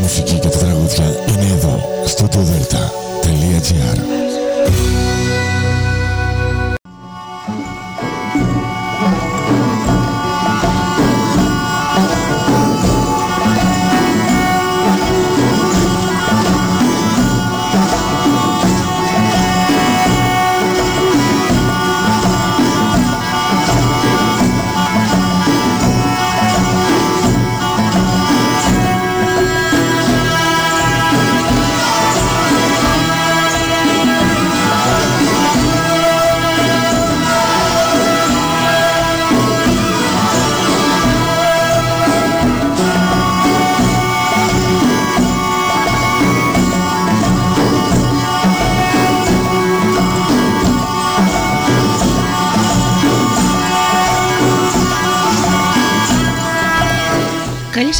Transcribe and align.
μουσική 0.00 0.38
και 0.38 0.48
τα 0.48 0.58
τραγούδια 0.58 1.04
είναι 1.04 1.52
εδώ, 1.54 1.80
στο 2.06 2.28
delta.gr 2.32 3.98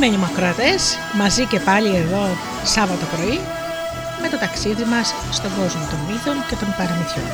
Αγαπημένοι 0.00 0.26
μακροατές, 0.30 0.98
μαζί 1.14 1.44
και 1.44 1.60
πάλι 1.60 1.96
εδώ 1.96 2.36
Σάββατο 2.64 3.04
πρωί 3.14 3.40
με 4.22 4.28
το 4.28 4.36
ταξίδι 4.38 4.84
μας 4.84 5.14
στον 5.30 5.50
κόσμο 5.58 5.82
των 5.90 5.98
μύθων 6.08 6.36
και 6.48 6.56
των 6.60 6.74
παραμυθιών. 6.78 7.30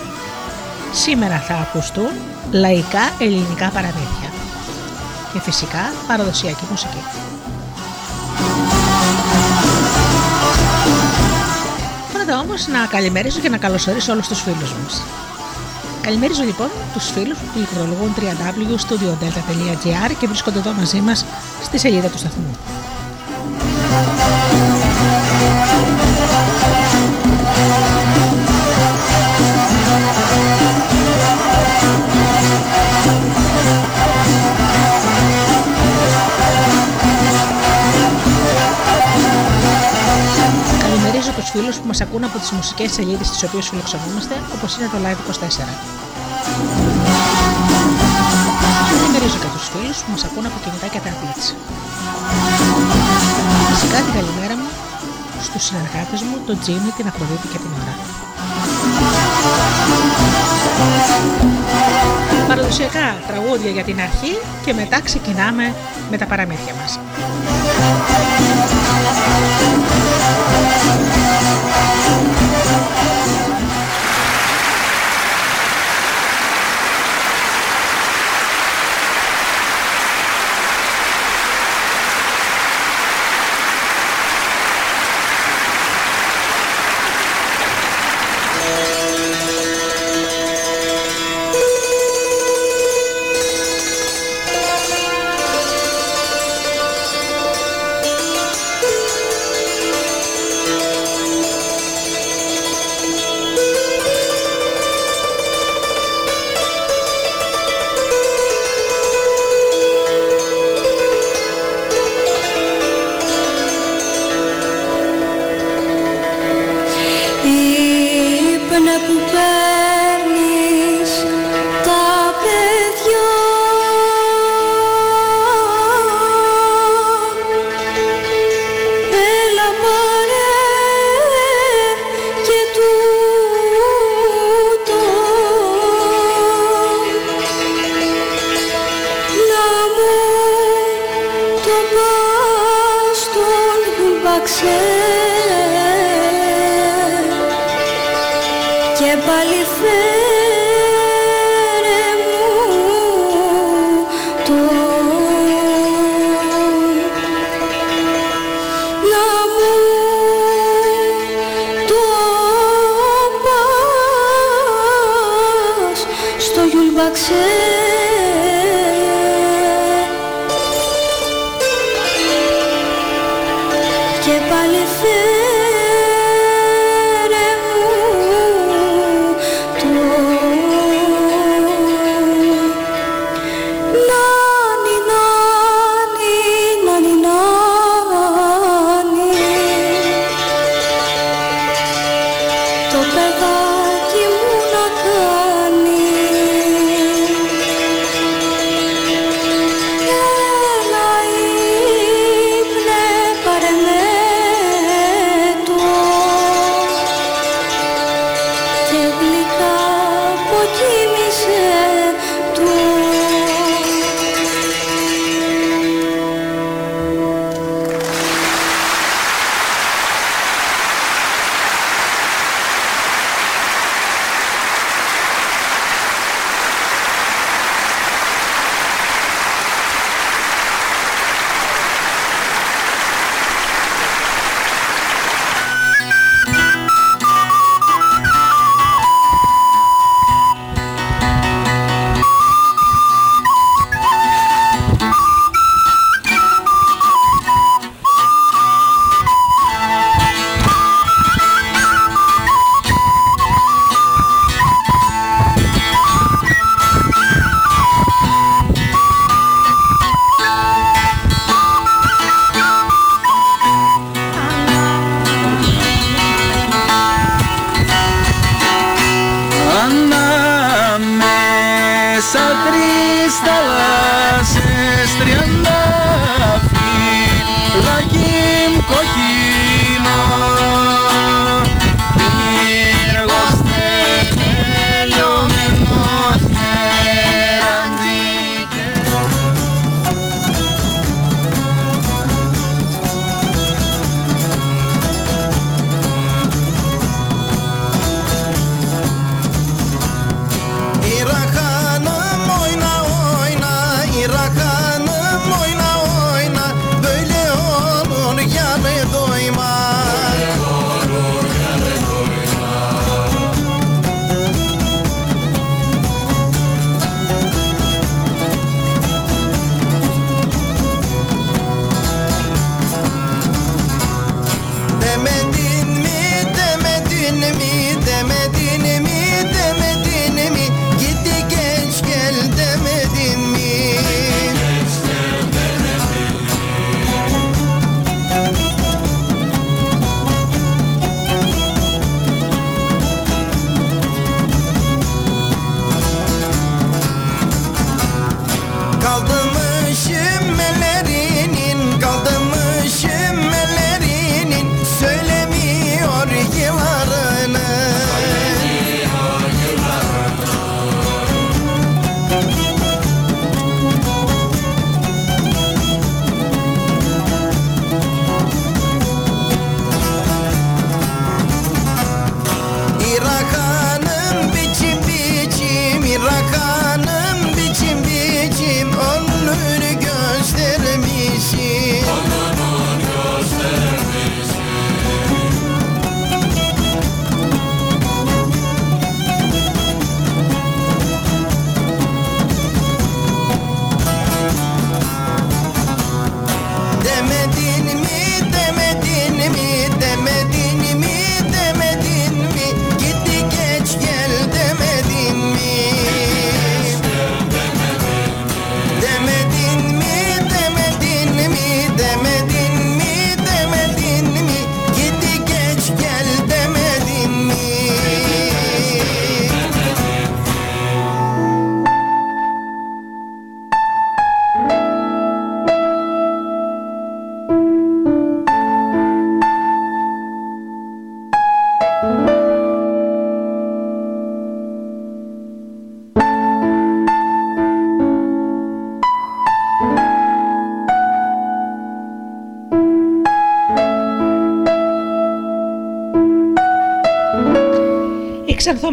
Σήμερα 0.93 1.39
θα 1.39 1.55
ακουστούν 1.55 2.13
λαϊκά 2.51 3.05
ελληνικά 3.19 3.69
παραμύθια 3.69 4.31
και 5.33 5.41
φυσικά 5.41 5.93
παραδοσιακή 6.07 6.65
μουσική. 6.71 7.03
Πρώτα 12.13 12.41
όμως 12.41 12.67
να 12.67 12.87
καλημερίσω 12.87 13.41
και 13.41 13.49
να 13.49 13.59
καλωσορίσω 13.59 14.13
όλους 14.13 14.29
τους 14.29 14.41
φίλους 14.41 14.73
μας. 14.83 15.03
Καλημερίζω 16.01 16.43
λοιπόν 16.43 16.69
τους 16.93 17.11
φίλους 17.11 17.39
που 17.39 17.47
πληκτρολογούν 17.55 18.15
www.studiodelta.gr 18.19 20.11
και 20.21 20.27
βρίσκονται 20.27 20.59
εδώ 20.59 20.73
μαζί 20.73 21.01
μας 21.01 21.25
στη 21.65 21.79
σελίδα 21.79 22.09
του 22.09 22.19
σταθμού. 22.19 22.57
Καλημερίζω 40.79 41.31
τους 41.37 41.51
φίλους 41.51 41.77
που 41.77 41.87
μας 41.87 42.01
ακούν 42.01 42.25
από 42.25 42.39
τις 42.39 42.51
μουσικές 42.51 42.93
σελίδες 42.93 43.31
τις 43.31 43.43
οποίες 43.43 43.69
φιλοξενούμαστε, 43.69 44.35
όπως 44.55 44.77
είναι 44.77 44.89
το 44.93 44.99
Live24. 45.05 47.04
Καλημερίζω 49.25 49.49
και 49.49 49.59
τους 49.59 49.69
φίλους 49.69 49.99
που 50.03 50.11
μας 50.11 50.25
ακούν 50.25 50.47
από 50.47 50.59
κινητά 50.65 50.87
και 50.87 51.01
tablets. 51.05 51.47
Φυσικά 53.71 53.99
την 54.05 54.13
καλημέρα 54.19 54.57
μου 54.57 54.69
στους 55.43 55.63
συνεργάτες 55.65 56.23
μου, 56.23 56.37
τον 56.47 56.59
Τζίμι, 56.59 56.91
την 56.97 57.07
Αφροδίτη 57.07 57.47
και 57.53 57.59
την 57.59 57.71
Ωρα. 57.81 57.95
Παραδοσιακά 62.49 63.17
τραγούδια 63.27 63.71
για 63.71 63.85
την 63.85 64.01
αρχή 64.01 64.39
και 64.65 64.73
μετά 64.73 65.01
ξεκινάμε 65.01 65.75
με 66.11 66.17
τα 66.17 66.27
παραμύθια 66.27 66.75
μας. 66.81 66.99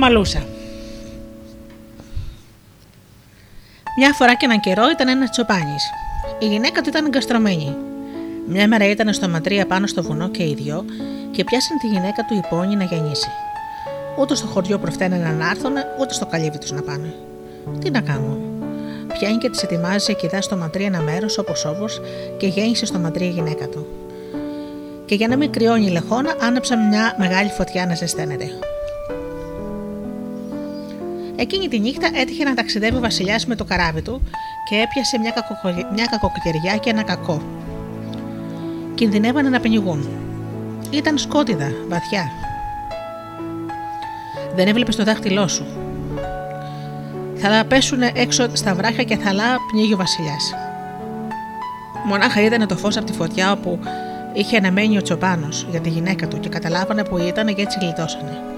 Ξανθομαλούσα. 0.02 0.46
Μια 3.98 4.14
φορά 4.14 4.36
και 4.36 4.46
έναν 4.46 4.60
καιρό 4.60 4.90
ήταν 4.90 5.08
ένας 5.08 5.30
τσοπάνι. 5.30 5.76
Η 6.40 6.46
γυναίκα 6.46 6.82
του 6.82 6.90
ήταν 6.90 7.06
εγκαστρωμένη. 7.06 7.76
Μια 8.48 8.68
μέρα 8.68 8.90
ήταν 8.90 9.14
στο 9.14 9.30
ματρία 9.30 9.66
πάνω 9.66 9.88
στο 9.88 10.04
βουνό 10.04 10.30
και 10.30 10.44
οι 10.44 10.54
δυο 10.54 10.86
και 11.32 11.44
πιάσαν 11.44 11.78
τη 11.78 11.88
γυναίκα 11.88 12.26
του 12.26 12.34
υπόνη 12.46 12.76
να 12.76 12.84
γεννήσει. 12.84 13.30
Ούτε 14.20 14.36
στο 14.36 14.48
χωριό 14.48 14.78
προφταίνανε 14.78 15.30
να 15.30 15.50
έρθουν, 15.50 15.74
ούτε 16.00 16.14
στο 16.14 16.26
καλύβι 16.26 16.58
τους 16.58 16.72
να 16.72 16.82
πάνε. 16.82 17.14
Τι 17.80 17.90
να 17.90 18.02
κάνουν. 18.02 18.40
Πιάνει 19.14 19.38
και 19.38 19.50
τη 19.50 19.60
ετοιμάζει 19.64 20.16
και 20.16 20.28
δά 20.28 20.42
στο 20.42 20.58
ματρί 20.58 20.84
ένα 20.84 21.02
μέρος 21.02 21.38
όπως 21.38 21.66
όπως 21.66 22.02
και 22.38 22.48
γέννησε 22.48 22.86
στο 22.86 23.00
ματρί 23.00 23.26
η 23.26 23.30
γυναίκα 23.30 23.68
του. 23.68 23.88
Και 25.06 25.16
για 25.16 25.28
να 25.28 25.38
μην 25.38 25.52
κρυώνει 25.52 25.86
η 25.86 25.90
λεχόνα, 25.90 26.36
άναψαν 26.40 26.88
μια 26.88 27.16
μεγάλη 27.18 27.50
φωτιά 27.50 27.86
να 27.86 27.96
ζεσταίνεται. 27.96 28.50
Εκείνη 31.42 31.68
τη 31.68 31.80
νύχτα 31.80 32.10
έτυχε 32.14 32.44
να 32.44 32.54
ταξιδεύει 32.54 32.96
ο 32.96 33.00
Βασιλιάς 33.00 33.46
με 33.46 33.56
το 33.56 33.64
καράβι 33.64 34.02
του 34.02 34.22
και 34.70 34.76
έπιασε 34.76 35.18
μια, 35.18 35.32
κακοκαιριά 35.32 35.90
μια 35.94 36.06
κακοκαιριά 36.06 36.78
και 36.78 36.90
ένα 36.90 37.04
κακό. 37.04 37.42
Κινδυνεύανε 38.96 39.50
να 39.50 39.60
πνιγούν. 39.60 40.10
Ήταν 40.90 41.18
σκότιδα, 41.18 41.72
βαθιά. 41.88 42.32
Δεν 44.56 44.68
έβλεπες 44.68 44.96
το 44.96 45.04
δάχτυλό 45.04 45.48
σου. 45.48 45.66
Θα 47.36 47.66
πέσουν 47.68 48.02
έξω 48.02 48.50
στα 48.54 48.76
βράχια 48.76 49.04
και 49.04 49.18
θα 49.18 49.32
πνίγει 49.72 49.94
ο 49.94 49.98
Βασιλιάς. 49.98 50.54
Μονάχα 52.06 52.42
είδανε 52.42 52.66
το 52.66 52.78
φως 52.78 52.98
από 52.98 53.06
τη 53.06 53.14
φωτιά 53.14 53.52
όπου 53.52 53.80
είχε 54.34 54.58
αναμένει 54.58 54.98
ο 54.98 55.02
Τσοπάνος 55.02 55.68
για 55.72 55.80
τη 55.80 55.90
γυναίκα 55.90 56.28
του 56.28 56.40
και 56.40 56.50
καταλάβανε 56.50 57.04
που 57.04 57.18
ήταν 57.18 57.56
και 57.56 57.62
έτσι 57.62 57.78
γλιτώσανε. 57.82 58.51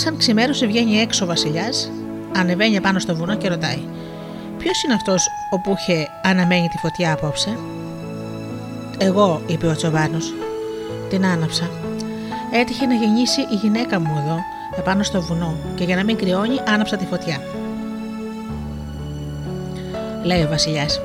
Σαν 0.00 0.16
ξημέρωσε 0.16 0.66
βγαίνει 0.66 1.00
έξω 1.00 1.24
ο 1.24 1.26
Βασιλιάς, 1.26 1.90
ανεβαίνει 2.36 2.80
πάνω 2.80 2.98
στο 2.98 3.16
βουνό 3.16 3.36
και 3.36 3.48
ρωτάει: 3.48 3.78
Ποιος 4.58 4.82
είναι 4.82 4.94
αυτός 4.94 5.28
όπου 5.50 5.76
είχε 5.78 6.08
αναμένει 6.22 6.68
τη 6.68 6.76
φωτιά 6.76 7.12
απόψε; 7.12 7.58
Εγώ, 8.98 9.42
είπε 9.46 9.66
ο 9.66 9.76
Τσοπάνο. 9.76 10.18
Την 11.08 11.26
άναψα. 11.26 11.70
Έτυχε 12.52 12.86
να 12.86 12.94
γεννήσει 12.94 13.40
η 13.40 13.54
γυναίκα 13.54 14.00
μου 14.00 14.24
εδώ, 14.24 14.38
επάνω 14.78 15.02
στο 15.02 15.20
βουνό, 15.20 15.56
και 15.74 15.84
για 15.84 15.96
να 15.96 16.04
μην 16.04 16.16
κρυώνει, 16.16 16.60
άναψα 16.68 16.96
τη 16.96 17.04
φωτιά. 17.04 17.40
Λέει 20.24 20.42
ο 20.42 20.48
Βασιλιάς. 20.48 21.00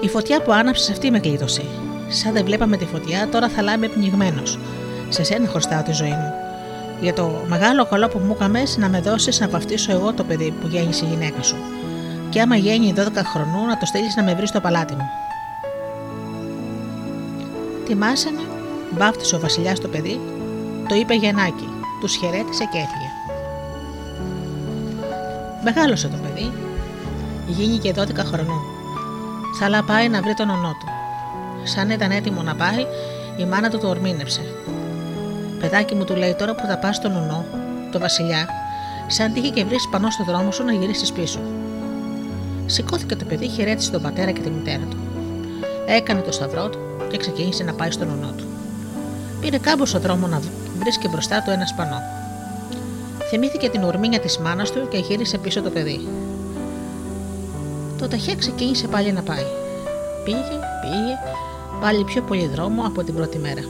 Η 0.00 0.08
φωτιά 0.08 0.42
που 0.42 0.52
άναψες 0.52 0.90
αυτή 0.90 1.10
με 1.10 1.18
κλείδωσε. 1.18 1.62
Σαν 2.08 2.32
δεν 2.32 2.44
βλέπαμε 2.44 2.76
τη 2.76 2.84
φωτιά, 2.84 3.28
τώρα 3.28 3.48
θα 3.48 3.62
λάβει 3.62 3.88
πνιγμένος. 3.88 4.58
Σε 5.08 5.22
σένα 5.22 5.48
χρωστάω 5.48 5.82
τη 5.82 5.92
ζωή 5.92 6.08
μου. 6.08 6.47
Για 7.00 7.14
το 7.14 7.44
μεγάλο 7.46 7.86
καλό 7.86 8.08
που 8.08 8.18
μου 8.18 8.32
έκαμες 8.32 8.76
να 8.76 8.88
με 8.88 9.00
δώσεις 9.00 9.40
να 9.40 9.48
βαφτίσω 9.48 9.92
εγώ 9.92 10.12
το 10.12 10.24
παιδί 10.24 10.54
που 10.60 10.66
γέννησε 10.66 11.04
η 11.04 11.08
γυναίκα 11.08 11.42
σου. 11.42 11.56
Και 12.30 12.40
άμα 12.40 12.56
γέννει 12.56 12.94
12 12.96 13.00
χρονού, 13.32 13.66
να 13.66 13.78
το 13.78 13.86
στείλεις 13.86 14.16
να 14.16 14.22
με 14.22 14.34
βρεις 14.34 14.48
στο 14.48 14.60
παλάτι 14.60 14.94
μου. 14.94 15.08
Τιμάσανε, 17.86 18.40
βάφτισε 18.96 19.36
ο 19.36 19.40
Βασιλιάς 19.40 19.80
το 19.80 19.88
παιδί, 19.88 20.20
το 20.88 20.94
είπε 20.94 21.14
Γεννάκη, 21.14 21.68
τους 22.00 22.16
χαιρέτησε 22.16 22.64
και 22.64 22.78
έφυγε. 22.78 23.10
Μεγάλωσε 25.64 26.08
το 26.08 26.16
παιδί, 26.22 26.52
γίνηκε 27.46 27.94
12 27.96 28.24
χρονών. 28.24 28.62
Θα 29.60 29.84
πάει 29.84 30.08
να 30.08 30.22
βρει 30.22 30.34
τον 30.34 30.50
ονό 30.50 30.76
του. 30.80 30.86
Σαν 31.64 31.90
ήταν 31.90 32.10
έτοιμο 32.10 32.42
να 32.42 32.54
πάει, 32.54 32.86
η 33.36 33.44
μάνα 33.44 33.70
του 33.70 33.78
το 33.78 33.88
ορμήνεψε. 33.88 34.40
Παιδάκι 35.58 35.94
μου 35.94 36.04
του 36.04 36.16
λέει 36.16 36.34
τώρα 36.34 36.54
που 36.54 36.66
θα 36.66 36.78
πας 36.78 36.96
στον 36.96 37.16
ονό, 37.16 37.44
το 37.92 37.98
Βασιλιά, 37.98 38.48
σαν 39.06 39.32
τύχει 39.32 39.50
και 39.50 39.64
βρεις 39.64 39.88
πανό 39.90 40.10
στο 40.10 40.24
δρόμο 40.24 40.50
σου 40.50 40.64
να 40.64 40.72
γυρίσεις 40.72 41.12
πίσω. 41.12 41.38
Σηκώθηκε 42.66 43.16
το 43.16 43.24
παιδί, 43.24 43.48
χαιρέτησε 43.48 43.90
τον 43.90 44.02
πατέρα 44.02 44.30
και 44.30 44.40
τη 44.40 44.50
μητέρα 44.50 44.84
του. 44.90 44.96
Έκανε 45.86 46.20
το 46.20 46.32
σταυρό 46.32 46.68
του 46.68 46.78
και 47.10 47.16
ξεκίνησε 47.16 47.62
να 47.62 47.72
πάει 47.72 47.90
στον 47.90 48.10
ονό 48.10 48.32
του. 48.36 48.44
Πήρε 49.40 49.58
κάμποσο 49.58 49.98
δρόμο 49.98 50.26
να 50.26 50.40
βρίσκει 50.78 51.08
μπροστά 51.08 51.42
του 51.42 51.50
ένα 51.50 51.66
σπανό. 51.66 52.02
Θυμήθηκε 53.30 53.68
την 53.68 53.82
ορμήνια 53.82 54.20
της 54.20 54.38
μάνας 54.38 54.70
του 54.70 54.88
και 54.88 54.98
γύρισε 54.98 55.38
πίσω 55.38 55.62
το 55.62 55.70
παιδί. 55.70 56.08
Το 57.98 58.08
ταχιά 58.08 58.34
ξεκίνησε 58.34 58.86
πάλι 58.86 59.12
να 59.12 59.22
πάει. 59.22 59.44
Πήγε, 60.24 60.58
πήγε, 60.80 61.14
πάλι 61.80 62.04
πιο 62.04 62.22
πολύ 62.22 62.46
δρόμο 62.46 62.82
από 62.86 63.04
την 63.04 63.14
πρώτη 63.14 63.38
μέρα. 63.38 63.62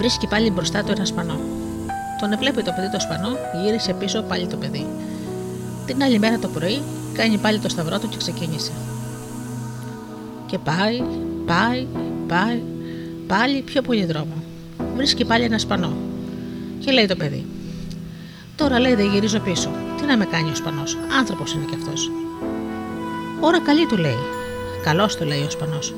Βρίσκει 0.00 0.26
πάλι 0.26 0.50
μπροστά 0.50 0.82
του 0.84 0.92
ένα 0.96 1.04
σπανό. 1.04 1.40
Τον 2.20 2.32
εβλέπει 2.32 2.62
το 2.62 2.72
παιδί 2.76 2.90
το 2.90 3.00
σπανό, 3.00 3.28
γύρισε 3.62 3.92
πίσω 3.92 4.22
πάλι 4.22 4.46
το 4.46 4.56
παιδί. 4.56 4.86
Την 5.86 6.02
άλλη 6.02 6.18
μέρα 6.18 6.38
το 6.38 6.48
πρωί 6.48 6.82
κάνει 7.12 7.38
πάλι 7.38 7.58
το 7.58 7.68
σταυρό 7.68 7.98
του 7.98 8.08
και 8.08 8.16
ξεκίνησε. 8.16 8.72
Και 10.46 10.58
πάει, 10.58 11.02
πάει, 11.46 11.86
πάει, 12.26 12.62
πάλι 13.26 13.60
πιο 13.60 13.82
πολύ 13.82 14.04
δρόμο. 14.04 14.34
Βρίσκει 14.96 15.24
πάλι 15.24 15.44
ένα 15.44 15.58
σπανό. 15.58 15.92
Και 16.78 16.90
λέει 16.90 17.06
το 17.06 17.16
παιδί. 17.16 17.46
Τώρα 18.56 18.78
λέει 18.78 18.94
δεν 18.94 19.06
γυρίζω 19.12 19.38
πίσω. 19.38 19.70
Τι 19.96 20.06
να 20.06 20.16
με 20.16 20.24
κάνει 20.24 20.50
ο 20.50 20.54
σπανός; 20.54 20.98
Άνθρωπος 21.18 21.52
είναι 21.52 21.64
κι 21.64 21.74
αυτός. 21.74 22.10
Ώρα 23.40 23.60
καλή 23.60 23.86
του 23.86 23.96
λέει. 23.96 24.18
Καλώ 24.84 25.06
του 25.18 25.24
λέει 25.24 25.42
ο 25.42 25.50
σπανός. 25.50 25.94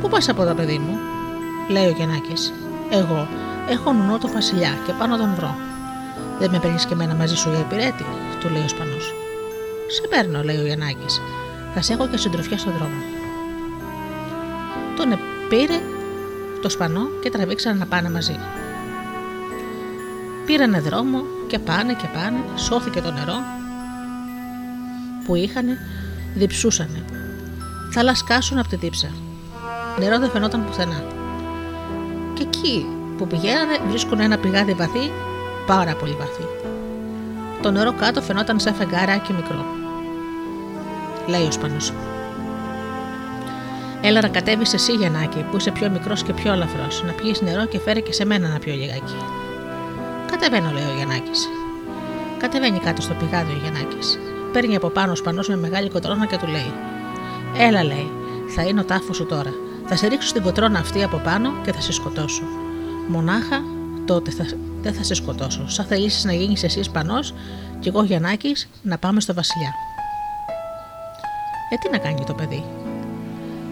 Πού 0.00 0.08
πας 0.08 0.28
από 0.28 0.42
εδώ, 0.42 0.54
παιδί 0.54 0.78
μου, 0.78 0.98
λέει 1.68 1.86
ο 1.86 1.94
Γεννάκη. 1.98 2.32
Εγώ 2.90 3.28
έχω 3.68 3.92
νουνό 3.92 4.18
το 4.18 4.28
βασιλιά 4.28 4.70
και 4.86 4.92
πάνω 4.92 5.16
τον 5.16 5.34
βρω. 5.34 5.54
Δεν 6.38 6.50
με 6.50 6.58
παίρνεις 6.58 6.86
και 6.86 6.92
εμένα 6.92 7.14
μαζί 7.14 7.36
σου 7.36 7.50
για 7.50 7.58
υπηρέτη, 7.58 8.06
του 8.40 8.48
λέει 8.48 8.62
ο 8.62 8.68
Σπανός. 8.68 9.14
Σε 9.88 10.08
παίρνω, 10.08 10.42
λέει 10.42 10.56
ο 10.56 10.66
Γιαννάκης. 10.66 11.20
Θα 11.74 11.82
σε 11.82 11.92
έχω 11.92 12.08
και 12.08 12.16
συντροφιά 12.16 12.58
στον 12.58 12.72
δρόμο. 12.72 13.02
Τον 14.96 15.18
πήρε 15.48 15.80
το 16.62 16.68
Σπανό 16.68 17.06
και 17.22 17.30
τραβήξανε 17.30 17.78
να 17.78 17.86
πάνε 17.86 18.10
μαζί. 18.10 18.36
Πήρανε 20.46 20.80
δρόμο 20.80 21.22
και 21.46 21.58
πάνε 21.58 21.92
και 21.92 22.06
πάνε, 22.14 22.38
σώθηκε 22.56 23.00
το 23.00 23.10
νερό 23.10 23.36
που 25.24 25.34
είχανε, 25.34 25.78
διψούσανε. 26.34 27.04
Θα 27.92 28.02
λασκάσουν 28.02 28.58
από 28.58 28.68
τη 28.68 28.76
δίψα. 28.76 29.08
Νερό 29.98 30.18
δεν 30.18 30.30
φαινόταν 30.30 30.64
πουθενά. 30.64 31.17
Και 32.38 32.44
εκεί 32.44 32.86
που 33.16 33.26
πηγαίνανε 33.26 33.78
βρίσκουν 33.88 34.20
ένα 34.20 34.38
πηγάδι 34.38 34.72
βαθύ, 34.72 35.12
πάρα 35.66 35.94
πολύ 35.94 36.16
βαθύ. 36.18 36.46
Το 37.62 37.70
νερό 37.70 37.92
κάτω 37.92 38.22
φαινόταν 38.22 38.60
σαν 38.60 38.74
φεγγάράκι 38.74 39.32
μικρό. 39.32 39.64
Λέει 41.26 41.46
ο 41.46 41.50
Σπανός. 41.50 41.92
Έλα 44.00 44.20
να 44.20 44.28
κατέβεις 44.28 44.74
εσύ, 44.74 44.92
Γιαννάκη, 44.92 45.44
που 45.50 45.56
είσαι 45.56 45.70
πιο 45.70 45.90
μικρός 45.90 46.22
και 46.22 46.32
πιο 46.32 46.52
ελαφρώ, 46.52 46.86
να 47.06 47.12
πιει 47.12 47.34
νερό 47.40 47.66
και 47.66 47.78
φέρει 47.78 48.02
και 48.02 48.12
σε 48.12 48.24
μένα 48.24 48.48
να 48.48 48.58
πιω 48.58 48.74
λιγάκι. 48.74 49.16
Κατεβαίνω, 50.30 50.70
λέει 50.70 50.84
ο 50.92 50.96
Γιαννάκης. 50.96 51.48
Κατεβαίνει 52.38 52.78
κάτω 52.78 53.02
στο 53.02 53.14
πηγάδι 53.14 53.52
ο 53.52 53.58
Γιαννάκης. 53.62 54.18
Παίρνει 54.52 54.76
από 54.76 54.88
πάνω 54.88 55.12
ο 55.12 55.14
Σπανό 55.14 55.42
με 55.48 55.56
μεγάλη 55.56 55.90
κοτρόνα 55.90 56.26
και 56.26 56.36
του 56.36 56.46
λέει: 56.46 56.72
Έλα, 57.58 57.84
λέει, 57.84 58.10
θα 58.54 58.62
είναι 58.62 58.80
ο 58.80 58.84
τάφος 58.84 59.16
σου 59.16 59.26
τώρα. 59.26 59.52
Θα 59.88 59.96
σε 59.96 60.06
ρίξω 60.06 60.28
στην 60.28 60.42
κοτρόνα 60.42 60.78
αυτή 60.78 61.02
από 61.02 61.16
πάνω 61.16 61.52
και 61.64 61.72
θα 61.72 61.80
σε 61.80 61.92
σκοτώσω. 61.92 62.42
Μονάχα 63.08 63.60
τότε 64.06 64.30
θα, 64.30 64.44
δεν 64.82 64.94
θα 64.94 65.02
σε 65.02 65.14
σκοτώσω. 65.14 65.68
Σαν 65.68 65.86
θελήσεις 65.86 66.24
να 66.24 66.32
γίνεις 66.32 66.62
εσύ 66.62 66.80
Ισπανός 66.80 67.34
και 67.78 67.88
εγώ 67.88 68.04
Γιαννάκης 68.04 68.68
να 68.82 68.98
πάμε 68.98 69.20
στο 69.20 69.34
Βασιλιά. 69.34 69.72
Ε, 71.70 71.76
τι 71.76 71.90
να 71.90 71.98
κάνει 71.98 72.24
το 72.24 72.34
παιδί; 72.34 72.64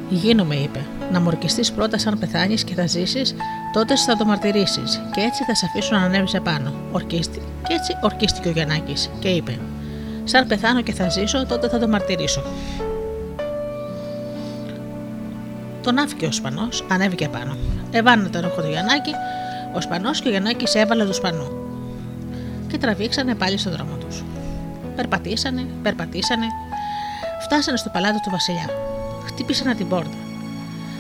Γίνομαι, 0.09 0.55
είπε. 0.55 0.87
Να 1.13 1.21
μορκιστείς 1.21 1.73
πρώτα 1.73 1.99
σαν 1.99 2.19
πεθάνεις 2.19 2.65
και 2.65 2.75
θα 2.75 2.87
ζήσεις, 2.87 3.35
τότε 3.73 3.97
θα 3.97 4.17
το 4.17 4.25
μαρτυρήσεις 4.25 5.01
και 5.15 5.21
έτσι 5.21 5.45
θα 5.45 5.55
σε 5.55 5.67
αφήσω 5.67 5.95
να 5.95 6.03
ανέβεις 6.03 6.35
επάνω. 6.35 6.73
Ορκίστη. 6.93 7.39
Και 7.39 7.75
έτσι 7.75 7.93
ορκίστηκε 8.03 8.49
ο 8.49 8.51
Γιαννάκης 8.51 9.11
και 9.19 9.29
είπε: 9.29 9.59
Σαν 10.25 10.47
πεθάνω 10.47 10.83
και 10.83 10.93
θα 10.93 11.09
ζήσω, 11.09 11.47
τότε 11.47 11.69
θα 11.69 11.79
το 11.79 11.89
μαρτυρήσω. 11.89 12.43
Τον 15.87 15.99
άφηκε 15.99 16.27
ο 16.27 16.33
Σπανός, 16.33 16.85
ανέβηκε 16.91 17.29
πάνω. 17.29 17.57
Εβάνε 17.91 18.29
τον 18.29 18.41
ρόχο 18.41 18.63
του 18.63 18.69
Γιαννάκη, 18.69 19.13
ο 19.75 19.81
Σπανός 19.81 20.21
και 20.21 20.29
ο 20.29 20.31
Γιαννάκης 20.31 20.75
έβαλε 20.75 21.05
του 21.05 21.15
Σπανού. 21.15 21.49
Και 22.67 22.79
τραβήξανε 22.79 23.35
πάλι 23.35 23.59
στον 23.59 23.73
δρόμο 23.73 23.97
τους. 23.97 24.25
Περπατήσανε, 24.97 25.67
περπατήσανε, 25.83 26.47
φτάσανε 27.45 27.77
στο 27.77 27.91
παλάτι 27.91 28.21
του 28.21 28.31
Βασιλιά. 28.31 28.69
Χτύπησαν 29.27 29.77
την 29.77 29.89
πόρτα. 29.89 30.17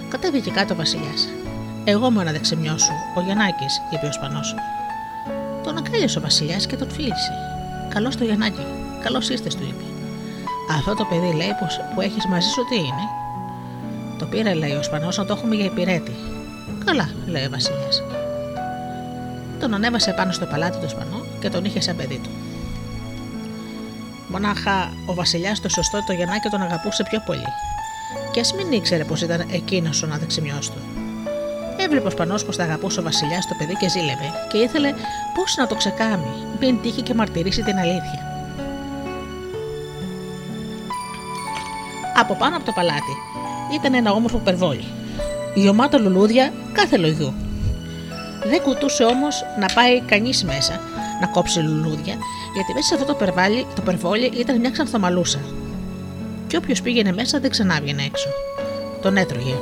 Κατέβηκε 0.09 0.51
κάτω 0.51 0.75
ο 0.75 0.77
Βασιλιάς. 0.77 1.29
Εγώ 1.85 2.11
μου 2.11 2.21
ένα 2.21 2.33
δεξιμιό 2.33 2.79
σου, 2.79 2.93
ο 3.17 3.21
Γιαννάκης, 3.21 3.81
είπε 3.91 4.07
ο 4.07 4.13
Σπανός. 4.13 4.55
Τον 5.63 5.77
αγκάλιασε 5.77 6.19
ο 6.19 6.23
Βασιλιάς 6.23 6.67
και 6.67 6.77
τον 6.77 6.91
φίλησε. 6.91 7.33
Καλώς 7.89 8.17
το 8.17 8.25
Γιαννάκη, 8.25 8.67
καλώς 9.03 9.29
είστε, 9.29 9.49
του 9.49 9.67
είπε. 9.69 9.85
Αυτό 10.71 10.95
το 10.95 11.05
παιδί 11.05 11.37
λέει 11.37 11.55
που 11.95 12.01
έχεις 12.01 12.27
μαζί 12.27 12.49
σου 12.49 12.65
τι 12.69 12.77
είναι, 12.77 13.07
το 14.19 14.25
πήρε, 14.25 14.55
λέει 14.55 14.73
ο 14.73 14.83
Σπανό, 14.83 15.09
να 15.17 15.25
το 15.25 15.33
έχουμε 15.33 15.55
για 15.55 15.65
υπηρέτη. 15.65 16.15
Καλά, 16.85 17.11
λέει 17.27 17.45
ο 17.45 17.51
Βασιλιά. 17.51 17.89
τον 19.61 19.75
ανέβασε 19.75 20.13
πάνω 20.17 20.33
στο 20.33 20.47
παλάτι 20.47 20.79
του 20.79 20.89
Σπανό 20.89 21.25
και 21.41 21.51
τον 21.51 21.65
είχε 21.65 21.81
σαν 21.81 21.97
παιδί 21.97 22.21
του. 22.23 22.31
Μονάχα 24.29 24.93
ο 25.07 25.15
Βασιλιάς 25.15 25.61
το 25.61 25.69
σωστό 25.69 26.05
το 26.07 26.13
Γιαννάκη 26.13 26.49
τον 26.49 26.63
αγαπούσε 26.63 27.03
πιο 27.03 27.23
πολύ. 27.27 27.49
Και 28.33 28.41
ας 28.41 28.55
μην 28.55 28.73
ήξερε 28.73 29.05
πως 29.05 29.23
ήταν 29.23 29.47
εκείνος 29.51 30.03
ο 30.03 30.09
αδεξιμιό 30.13 30.59
του. 30.59 30.81
Έβλεπε 31.77 32.07
ο 32.07 32.11
Σπανό 32.11 32.35
πως 32.47 32.57
τα 32.57 32.63
αγαπούσε 32.63 33.01
ο 33.01 33.03
Βασιλιάς 33.03 33.47
το 33.47 33.55
παιδί 33.59 33.75
και 33.75 33.89
ζήλευε 33.89 34.31
και 34.49 34.59
ήθελε 34.59 34.93
πώς 35.35 35.57
να 35.57 35.67
το 35.67 35.75
ξεκάμει, 35.75 36.47
μην 36.61 36.81
τύχει 36.83 37.03
και 37.03 37.15
μαρτυρήσει 37.15 37.63
την 37.63 37.79
αλήθεια. 37.79 38.21
Από 42.17 42.35
πάνω 42.35 42.57
από 42.57 42.65
το 42.65 42.73
παλάτι 42.73 43.15
ήταν 43.75 43.95
ένα 43.95 44.13
όμορφο 44.13 44.39
περβόλι. 44.39 44.85
Γιωμάτο 45.55 45.99
λουλούδια 45.99 46.53
κάθε 46.73 46.97
λογιού. 46.97 47.35
Δεν 48.45 48.63
κουτούσε 48.63 49.05
όμως 49.05 49.45
να 49.61 49.67
πάει 49.75 50.01
κανείς 50.01 50.45
μέσα 50.45 50.81
να 51.21 51.27
κόψει 51.27 51.61
λουλούδια, 51.61 52.15
γιατί 52.55 52.73
μέσα 52.75 52.87
σε 52.87 52.95
αυτό 52.95 53.07
το, 53.07 53.15
περβάλι, 53.15 53.67
το 53.75 53.83
περβόλι 53.83 54.25
ήταν 54.25 54.61
μια 54.61 54.71
ξανθομαλούσα. 54.71 55.39
Και 56.47 56.57
όποιος 56.57 56.83
πήγαινε 56.83 57.13
μέσα 57.13 57.41
δεν 57.41 57.51
ξανάβγαινε 57.51 58.03
έξω. 58.03 58.29
Τον 59.03 59.17
έτρωγε. 59.17 59.55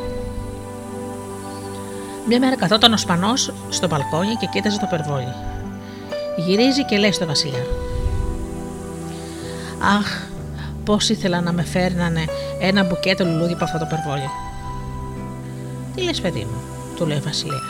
Μια 2.29 2.39
μέρα 2.39 2.57
καθόταν 2.57 2.93
ο 2.93 2.97
Σπανός 2.97 3.53
στο 3.69 3.87
μπαλκόνι 3.87 4.35
και 4.35 4.49
κοίταζε 4.53 4.79
το 4.79 4.87
περβόλι. 4.91 5.35
Γυρίζει 6.37 6.85
και 6.85 6.97
λέει 6.97 7.13
στο 7.13 7.27
Βασιλιά: 7.27 7.67
Αχ, 9.99 10.23
πώς 10.85 11.09
ήθελα 11.09 11.41
να 11.41 11.53
με 11.53 11.63
φέρνανε 11.63 12.25
ένα 12.61 12.85
μπουκέτο 12.85 13.25
λουλούδι 13.25 13.53
από 13.53 13.65
αυτό 13.65 13.79
το 13.79 13.87
περβόλι. 13.87 14.31
Τι 15.95 16.03
λες, 16.03 16.21
παιδί 16.21 16.41
μου, 16.51 16.61
του 16.97 17.07
λέει 17.07 17.19
ο 17.19 17.23
Βασιλιά. 17.25 17.61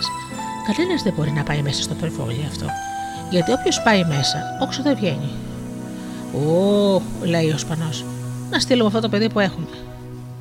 Κανένας 0.67 1.03
δεν 1.03 1.13
μπορεί 1.17 1.31
να 1.31 1.43
πάει 1.43 1.63
μέσα 1.63 1.83
στο 1.83 1.95
περβόλι 1.95 2.45
αυτό, 2.49 2.67
γιατί 3.31 3.53
όποιος 3.53 3.83
πάει 3.83 4.05
μέσα, 4.05 4.39
όξο 4.63 4.83
δεν 4.83 4.97
βγαίνει. 4.97 5.31
Ω, 6.35 7.03
λέει 7.23 7.51
ο 7.51 7.59
Σπανός, 7.59 8.05
να 8.51 8.59
στείλουμε 8.59 8.87
αυτό 8.87 9.01
το 9.01 9.09
παιδί 9.09 9.31
που 9.31 9.41
έχουμε. 9.41 9.67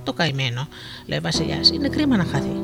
Το 0.03 0.13
καημένο, 0.13 0.67
λέει 1.05 1.17
ο 1.17 1.21
Βασιλιάς, 1.21 1.69
είναι 1.69 1.89
κρίμα 1.89 2.17
να 2.17 2.23
χαθεί. 2.23 2.61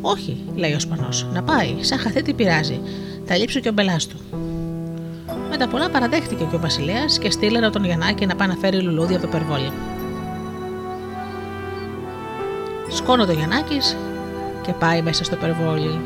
Όχι, 0.00 0.44
λέει 0.54 0.72
ο 0.72 0.80
Σπανός, 0.80 1.26
να 1.32 1.42
πάει, 1.42 1.76
σαν 1.80 1.98
χαθεί 1.98 2.22
τι 2.22 2.32
πειράζει, 2.32 2.80
θα 3.24 3.36
λείψει 3.36 3.60
και 3.60 3.68
ο 3.68 3.72
μπελάς 3.72 4.06
του. 4.06 4.16
Με 5.50 5.56
τα 5.56 5.68
πολλά 5.68 5.90
παραδέχτηκε 5.90 6.44
και 6.44 6.56
ο 6.56 6.60
Βασιλέας 6.60 7.18
και 7.18 7.30
στείλε 7.30 7.70
τον 7.70 7.84
Γιαννάκη 7.84 8.26
να 8.26 8.36
πάει 8.36 8.48
να 8.48 8.54
φέρει 8.54 8.80
λουλούδι 8.80 9.14
από 9.14 9.22
το 9.22 9.28
περβόλι. 9.28 9.72
Σκόνο 12.92 13.26
το 13.26 13.32
Γιαννάκης 13.32 13.96
και 14.62 14.72
πάει 14.72 15.02
μέσα 15.02 15.24
στο 15.24 15.36
περβόλι. 15.36 16.00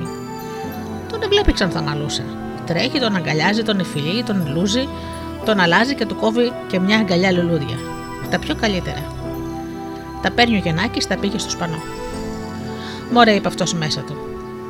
Τον 1.11 1.21
βλέπει 1.29 1.53
ξανθαμαλούσα. 1.53 2.23
Τρέχει, 2.67 3.01
τον 3.01 3.17
αγκαλιάζει, 3.17 3.63
τον 3.63 3.81
εφηλεί, 3.81 4.23
τον 4.23 4.53
λούζει, 4.55 4.89
τον 5.45 5.61
αλλάζει 5.61 5.95
και 5.95 6.07
του 6.07 6.17
κόβει 6.17 6.53
και 6.69 6.81
μια 6.81 6.99
αγκαλιά 6.99 7.33
λουλούδια. 7.33 7.79
Τα 8.31 8.39
πιο 8.39 8.55
καλύτερα. 8.55 9.03
Τα 10.23 10.31
παίρνει 10.31 10.57
ο 10.57 10.59
Γιαννάκης, 10.59 11.07
τα 11.07 11.17
πήγε 11.17 11.39
στο 11.39 11.51
σπανό. 11.51 11.79
Μωρέ, 13.13 13.33
είπε 13.33 13.49
αυτός 13.49 13.75
μέσα 13.75 14.01
του. 14.01 14.17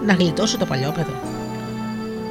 Να 0.06 0.12
γλιτώσει 0.12 0.58
το 0.58 0.64
παλιόπαιδο. 0.64 1.12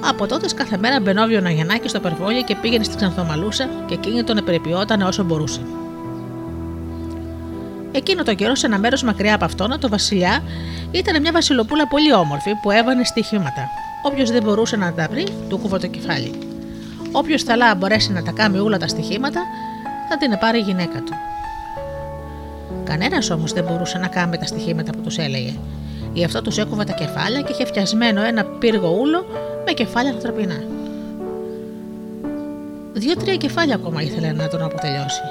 Από 0.09 0.27
τότε 0.27 0.47
κάθε 0.55 0.77
μέρα 0.77 0.99
μπαινόβιο 0.99 1.41
ο 1.45 1.49
Γιαννάκης 1.49 1.89
στο 1.89 1.99
περβόλι 1.99 2.43
και 2.43 2.55
πήγαινε 2.55 2.83
στην 2.83 2.97
Ξανθομαλούσα 2.97 3.69
και 3.85 3.93
εκείνη 3.93 4.23
τον 4.23 4.37
επερεποιόταν 4.37 5.01
όσο 5.01 5.23
μπορούσε. 5.23 5.61
Εκείνο 7.95 8.23
το 8.23 8.33
καιρό, 8.33 8.55
σε 8.55 8.65
ένα 8.65 8.79
μέρος 8.79 9.03
μακριά 9.03 9.35
από 9.35 9.45
αυτόν, 9.45 9.79
το 9.79 9.89
Βασιλιά 9.89 10.43
ήταν 10.91 11.21
μια 11.21 11.31
Βασιλοπούλα 11.31 11.87
πολύ 11.87 12.13
όμορφη 12.13 12.51
που 12.61 12.71
έβανε 12.71 13.03
στοιχήματα. 13.03 13.69
Όποιος 14.03 14.31
δεν 14.31 14.43
μπορούσε 14.43 14.75
να 14.75 14.93
τα 14.93 15.07
βρει, 15.11 15.27
του 15.49 15.57
κούβω 15.57 15.79
το 15.79 15.87
κεφάλι. 15.87 16.31
Όποιος 17.11 17.43
θαλά 17.43 17.75
μπορέσει 17.75 18.11
να 18.11 18.23
τα 18.23 18.31
κάνει 18.31 18.57
όλα 18.57 18.77
τα 18.77 18.87
στοιχήματα, 18.87 19.41
θα 20.09 20.17
την 20.17 20.37
πάρει 20.39 20.57
η 20.57 20.61
γυναίκα 20.61 20.99
του. 20.99 21.13
Κανένας 22.83 23.29
όμως 23.29 23.53
δεν 23.53 23.63
μπορούσε 23.63 23.97
να 23.97 24.07
κάνει 24.07 24.37
τα 24.37 24.45
στοιχήματα 24.45 24.91
που 24.91 25.01
τους 25.01 25.17
έλεγε. 25.17 25.53
Γι' 26.13 26.23
αυτό 26.23 26.41
τους 26.41 26.57
έκοβε 26.57 26.83
τα 26.83 26.93
κεφάλια 26.93 27.41
και 27.41 27.51
είχε 27.51 27.65
φτιασμένο 27.65 28.23
ένα 28.23 28.43
πύργο 28.43 28.97
ούλο 29.01 29.25
με 29.65 29.71
κεφάλια 29.71 30.11
ανθρωπινά. 30.11 30.63
Δύο-τρία 32.93 33.35
κεφάλια 33.35 33.75
ακόμα 33.75 34.01
ήθελε 34.01 34.31
να 34.31 34.47
τον 34.47 34.63
αποτελειώσει. 34.63 35.21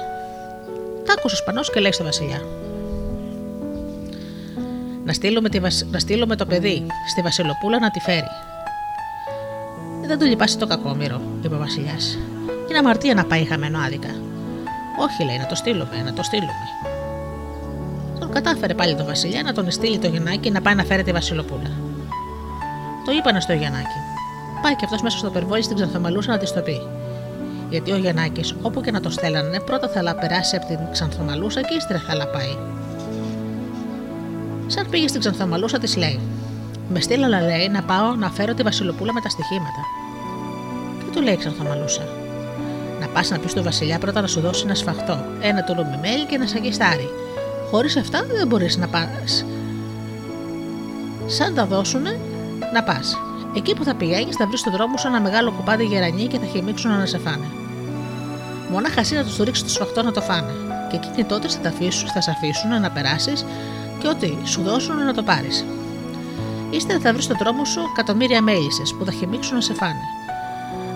Τα 1.05 1.13
άκουσε 1.17 1.35
ο 1.35 1.37
Σπανός 1.37 1.71
και 1.71 1.79
λέει 1.79 1.91
στο 1.91 2.03
Βασιλιά: 2.03 2.41
να 5.05 5.13
στείλουμε, 5.13 5.49
τη 5.49 5.59
να 5.91 5.99
στείλουμε 5.99 6.35
το 6.35 6.45
παιδί 6.45 6.85
στη 7.09 7.21
Βασιλοπούλα 7.21 7.79
να 7.79 7.91
τη 7.91 7.99
φέρει. 7.99 8.31
Δεν 10.05 10.19
του 10.19 10.25
λυπάσει 10.25 10.57
το 10.57 10.67
κακόμοιρο, 10.67 11.21
είπε 11.43 11.55
ο 11.55 11.57
Βασιλιάς. 11.57 12.17
Είναι 12.69 12.77
αμαρτία 12.77 13.13
να 13.13 13.25
πάει 13.25 13.45
χαμένο 13.45 13.79
άδικα. 13.79 14.09
Όχι, 14.99 15.23
λέει, 15.23 15.37
να 15.37 15.45
το 15.45 15.55
στείλουμε, 15.55 16.01
να 16.05 16.13
το 16.13 16.23
στείλουμε. 16.23 16.65
Τον 18.19 18.31
κατάφερε 18.31 18.73
πάλι 18.73 18.95
το 18.95 19.05
Βασιλιά 19.05 19.43
να 19.43 19.53
τον 19.53 19.71
στείλει 19.71 19.97
το 19.99 20.07
Γεννάκι 20.07 20.51
να 20.51 20.61
πάει 20.61 20.75
να 20.75 20.83
φέρει 20.83 21.03
τη 21.03 21.11
Βασιλοπούλα. 21.11 21.71
Το 23.05 23.11
είπανε 23.11 23.39
στο 23.39 23.53
Γεννάκι. 23.53 23.99
Πάει 24.61 24.75
και 24.75 24.85
αυτός 24.85 25.01
μέσα 25.01 25.17
στο 25.17 25.29
περβόλι 25.29 25.63
στην 25.63 25.75
Ξανθομαλούσα 25.75 26.31
να 26.31 26.37
της 26.37 26.53
το 26.53 26.61
πει. 26.61 26.81
Γιατί 27.73 27.91
ο 27.91 27.97
Γιαννάκης, 27.97 28.55
όπου 28.61 28.81
και 28.81 28.91
να 28.91 28.99
το 28.99 29.09
στέλνανε, 29.09 29.59
πρώτα 29.59 29.87
θα 29.87 30.15
περάσει 30.15 30.55
από 30.55 30.65
την 30.65 30.77
Ξανθομαλούσα 30.91 31.61
και 31.61 31.75
ύστερα 31.77 31.99
θα 31.99 32.27
πάει. 32.27 32.57
Σαν 34.67 34.89
πήγε 34.89 35.07
στην 35.07 35.19
Ξανθομαλούσα, 35.19 35.79
της 35.79 35.95
λέει: 35.95 36.19
Με 36.89 36.99
στείλαλα, 36.99 37.41
λέει, 37.41 37.69
να 37.69 37.83
πάω 37.83 38.15
να 38.15 38.29
φέρω 38.29 38.53
τη 38.53 38.63
Βασιλοπούλα 38.63 39.13
με 39.13 39.21
τα 39.21 39.29
στοιχήματα. 39.29 39.81
Και 40.99 41.11
του 41.13 41.21
λέει 41.21 41.37
Ξανθομαλούσα: 41.37 42.01
Να 42.99 43.07
πας 43.07 43.29
να 43.29 43.39
πεις 43.39 43.51
στο 43.51 43.63
Βασιλιά 43.63 43.99
πρώτα 43.99 44.21
να 44.21 44.27
σου 44.27 44.39
δώσει 44.39 44.63
ένα 44.65 44.75
σφαχτό, 44.75 45.25
ένα 45.41 45.63
τουλούμι 45.63 45.97
μέλι 46.01 46.25
και 46.25 46.35
ένα 46.35 46.47
σαγιστάρι. 46.47 47.09
Χωρίς 47.71 47.97
αυτά 47.97 48.25
δεν 48.37 48.47
μπορείς 48.47 48.77
να 48.77 48.87
πας. 48.87 49.45
Σαν 51.25 51.55
τα 51.55 51.65
δώσουνε, 51.65 52.19
να 52.73 52.83
πας. 52.83 53.17
Εκεί 53.55 53.75
που 53.75 53.83
θα 53.83 53.95
πηγαίνεις, 53.95 54.35
θα 54.35 54.47
βρεις 54.47 54.59
στον 54.59 54.73
δρόμο 54.73 54.97
σου 54.97 55.07
ένα 55.07 55.21
μεγάλο 55.21 55.51
κουπάδι 55.51 55.85
γερανί 55.85 56.27
και 56.27 56.39
θα 56.39 56.45
χυμίξουν 56.45 56.91
να 56.91 57.05
σε 57.05 57.17
φάνε. 57.17 57.45
Μονάχα 58.73 58.99
εσύ 58.99 59.15
να 59.15 59.23
τους 59.23 59.37
ρίξεις 59.37 59.63
το 59.63 59.69
σφαχτό 59.69 60.01
να 60.03 60.11
το 60.11 60.21
φάνε. 60.21 60.51
Και 60.89 60.95
εκείνοι 60.95 61.23
τότε 61.23 61.47
θα, 61.47 61.69
αφήσουν, 61.69 62.09
θα 62.09 62.21
σε 62.21 62.31
αφήσουν 62.31 62.81
να 62.81 62.91
περάσεις 62.91 63.45
και 63.99 64.07
ό,τι 64.07 64.37
σου 64.43 64.61
δώσουν 64.61 64.95
να 65.05 65.13
το 65.13 65.23
πάρεις. 65.23 65.65
Ύστερα 66.69 66.99
θα 66.99 67.13
βρεις 67.13 67.23
στον 67.23 67.37
δρόμο 67.37 67.65
σου 67.65 67.79
εκατομμύρια 67.93 68.41
μέλισσε 68.41 68.81
που 68.97 69.05
θα 69.05 69.11
χυμίξουν 69.11 69.55
να 69.55 69.61
σε 69.61 69.73
φάνε. 69.73 70.03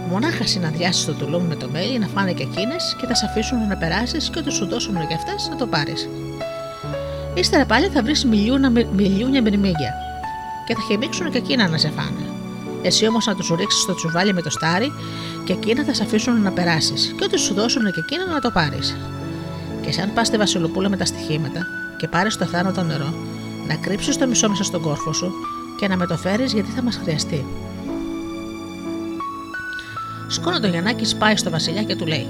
Μονάχα 0.09 0.47
συναντιάσεις 0.47 1.05
το 1.05 1.13
τουλούμι 1.13 1.47
με 1.47 1.55
το 1.55 1.69
μέλι 1.69 1.99
να 1.99 2.07
φάνε 2.07 2.33
και 2.33 2.43
εκείνες 2.43 2.95
και 2.99 3.05
θα 3.07 3.15
σε 3.15 3.25
αφήσουν 3.25 3.67
να 3.67 3.77
περάσεις 3.77 4.29
και 4.29 4.39
ό,τι 4.39 4.51
σου 4.51 4.67
δώσουν 4.67 4.95
για 5.07 5.15
αυτές 5.15 5.47
να 5.49 5.55
το 5.55 5.67
πάρεις. 5.67 6.09
Ύστερα 7.33 7.65
πάλι 7.65 7.87
θα 7.87 8.01
βρεις 8.03 8.25
μιλιούνια 8.25 9.41
μυρμήγκια 9.41 9.93
και 10.65 10.73
θα 10.73 10.81
χυμίξουν 10.87 11.31
και 11.31 11.37
εκείνα 11.37 11.67
να 11.67 11.77
σε 11.77 11.89
φάνε. 11.89 12.36
Εσύ 12.81 13.07
όμως 13.07 13.25
να 13.25 13.35
τους 13.35 13.49
ρίξεις 13.49 13.81
στο 13.81 13.95
τσουβάλι 13.95 14.33
με 14.33 14.41
το 14.41 14.49
στάρι 14.49 14.91
και 15.43 15.53
εκείνα 15.53 15.83
θα 15.83 15.93
σε 15.93 16.03
αφήσουν 16.03 16.41
να 16.41 16.51
περάσεις 16.51 17.13
και 17.17 17.23
ό,τι 17.23 17.39
σου 17.39 17.53
δώσουν 17.53 17.91
και 17.91 17.99
εκείνα 17.99 18.25
να 18.25 18.39
το 18.39 18.51
πάρεις. 18.51 18.97
Και 19.81 19.91
σαν 19.91 20.13
πας 20.13 20.27
στη 20.27 20.37
Βασιλοπούλα 20.37 20.89
με 20.89 20.97
τα 20.97 21.05
στοιχήματα, 21.05 21.67
και 21.97 22.07
πάρεις 22.07 22.37
το 22.37 22.45
θάνατο 22.45 22.83
νερό, 22.83 23.13
να 23.67 23.75
κρύψεις 23.75 24.17
το 24.17 24.27
μισό 24.27 24.49
μέσα 24.49 24.63
στον 24.63 24.81
κόρφο 24.81 25.13
σου 25.13 25.31
και 25.79 25.87
να 25.87 25.97
με 25.97 26.05
το 26.05 26.17
φέρεις 26.17 26.53
γιατί 26.53 26.69
θα 26.69 26.83
μας 26.83 26.99
χρειαστεί. 27.03 27.45
Σκόνο 30.27 30.59
το 30.59 30.67
Γιαννάκη 30.67 31.17
πάει 31.17 31.35
στο 31.35 31.49
Βασιλιά 31.49 31.83
και 31.83 31.95
του 31.95 32.05
λέει: 32.05 32.27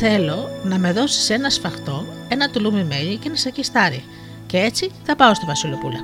Θέλω 0.00 0.48
να 0.64 0.78
με 0.78 0.92
δώσεις 0.92 1.30
ένα 1.30 1.50
σφαχτό, 1.50 2.06
ένα 2.28 2.50
τουλούμι 2.50 2.84
μέλι 2.84 3.16
και 3.16 3.28
ένα 3.28 3.36
σακιστάρι, 3.36 4.04
και 4.46 4.58
έτσι 4.58 4.90
θα 5.02 5.16
πάω 5.16 5.34
στη 5.34 5.46
Βασιλοπούλα. 5.46 5.98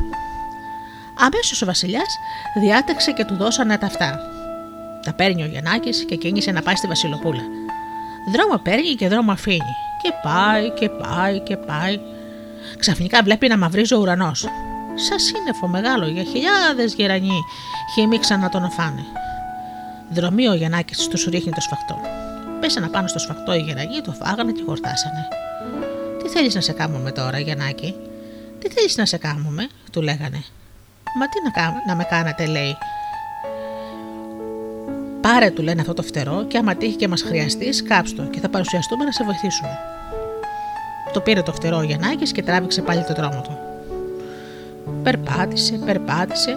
Αμέσως 1.18 1.62
ο 1.62 1.66
Βασιλιάς 1.66 2.18
διάταξε 2.60 3.12
και 3.12 3.24
του 3.24 3.36
δώσανε 3.36 3.78
τα 3.78 3.86
αυτά. 3.86 4.20
Τα 5.04 5.12
παίρνει 5.12 5.42
ο 5.42 5.46
Γιαννάκης 5.46 6.04
και 6.04 6.16
κίνησε 6.16 6.50
να 6.50 6.62
πάει 6.62 6.74
στη 6.74 6.86
Βασιλοπούλα. 6.86 7.42
Δρόμο 8.32 8.58
παίρνει 8.58 8.94
και 8.94 9.08
δρόμο 9.08 9.32
αφήνει. 9.32 9.74
Και 10.02 10.12
πάει 10.22 10.70
και 10.70 10.88
πάει 10.88 11.40
και 11.40 11.56
πάει 11.56 12.00
Ξαφνικά 12.78 13.22
βλέπει 13.22 13.48
να 13.48 13.58
μαυρίζει 13.58 13.94
ο 13.94 13.98
ουρανός. 13.98 14.46
Σαν 14.94 15.18
σύννεφο 15.18 15.66
μεγάλο 15.66 16.06
για 16.06 16.22
χιλιάδες 16.22 16.94
γερανοί 16.94 17.40
χυμίξαν 17.94 18.40
να 18.40 18.48
τον 18.48 18.64
αφάνε. 18.64 19.04
Δρομή 20.10 20.48
ο 20.48 20.54
Γιαννάκης 20.54 21.08
τους 21.08 21.24
ρίχνει 21.24 21.52
το 21.52 21.60
σφαχτό. 21.60 22.00
Πέσανε 22.60 22.88
πάνω 22.88 23.08
στο 23.08 23.18
σφαχτό 23.18 23.54
οι 23.54 23.58
γερανοί, 23.58 24.00
το 24.00 24.12
φάγανε 24.12 24.52
και 24.52 24.62
χορτάσανε. 24.66 25.28
Τι 26.22 26.28
θέλεις 26.28 26.54
να 26.54 26.60
σε 26.60 26.72
κάνουμε 26.72 27.12
τώρα, 27.12 27.38
Γιαννάκη, 27.38 27.94
Τι 28.58 28.68
θέλεις 28.68 28.96
να 28.96 29.04
σε 29.04 29.16
κάνουμε, 29.16 29.68
του 29.92 30.02
λέγανε. 30.02 30.44
Μα 31.14 31.28
τι 31.28 31.60
να, 31.60 31.72
να 31.86 31.94
με 31.94 32.04
κάνατε, 32.10 32.46
λέει. 32.46 32.76
Πάρε, 35.20 35.50
του 35.50 35.62
λένε 35.62 35.80
αυτό 35.80 35.94
το 35.94 36.02
φτερό, 36.02 36.44
και 36.48 36.58
άμα 36.58 36.74
τύχει 36.74 36.96
και 36.96 37.08
μας 37.08 37.22
χρειαστείς, 37.22 37.82
κάψτο 37.82 38.22
και 38.22 38.40
θα 38.40 38.48
παρουσιαστούμε 38.48 39.04
να 39.04 39.12
σε 39.12 39.24
βοηθήσουμε. 39.24 39.78
Το 41.12 41.20
πήρε 41.20 41.42
το 41.42 41.52
φτερό 41.52 41.76
ο 41.76 41.82
Γιαννάκης 41.82 42.32
και 42.32 42.42
τράβηξε 42.42 42.82
πάλι 42.82 43.04
το 43.04 43.14
δρόμο 43.14 43.40
του. 43.40 43.58
Περπάτησε, 45.02 45.80
περπάτησε 45.84 46.56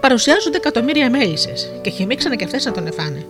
παρουσιάζονται 0.00 0.56
εκατομμύρια 0.56 1.10
μέλισσε 1.10 1.52
και 1.80 1.90
χυμίξανε 1.90 2.36
και 2.36 2.44
αυτές 2.44 2.64
να 2.64 2.72
τον 2.72 2.86
εφάνε. 2.86 3.26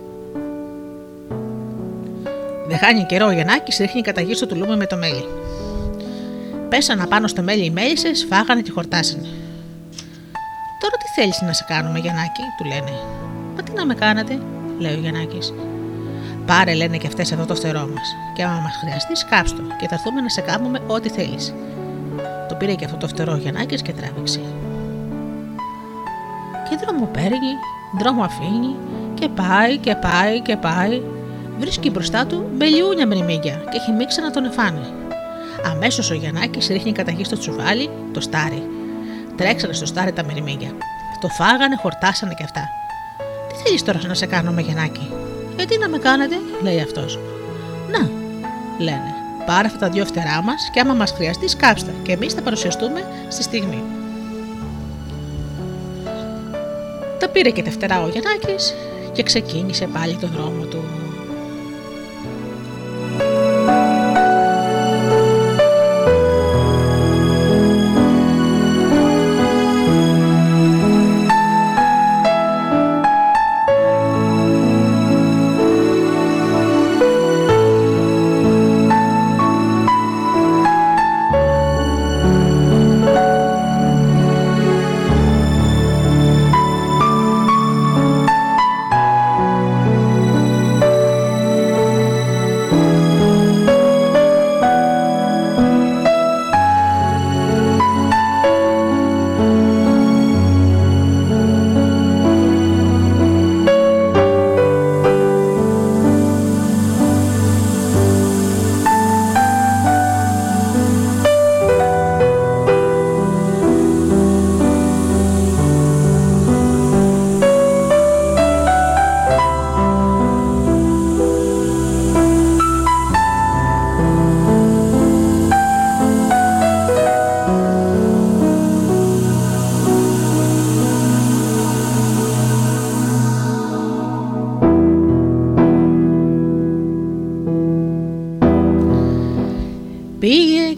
Δεν 2.67 2.77
χάνει 2.77 3.03
καιρό 3.03 3.25
ο 3.25 3.31
Γιαννάκης 3.31 3.77
ρίχνει 3.77 4.01
κατά 4.01 4.21
γη 4.21 4.33
στο 4.33 4.47
τουλούμι 4.47 4.75
με 4.75 4.85
το 4.85 4.97
μέλι. 4.97 5.25
Πέσανε 6.69 7.05
πάνω 7.07 7.27
στο 7.27 7.41
μέλι 7.41 7.65
οι 7.65 7.69
μέλισσε, 7.69 8.11
φάγανε 8.29 8.61
και 8.61 8.71
χορτάσανε. 8.71 9.27
Τώρα 10.79 10.95
τι 10.97 11.07
θέλεις 11.15 11.41
να 11.41 11.53
σε 11.53 11.65
κάνουμε, 11.67 11.99
Γιαννάκη, 11.99 12.41
του 12.57 12.63
λένε. 12.63 12.91
Μα 13.55 13.63
τι 13.63 13.71
να 13.71 13.85
με 13.85 13.93
κάνατε, 13.93 14.39
λέει 14.79 14.95
ο 14.95 14.99
Γιαννάκης. 14.99 15.53
Πάρε, 16.45 16.73
λένε 16.73 16.97
και 16.97 17.07
αυτές 17.07 17.31
εδώ 17.31 17.45
το 17.45 17.55
φτερό 17.55 17.79
μας. 17.93 18.15
Και 18.35 18.43
άμα 18.43 18.59
μας 18.59 18.75
χρειαστείς, 18.81 19.19
σκάψτο 19.19 19.61
και 19.79 19.87
θα 19.87 19.95
έρθουμε 19.95 20.21
να 20.21 20.29
σε 20.29 20.41
κάνουμε 20.41 20.79
ό,τι 20.87 21.09
θέλεις. 21.09 21.53
Το 22.49 22.55
πήρε 22.55 22.73
και 22.73 22.85
αυτό 22.85 22.97
το 22.97 23.07
φτερό 23.07 23.33
ο 23.33 23.37
Γιαννάκης 23.37 23.81
και 23.81 23.93
τράβηξε. 23.93 24.41
Και 26.69 26.77
δρόμο 26.85 27.05
παίρνει, 27.05 27.51
δρόμο 27.99 28.23
αφήνει 28.23 28.75
και 29.13 29.29
πάει 29.29 29.77
και 29.77 29.95
πάει 29.95 30.41
και 30.41 30.55
πάει. 30.55 31.01
Βρίσκει 31.59 31.89
μπροστά 31.89 32.25
του 32.25 32.49
μπελιούνια 32.53 33.07
μριμίγκια 33.07 33.53
και 33.53 33.77
έχει 33.77 33.91
μίξει 33.91 34.21
να 34.21 34.31
τον 34.31 34.45
εφάνε. 34.45 34.93
Αμέσως 35.71 36.11
ο 36.11 36.13
Γιαννάκης 36.13 36.67
ρίχνει 36.67 36.91
κατά 36.91 37.11
γη 37.11 37.23
στο 37.23 37.37
τσουβάλι 37.37 37.89
το 38.13 38.21
στάρι. 38.21 38.63
Τρέξανε 39.39 39.73
στο 39.73 39.85
στάρι 39.85 40.11
τα 40.11 40.23
μυριμίγκια. 40.23 40.71
Το 41.19 41.27
φάγανε, 41.27 41.75
χορτάσανε 41.75 42.33
και 42.33 42.43
αυτά. 42.43 42.69
Τι 43.47 43.55
θέλεις 43.63 43.83
τώρα 43.83 43.99
να 44.07 44.13
σε 44.13 44.25
κάνουμε, 44.25 44.61
Γιαννάκη. 44.61 45.11
Γιατί 45.55 45.77
να 45.77 45.89
με 45.89 45.97
κάνετε, 45.97 46.35
λέει 46.61 46.79
αυτός. 46.79 47.19
Να, 47.91 48.09
λένε. 48.77 49.13
Πάρε 49.45 49.67
αυτά 49.67 49.79
τα 49.79 49.89
δυο 49.89 50.05
φτερά 50.05 50.41
μας 50.41 50.69
και 50.73 50.79
άμα 50.79 50.93
μας 50.93 51.11
χρειαστεί, 51.11 51.47
σκάψτε 51.47 51.93
και 52.03 52.11
εμείς 52.11 52.33
θα 52.33 52.41
παρουσιαστούμε 52.41 53.07
στη 53.27 53.43
στιγμή. 53.43 53.83
Τα 57.19 57.29
πήρε 57.29 57.49
και 57.49 57.63
τα 57.63 57.71
φτερά 57.71 58.03
ο 58.03 58.07
Γιαννάκης 58.07 58.73
και 59.11 59.23
ξεκίνησε 59.23 59.87
πάλι 59.87 60.15
τον 60.15 60.29
δρόμο 60.29 60.63
του. 60.63 60.98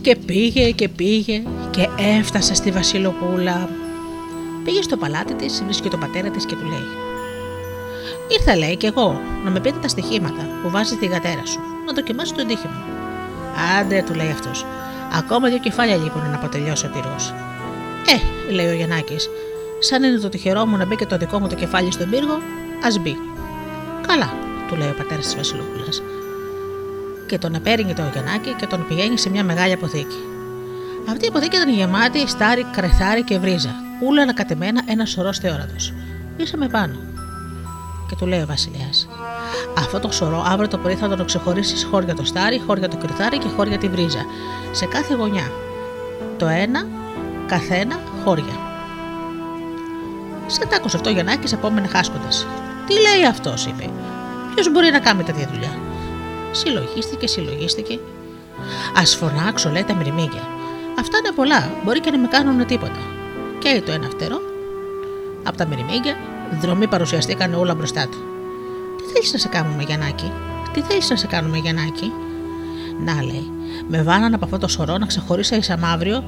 Και 0.02 0.16
πήγε 0.16 0.72
και 0.72 0.90
πήγε 0.90 1.44
και 1.70 1.88
έφτασε 2.20 2.54
στη 2.54 2.72
Βασιλοπούλα. 2.72 3.70
Πήγε 4.64 4.82
στο 4.82 4.98
παλάτι 4.98 5.34
της, 5.34 5.64
βρίσκει 5.64 5.90
τον 5.90 6.00
πατέρα 6.00 6.30
της 6.30 6.46
και 6.46 6.56
του 6.56 6.66
λέει: 6.66 6.88
Ήρθα, 8.28 8.56
λέει, 8.58 8.76
κι 8.76 8.86
εγώ 8.86 9.22
να 9.44 9.50
με 9.50 9.60
πείτε 9.60 9.78
τα 9.82 9.88
στοιχήματα 9.88 10.48
που 10.64 10.70
βάζει 10.70 10.96
τη 10.96 11.06
γατέρα 11.06 11.46
σου, 11.46 11.60
να 11.86 11.94
δοκιμάσω 11.94 12.36
το 12.36 12.44
μου. 12.46 12.84
Άντε, 13.80 14.04
του 14.08 14.14
λέει 14.14 14.30
αυτός. 14.30 14.66
Ακόμα 15.18 15.50
δύο 15.50 15.60
κεφάλια 15.60 15.96
λοιπόν 15.96 16.30
να 16.30 16.36
αποτελειώσει 16.36 16.86
ο 16.86 16.90
πυρό. 16.94 17.16
Ε, 18.08 18.52
λέει 18.54 18.68
ο 18.68 18.74
Γιαννάκης, 18.74 19.30
σαν 19.80 20.04
είναι 20.04 20.18
το 20.18 20.30
τυχερό 20.30 20.66
μου 20.66 20.78
να 20.78 20.86
μπει 20.86 20.96
και 20.96 21.06
το 21.06 21.18
δικό 21.18 21.40
μου 21.40 21.48
το 21.48 21.56
κεφάλι 21.56 21.92
στον 21.92 22.10
πύργο, 22.10 22.38
ας 22.84 23.00
μπει. 23.00 23.18
Καλά, 24.08 24.34
του 24.68 24.76
λέει 24.76 24.90
ο 24.90 24.94
πατέρας 24.98 25.26
της 25.26 25.36
Βασιλοπούλας 25.36 26.02
και 27.32 27.38
τον 27.38 27.56
απέριγε 27.56 27.94
το 27.94 28.02
Γιαννάκη 28.14 28.54
και 28.54 28.66
τον 28.66 28.88
πηγαίνει 28.88 29.18
σε 29.18 29.30
μια 29.30 29.44
μεγάλη 29.44 29.74
αποθήκη. 29.74 30.20
Αυτή 31.10 31.26
η 31.26 31.28
αποθήκη 31.28 31.56
ήταν 31.56 31.70
γεμάτη 31.70 32.28
στάρι, 32.28 32.66
κρεθάρι 32.72 33.24
και 33.24 33.40
βρίζα, 33.40 33.70
ούλα 34.08 34.22
ανακατεμένα 34.22 34.82
ένα 34.86 35.06
σωρό 35.06 35.34
θεόρατο. 35.34 35.76
Ήσαμε 36.38 36.68
πάνω. 36.68 36.96
Και 38.08 38.16
του 38.16 38.26
λέει 38.26 38.42
ο 38.42 38.46
Βασιλιά: 38.46 38.90
Αυτό 39.78 40.00
το 40.00 40.12
σωρό 40.12 40.44
αύριο 40.48 40.68
το 40.68 40.78
πρωί 40.78 40.96
θα 40.96 41.08
τον 41.08 41.26
ξεχωρίσεις 41.26 41.84
χώρια 41.84 42.16
το 42.16 42.26
στάρι, 42.26 42.62
χώρια 42.68 42.88
το 42.88 42.98
κρυθάρι 42.98 43.38
και 43.38 43.48
χώρια 43.56 43.78
τη 43.78 43.88
βρίζα. 43.88 44.26
Σε 44.72 44.86
κάθε 44.86 45.14
γωνιά. 45.14 45.52
Το 46.38 46.48
ένα, 46.48 46.88
καθένα 47.48 48.00
χώρια. 48.24 48.56
Σε 50.48 50.66
τ' 50.66 50.74
άκουσε 50.74 50.98
αυτό 50.98 51.10
ο 51.10 51.14
Γιαννάκης 51.14 51.52
επόμενα 51.52 51.88
χάσκοντας. 51.88 52.48
Τι 52.88 52.94
λέει 52.94 53.26
αυτός, 53.30 53.66
είπε. 53.66 53.90
Ποιος 54.54 54.72
μπορεί 54.72 54.92
να 54.92 55.00
κάνει 55.00 55.24
τέτοια 55.24 55.50
δουλειά. 55.54 55.91
Συλλογίστηκε, 56.52 57.28
συλλογίστηκε. 57.28 58.00
Α 59.00 59.06
φωνάξω, 59.06 59.70
λέει 59.70 59.84
τα 59.84 59.94
μυρμήγκια. 59.94 60.42
Αυτά 61.00 61.18
είναι 61.18 61.36
πολλά, 61.36 61.72
μπορεί 61.84 62.00
και 62.00 62.12
να 62.12 62.18
με 62.18 62.28
κάνουν 62.28 62.66
τίποτα. 62.66 63.00
Και 63.60 63.82
το 63.86 63.92
ένα 63.92 64.10
φτερό. 64.10 64.40
Από 65.44 65.58
τα 65.58 65.66
μυρμήγκια, 65.66 66.16
δρομή 66.62 66.88
παρουσιαστήκαν 66.88 67.54
όλα 67.54 67.76
μπροστά 67.76 68.04
του. 68.04 68.18
Τι 68.98 69.04
θέλεις 69.14 69.34
να 69.34 69.40
σε 69.40 69.48
κάνουμε, 69.48 69.84
Γιαννάκη, 69.84 70.32
τι 70.74 70.82
θέλεις 70.82 71.10
να 71.10 71.16
σε 71.16 71.28
κάνουμε, 71.28 71.58
Γιαννάκη; 71.58 72.12
Να 73.06 73.24
λέει, 73.24 73.52
με 73.88 74.04
βάναν 74.04 74.34
από 74.34 74.46
αυτό 74.46 74.58
το 74.58 74.68
σωρό 74.68 74.98
να 74.98 75.06
ξεχωρίσω 75.06 75.56
ει 75.56 75.64
αμαύριο 75.70 76.24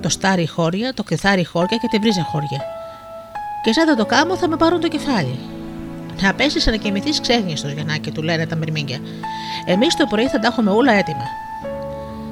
το 0.00 0.08
στάρι 0.08 0.46
χώρια, 0.48 0.94
το 0.94 1.02
κρυθάρι 1.02 1.44
χώρια 1.44 1.76
και 1.76 1.88
τη 1.90 1.98
βρίζα 1.98 2.22
χώρια. 2.22 2.60
Και 3.62 3.72
σαν 3.72 3.86
δεν 3.86 3.96
το 3.96 4.06
κάνω 4.06 4.36
θα 4.36 4.48
με 4.48 4.56
πάρουν 4.56 4.80
το 4.80 4.88
κεφάλι. 4.88 5.38
Να 6.20 6.34
πέσεις 6.34 6.66
να 6.66 6.76
κοιμηθείς 6.76 7.20
ξέγνιστο, 7.20 7.68
Γιαννάκη, 7.68 8.10
του 8.10 8.22
λένε 8.22 8.46
τα 8.46 8.56
μυρμήγκια. 8.56 8.98
Εμείς 9.66 9.96
το 9.96 10.06
πρωί 10.06 10.28
θα 10.28 10.38
τα 10.38 10.46
έχουμε 10.46 10.70
όλα 10.70 10.92
έτοιμα. 10.92 11.24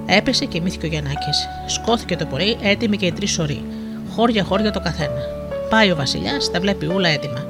Έπεσε 0.06 0.44
και 0.44 0.60
μύθηκε 0.60 0.86
ο 0.86 0.88
Γιαννάκης. 0.88 1.48
Σκόθηκε 1.66 2.16
το 2.16 2.26
πρωί, 2.26 2.56
έτοιμη 2.62 2.96
και 2.96 3.06
οι 3.06 3.12
τρεις 3.12 3.30
σωροί. 3.30 3.64
Χώρια-χώρια 4.14 4.70
το 4.70 4.80
καθένα. 4.80 5.20
Πάει 5.70 5.90
ο 5.90 5.96
Βασιλιάς, 5.96 6.50
τα 6.50 6.60
βλέπει 6.60 6.86
όλα 6.86 7.08
έτοιμα. 7.08 7.46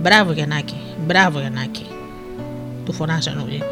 Μπράβο 0.00 0.32
Γιαννάκη, 0.32 0.76
μπράβο 1.06 1.40
Γιαννάκη. 1.40 1.86
Του 2.84 2.92
φωνάζαν 2.92 3.38
όλοι. 3.38 3.62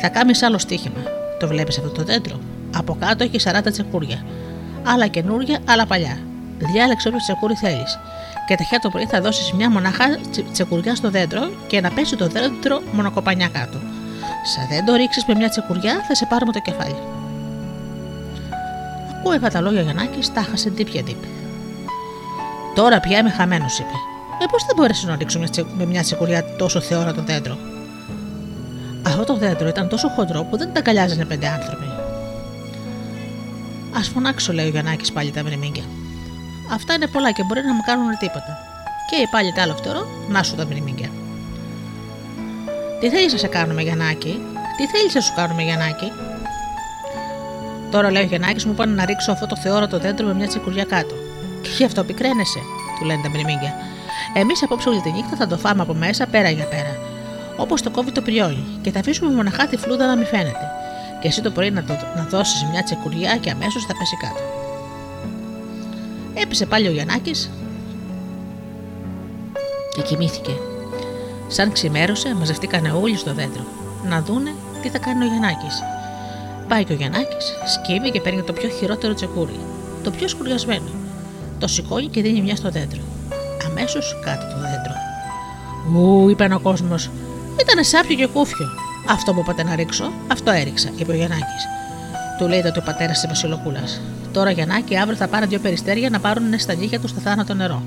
Θα 0.00 0.08
κάνεις 0.08 0.42
άλλο 0.42 0.58
στοίχημα. 0.58 1.02
Το 1.38 1.46
βλέπεις 1.46 1.78
αυτό 1.78 1.90
το 1.90 2.02
δέντρο; 2.02 2.40
Από 2.76 2.96
κάτω 3.00 3.24
έχει 3.24 3.38
40 3.44 3.70
τσεκούρια. 3.70 4.24
Άλλα 4.84 5.06
καινούρια, 5.06 5.58
άλλα 5.64 5.86
παλιά. 5.86 6.18
Διάλεξε 6.58 7.08
όποιο 7.08 7.20
τσεκούρι 7.20 7.54
θέλεις 7.54 7.98
και 8.46 8.54
ταχιά 8.54 8.78
το 8.78 8.88
πρωί 8.88 9.06
θα 9.06 9.20
δώσεις 9.20 9.52
μια 9.52 9.70
μονάχα 9.70 10.18
τσεκουριά 10.52 10.94
στο 10.94 11.10
δέντρο 11.10 11.50
και 11.66 11.80
να 11.80 11.90
πέσει 11.90 12.16
το 12.16 12.26
δέντρο 12.28 12.82
μονοκοπανιά 12.92 13.48
κάτω. 13.48 13.78
Σαν 14.44 14.66
δεν 14.68 14.84
το 14.84 14.94
ρίξεις 14.94 15.24
με 15.24 15.34
μια 15.34 15.48
τσεκουριά, 15.48 16.04
θα 16.08 16.14
σε 16.14 16.26
πάρουμε 16.26 16.52
το 16.52 16.60
κεφάλι. 16.60 16.96
Ακούω 19.18 19.32
αυτά 19.32 19.48
τα 19.48 19.60
λόγια 19.60 19.82
Γιαννάκη, 19.82 20.30
τα 20.34 20.42
χάσε 20.42 20.70
τύπια 20.70 21.02
τύπ. 21.02 21.22
Τώρα 22.74 23.00
πια 23.00 23.18
είμαι 23.18 23.30
χαμένος, 23.30 23.78
είπε. 23.78 23.96
Ε, 24.42 24.46
πώς 24.50 24.64
δεν 24.64 24.76
μπορέσει 24.76 25.06
να 25.06 25.16
ρίξω 25.16 25.40
με 25.76 25.86
μια 25.86 26.02
τσεκουριά 26.02 26.44
τόσο 26.58 26.80
θεόρατο 26.80 27.22
δέντρο; 27.22 27.56
Αυτό 29.06 29.24
το 29.24 29.36
δέντρο 29.36 29.68
ήταν 29.68 29.88
τόσο 29.88 30.08
χοντρό 30.08 30.44
που 30.44 30.56
δεν 30.56 30.72
τα 30.72 30.78
αγκαλιάζανε 30.78 31.24
πέντε 31.24 31.48
άνθρωποι. 31.48 31.84
Α 33.98 34.02
φωνάξω, 34.12 34.52
λέει 34.52 34.66
ο 34.66 34.68
Γιαννάκης 34.68 35.12
πάλι 35.12 35.30
τα 35.30 35.42
μνημίγκια. 35.42 35.82
Αυτά 36.74 36.94
είναι 36.94 37.06
πολλά 37.06 37.30
και 37.32 37.42
μπορεί 37.42 37.62
να 37.62 37.74
μου 37.74 37.82
κάνουν 37.86 38.18
τίποτα. 38.18 38.52
Και 39.08 39.28
πάλι 39.30 39.52
τ' 39.52 39.58
άλλο 39.58 39.74
φτερό, 39.76 40.06
να 40.28 40.42
σου 40.42 40.54
τα 40.54 40.64
μνημίγκια. 40.66 41.10
Τι 43.00 43.08
θέλεις 43.10 43.32
να 43.32 43.38
σε 43.38 43.46
κάνουμε, 43.46 43.82
Γιαννάκη, 43.82 44.40
τι 44.76 44.86
θέλεις 44.86 45.14
να 45.14 45.20
σου 45.20 45.32
κάνουμε, 45.34 45.62
Γιαννάκη; 45.62 46.12
Τώρα 47.90 48.10
λέει 48.10 48.22
ο 48.22 48.26
Γιαννάκης 48.26 48.64
μου 48.64 48.74
πάνε 48.74 48.94
να 48.94 49.04
ρίξω 49.04 49.32
αυτό 49.32 49.46
το 49.46 49.56
θεόρατο 49.56 49.98
δέντρο 49.98 50.26
με 50.26 50.34
μια 50.34 50.46
τσικουριά 50.46 50.84
κάτω. 50.84 51.14
Και 51.62 51.68
γι' 51.76 51.84
αυτό 51.84 52.04
πικραίνεσαι. 52.04 52.58
του 52.98 53.04
λένε 53.04 53.22
τα 53.22 53.28
μυρμήγκια. 53.28 53.74
Εμείς 54.34 54.62
απόψε 54.62 54.88
όλη 54.88 55.00
τη 55.00 55.10
νύχτα 55.10 55.36
θα 55.36 55.46
το 55.46 55.56
φάμε 55.56 55.82
από 55.82 55.94
μέσα 55.94 56.26
πέρα 56.26 56.50
για 56.50 56.64
πέρα. 56.64 56.96
Όπως 57.56 57.82
το 57.82 57.90
κόβει 57.90 58.12
το 58.12 58.22
πριόνι, 58.22 58.64
και 58.80 58.90
θα 58.90 58.98
αφήσουμε 58.98 59.34
μοναχά 59.34 59.66
τη 59.66 59.76
φλούδα 59.76 60.06
να 60.06 60.16
μην 60.16 60.26
φαίνεται. 60.26 60.66
Και 61.20 61.28
εσύ 61.28 61.42
το 61.42 61.50
πρωί 61.50 61.70
να, 61.70 61.84
το, 61.84 61.92
να 62.16 62.22
δώσεις 62.30 62.64
μια 62.70 62.82
τσεκουριά 62.82 63.36
και 63.36 63.50
αμέσως 63.50 63.84
θα 63.84 63.96
πέσει 63.96 64.16
κάτω. 64.16 64.63
Έπεσε 66.34 66.66
πάλι 66.66 66.88
ο 66.88 66.90
Γιαννάκης 66.90 67.50
και 69.94 70.02
κοιμήθηκε. 70.02 70.52
Σαν 71.48 71.72
ξημέρωσε, 71.72 72.34
μαζευτήκανε 72.34 72.90
όλοι 72.90 73.16
στο 73.16 73.34
δέντρο 73.34 73.64
να 74.08 74.22
δούνε 74.22 74.54
τι 74.82 74.88
θα 74.88 74.98
κάνει 74.98 75.24
ο 75.24 75.26
Γιαννάκης. 75.26 75.82
Πάει 76.68 76.84
και 76.84 76.92
ο 76.92 76.96
Γιαννάκης, 76.96 77.52
σκύβει 77.74 78.10
και 78.10 78.20
παίρνει 78.20 78.42
το 78.42 78.52
πιο 78.52 78.68
χειρότερο 78.68 79.14
τσεκούρι, 79.14 79.60
το 80.02 80.10
πιο 80.10 80.28
σκουριασμένο. 80.28 80.88
Το 81.58 81.66
σηκώνει 81.66 82.06
και 82.08 82.22
δίνει 82.22 82.40
μια 82.40 82.56
στο 82.56 82.70
δέντρο. 82.70 83.00
Αμέσως 83.66 84.18
κάτω 84.24 84.46
το 84.46 84.60
δέντρο. 84.60 84.94
Ου, 85.92 86.28
είπε 86.28 86.48
ο 86.54 86.60
κόσμος, 86.60 87.10
ήταν 87.60 87.84
σάπιο 87.84 88.16
και 88.16 88.26
κούφιο. 88.26 88.66
Αυτό 89.08 89.34
που 89.34 89.40
είπατε 89.40 89.62
να 89.62 89.74
ρίξω, 89.74 90.12
αυτό 90.28 90.50
έριξα, 90.50 90.90
είπε 90.96 91.12
ο 91.12 91.14
Γιαννάκης. 91.14 91.66
Του 92.38 92.48
λέει 92.48 92.62
τότε 92.62 92.78
ο 92.78 92.82
πατέρας 92.82 93.20
της 93.20 93.28
Βασιλοπούλας. 93.28 94.00
Τώρα 94.34 94.50
Γιαννάκη, 94.50 94.96
αύριο 94.98 95.16
θα 95.16 95.28
πάρουν 95.28 95.48
δύο 95.48 95.58
περιστέρια 95.58 96.10
να 96.10 96.20
πάρουν 96.20 96.58
στα 96.58 96.74
νύχια 96.74 97.00
τους 97.00 97.10
στο 97.10 97.20
θάνατο 97.20 97.54
νερό. 97.54 97.82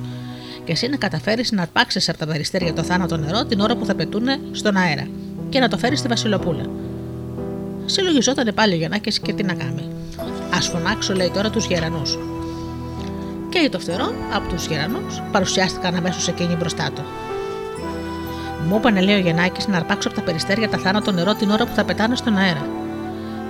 Και 0.64 0.72
εσύ 0.72 0.88
να 0.88 0.98
καταφέρεις 0.98 1.52
να 1.52 1.62
αρπάξεις 1.62 2.10
από 2.10 2.18
τα 2.18 2.26
περιστέρια 2.26 2.74
το 2.74 2.84
θάνατο 2.84 3.18
νερό 3.18 3.46
την 3.46 3.60
ώρα 3.60 3.76
που 3.76 3.86
θα 3.86 3.96
πετούν 3.96 4.24
στον 4.52 4.76
αέρα 4.76 5.08
και 5.50 5.60
να 5.60 5.68
το 5.68 5.78
φέρεις 5.78 6.00
στη 6.00 6.08
Βασιλοπούλα. 6.08 6.64
Συλλογιζόταν 7.86 8.52
πάλι 8.56 8.74
ο 8.74 8.78
Γιαννάκης 8.78 9.20
και 9.20 9.34
τι 9.34 9.44
να 9.44 9.54
κάνει. 9.54 9.82
Α 10.56 10.62
φωνάξω, 10.62 11.14
λέει 11.14 11.32
τώρα, 11.34 11.50
τους 11.50 11.66
γερανούς. 11.66 12.18
Και 13.50 13.70
το 13.70 13.80
φτερό 13.80 14.14
από 14.34 14.48
τους 14.48 14.68
γερανούς 14.68 15.22
παρουσιάστηκαν 15.32 15.96
αμέσως 15.96 16.28
εκείνοι 16.28 16.56
μπροστά 16.56 16.92
του. 16.96 17.02
Μου 18.68 18.76
είπανε, 18.76 19.02
λέει 19.02 19.16
ο 19.16 19.20
Γεννάκη, 19.20 19.70
να 19.70 19.78
αρπάξω 19.78 20.08
από 20.08 20.18
τα 20.18 20.24
περιστέρια 20.24 20.70
τα 20.70 20.78
θάνατο 20.78 21.12
νερό 21.12 21.34
την 21.34 21.50
ώρα 21.50 21.66
που 21.66 21.74
θα 21.76 21.84
πετάνε 21.84 22.16
στον 22.16 22.38
αέρα. 22.38 22.68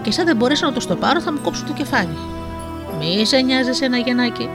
Και 0.02 0.12
σαν 0.12 0.26
δεν 0.26 0.36
μπορέσω 0.36 0.66
να 0.66 0.74
το 0.74 0.88
το 0.88 0.96
πάρω, 0.96 1.22
θα 1.22 1.32
μου 1.32 1.40
κόψω 1.44 1.64
το 1.68 1.74
κεφάλι. 1.74 2.18
Μη 3.00 3.26
σε 3.26 3.38
νοιάζει 3.38 3.86
ένα 3.86 3.98
γεννάκι. 3.98 4.50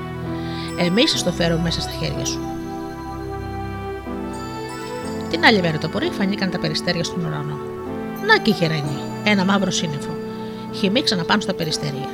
Εμείς 0.78 1.22
το 1.22 1.32
φέρω 1.32 1.58
μέσα 1.58 1.80
στα 1.80 1.90
χέρια 1.90 2.24
σου. 2.24 2.40
Την 5.30 5.44
άλλη 5.44 5.60
μέρα 5.60 5.78
το 5.78 5.88
πρωί 5.88 6.10
φανήκαν 6.10 6.50
τα 6.50 6.58
περιστέρια 6.58 7.04
στον 7.04 7.24
ουρανό. 7.24 7.58
Να 8.26 8.38
και 8.38 8.50
γερανή, 8.50 8.98
ένα 9.24 9.44
μαύρο 9.44 9.70
σύννεφο. 9.70 10.10
Χυμίξαν 10.74 11.18
να 11.18 11.24
πάνε 11.24 11.40
στα 11.40 11.54
περιστέρια. 11.54 12.08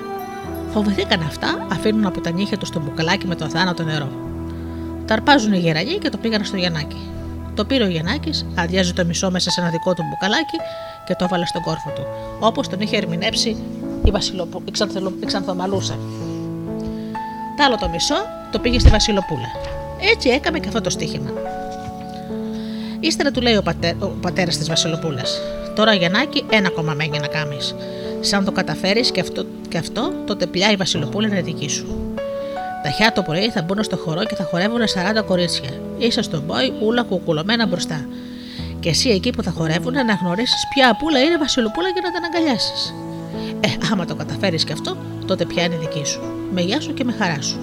Φοβηθήκαν 0.72 1.22
αυτά, 1.22 1.66
αφήνουν 1.72 2.06
από 2.06 2.20
τα 2.20 2.30
νύχια 2.30 2.58
τους 2.58 2.70
το 2.70 2.80
μπουκαλάκι 2.80 3.26
με 3.26 3.34
το 3.34 3.48
θάνατο 3.48 3.82
νερό. 3.82 4.08
Τα 5.06 5.14
αρπάζουν 5.14 5.52
οι 5.52 5.58
γερανοί 5.58 5.98
και 5.98 6.08
το 6.08 6.16
πήγαν 6.16 6.44
στο 6.44 6.56
Γιαννάκι. 6.56 7.10
Το 7.54 7.64
πήρε 7.64 7.84
ο 7.84 7.88
Γιαννάκης, 7.88 8.46
αδειάζει 8.54 8.92
το 8.92 9.04
μισό 9.04 9.30
μέσα 9.30 9.50
σε 9.50 9.60
ένα 9.60 9.70
δικό 9.70 9.94
του 9.94 10.02
μπουκαλάκι 10.08 10.56
και 11.06 11.14
το 11.14 11.24
έβαλε 11.24 11.46
στον 11.46 11.62
κόρφο 11.62 11.90
του, 11.90 12.06
όπως 12.40 12.68
τον 12.68 12.80
είχε 12.80 12.96
ερμηνεύσει 12.96 13.56
η, 14.08 14.10
Βασιλοπου... 14.10 14.62
η, 14.64 14.70
Ξανθελο... 14.70 15.12
η 15.22 15.26
Ξανθομαλούσα. 15.26 15.98
Τ' 17.56 17.60
άλλο 17.60 17.76
το 17.76 17.88
μισό 17.88 18.14
το 18.50 18.58
πήγε 18.58 18.78
στη 18.78 18.88
Βασιλοπούλα. 18.88 19.48
Έτσι 20.12 20.28
έκαμε 20.28 20.58
και 20.58 20.68
αυτό 20.68 20.80
το 20.80 20.90
στοίχημα. 20.90 21.30
Ύστερα 23.00 23.30
του 23.30 23.40
λέει 23.40 23.56
ο, 23.56 23.62
πατέ... 23.62 23.96
ο 23.98 24.06
πατέρας 24.06 24.56
της 24.56 24.68
Βασιλοπούλας: 24.68 25.40
Τώρα 25.74 25.94
Γιαννάκη, 25.94 26.44
ένα 26.50 26.68
ακόμα 26.68 26.94
μένει 26.94 27.18
να 27.18 27.26
κάνει. 27.26 27.56
Σαν 28.20 28.44
το 28.44 28.52
καταφέρεις 28.52 29.10
και 29.10 29.20
αυτό, 29.20 29.44
και 29.68 29.78
αυτό, 29.78 30.12
τότε 30.26 30.46
πια 30.46 30.70
η 30.70 30.76
Βασιλοπούλα 30.76 31.28
είναι 31.28 31.40
δική 31.40 31.68
σου. 31.68 32.14
Ταχιά 32.82 33.12
το 33.12 33.22
πρωί 33.22 33.50
θα 33.50 33.62
μπουν 33.62 33.82
στο 33.82 33.96
χορό 33.96 34.24
και 34.24 34.34
θα 34.34 34.44
χορεύουν 34.44 34.80
40 35.18 35.24
κορίτσια. 35.26 35.70
Είσαι 35.98 36.22
στον 36.22 36.42
μπόι, 36.46 36.72
ούλα 36.80 37.02
κουκουλωμένα 37.02 37.66
μπροστά. 37.66 38.06
Και 38.80 38.88
εσύ 38.88 39.08
εκεί 39.08 39.30
που 39.30 39.42
θα 39.42 39.50
χορεύουν 39.50 39.92
να 39.92 40.14
γνωρίσεις 40.22 40.66
ποια 40.74 40.90
απούλα 40.90 41.20
είναι 41.20 41.36
Βασιλοπούλα 41.38 41.88
για 41.88 42.02
να 42.04 42.10
την 42.10 42.24
αγκαλιάσει. 42.24 42.94
Ε, 43.60 43.68
άμα 43.92 44.04
το 44.04 44.14
καταφέρεις 44.14 44.64
και 44.64 44.72
αυτό, 44.72 44.96
τότε 45.26 45.44
πια 45.44 45.62
είναι 45.62 45.76
δική 45.76 46.04
σου. 46.04 46.20
Με 46.52 46.60
γεια 46.60 46.80
σου 46.80 46.94
και 46.94 47.04
με 47.04 47.12
χαρά 47.12 47.42
σου. 47.42 47.58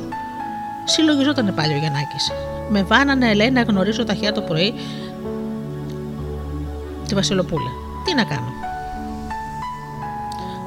Συλλογιζόταν 0.86 1.54
πάλι 1.56 1.74
ο 1.74 1.78
Γιαννάκης. 1.78 2.32
Με 2.70 2.84
βάνανε, 2.84 3.34
λέει, 3.34 3.52
να 3.52 3.62
γνωρίζω 3.62 4.04
ταχιά 4.04 4.32
το 4.32 4.42
πρωί 4.42 4.74
τη 7.08 7.16
Βασιλοπούλα. 7.16 7.70
Τι 8.06 8.14
να 8.14 8.24
κάνω; 8.24 8.48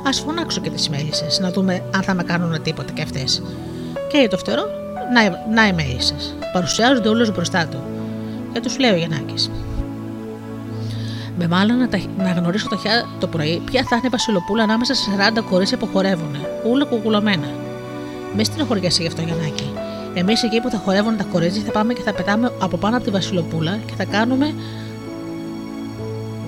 Α 0.09 0.13
φωνάξω 0.13 0.61
και 0.61 0.71
τις 0.71 0.89
μέλισσε, 0.89 1.27
να 1.41 1.51
δούμε 1.51 1.83
αν 1.95 2.03
θα 2.03 2.15
με 2.15 2.23
κάνουν 2.23 2.63
τίποτα 2.63 2.93
κι 2.93 3.03
αυτές. 3.03 3.43
Και 4.13 4.29
το 4.31 4.39
φτερό, 4.39 4.63
να, 5.13 5.45
να 5.55 5.67
οι 5.67 5.73
μέλισσε. 5.73 6.15
Παρουσιάζονται 6.53 7.09
όλου 7.09 7.31
μπροστά 7.33 7.67
του. 7.67 7.79
Και 8.53 8.61
τους 8.61 8.79
λέει 8.79 8.91
ο 8.91 8.97
Γιαννάκης. 8.97 9.51
Με 11.39 11.49
μάλλον 11.49 11.77
να, 11.77 11.89
να 12.17 12.31
γνωρίσω 12.31 12.69
το, 12.69 12.79
το 13.19 13.27
πρωί 13.27 13.63
ποια 13.65 13.83
θα 13.89 13.97
είναι 13.97 14.07
η 14.07 14.11
Βασιλοπούλα 14.11 14.63
ανάμεσα 14.63 14.95
σε 14.95 15.11
40 15.37 15.43
κορίτσια 15.51 15.77
που 15.77 15.89
χορεύουν, 15.93 16.37
ούλα 16.71 16.85
κουκουλωμένα. 16.85 17.47
Με 18.37 18.45
στενοχωριέσαι 18.45 19.03
γι' 19.03 19.09
αυτό, 19.09 19.23
Γιαννάκη. 19.23 19.73
Εμείς 20.15 20.43
εκεί 20.43 20.61
που 20.61 20.71
θα 20.71 20.79
χορεύουν 20.85 21.17
τα 21.17 21.25
κορίτσια 21.25 21.63
θα 21.63 21.71
πάμε 21.71 21.93
και 21.93 22.03
θα 22.03 22.13
πετάμε 22.13 22.53
από 22.61 22.77
πάνω 22.77 22.97
από 22.97 23.05
τη 23.05 23.11
Βασιλοπούλα 23.11 23.79
και 23.87 23.93
θα 23.97 24.05
κάνουμε 24.05 24.55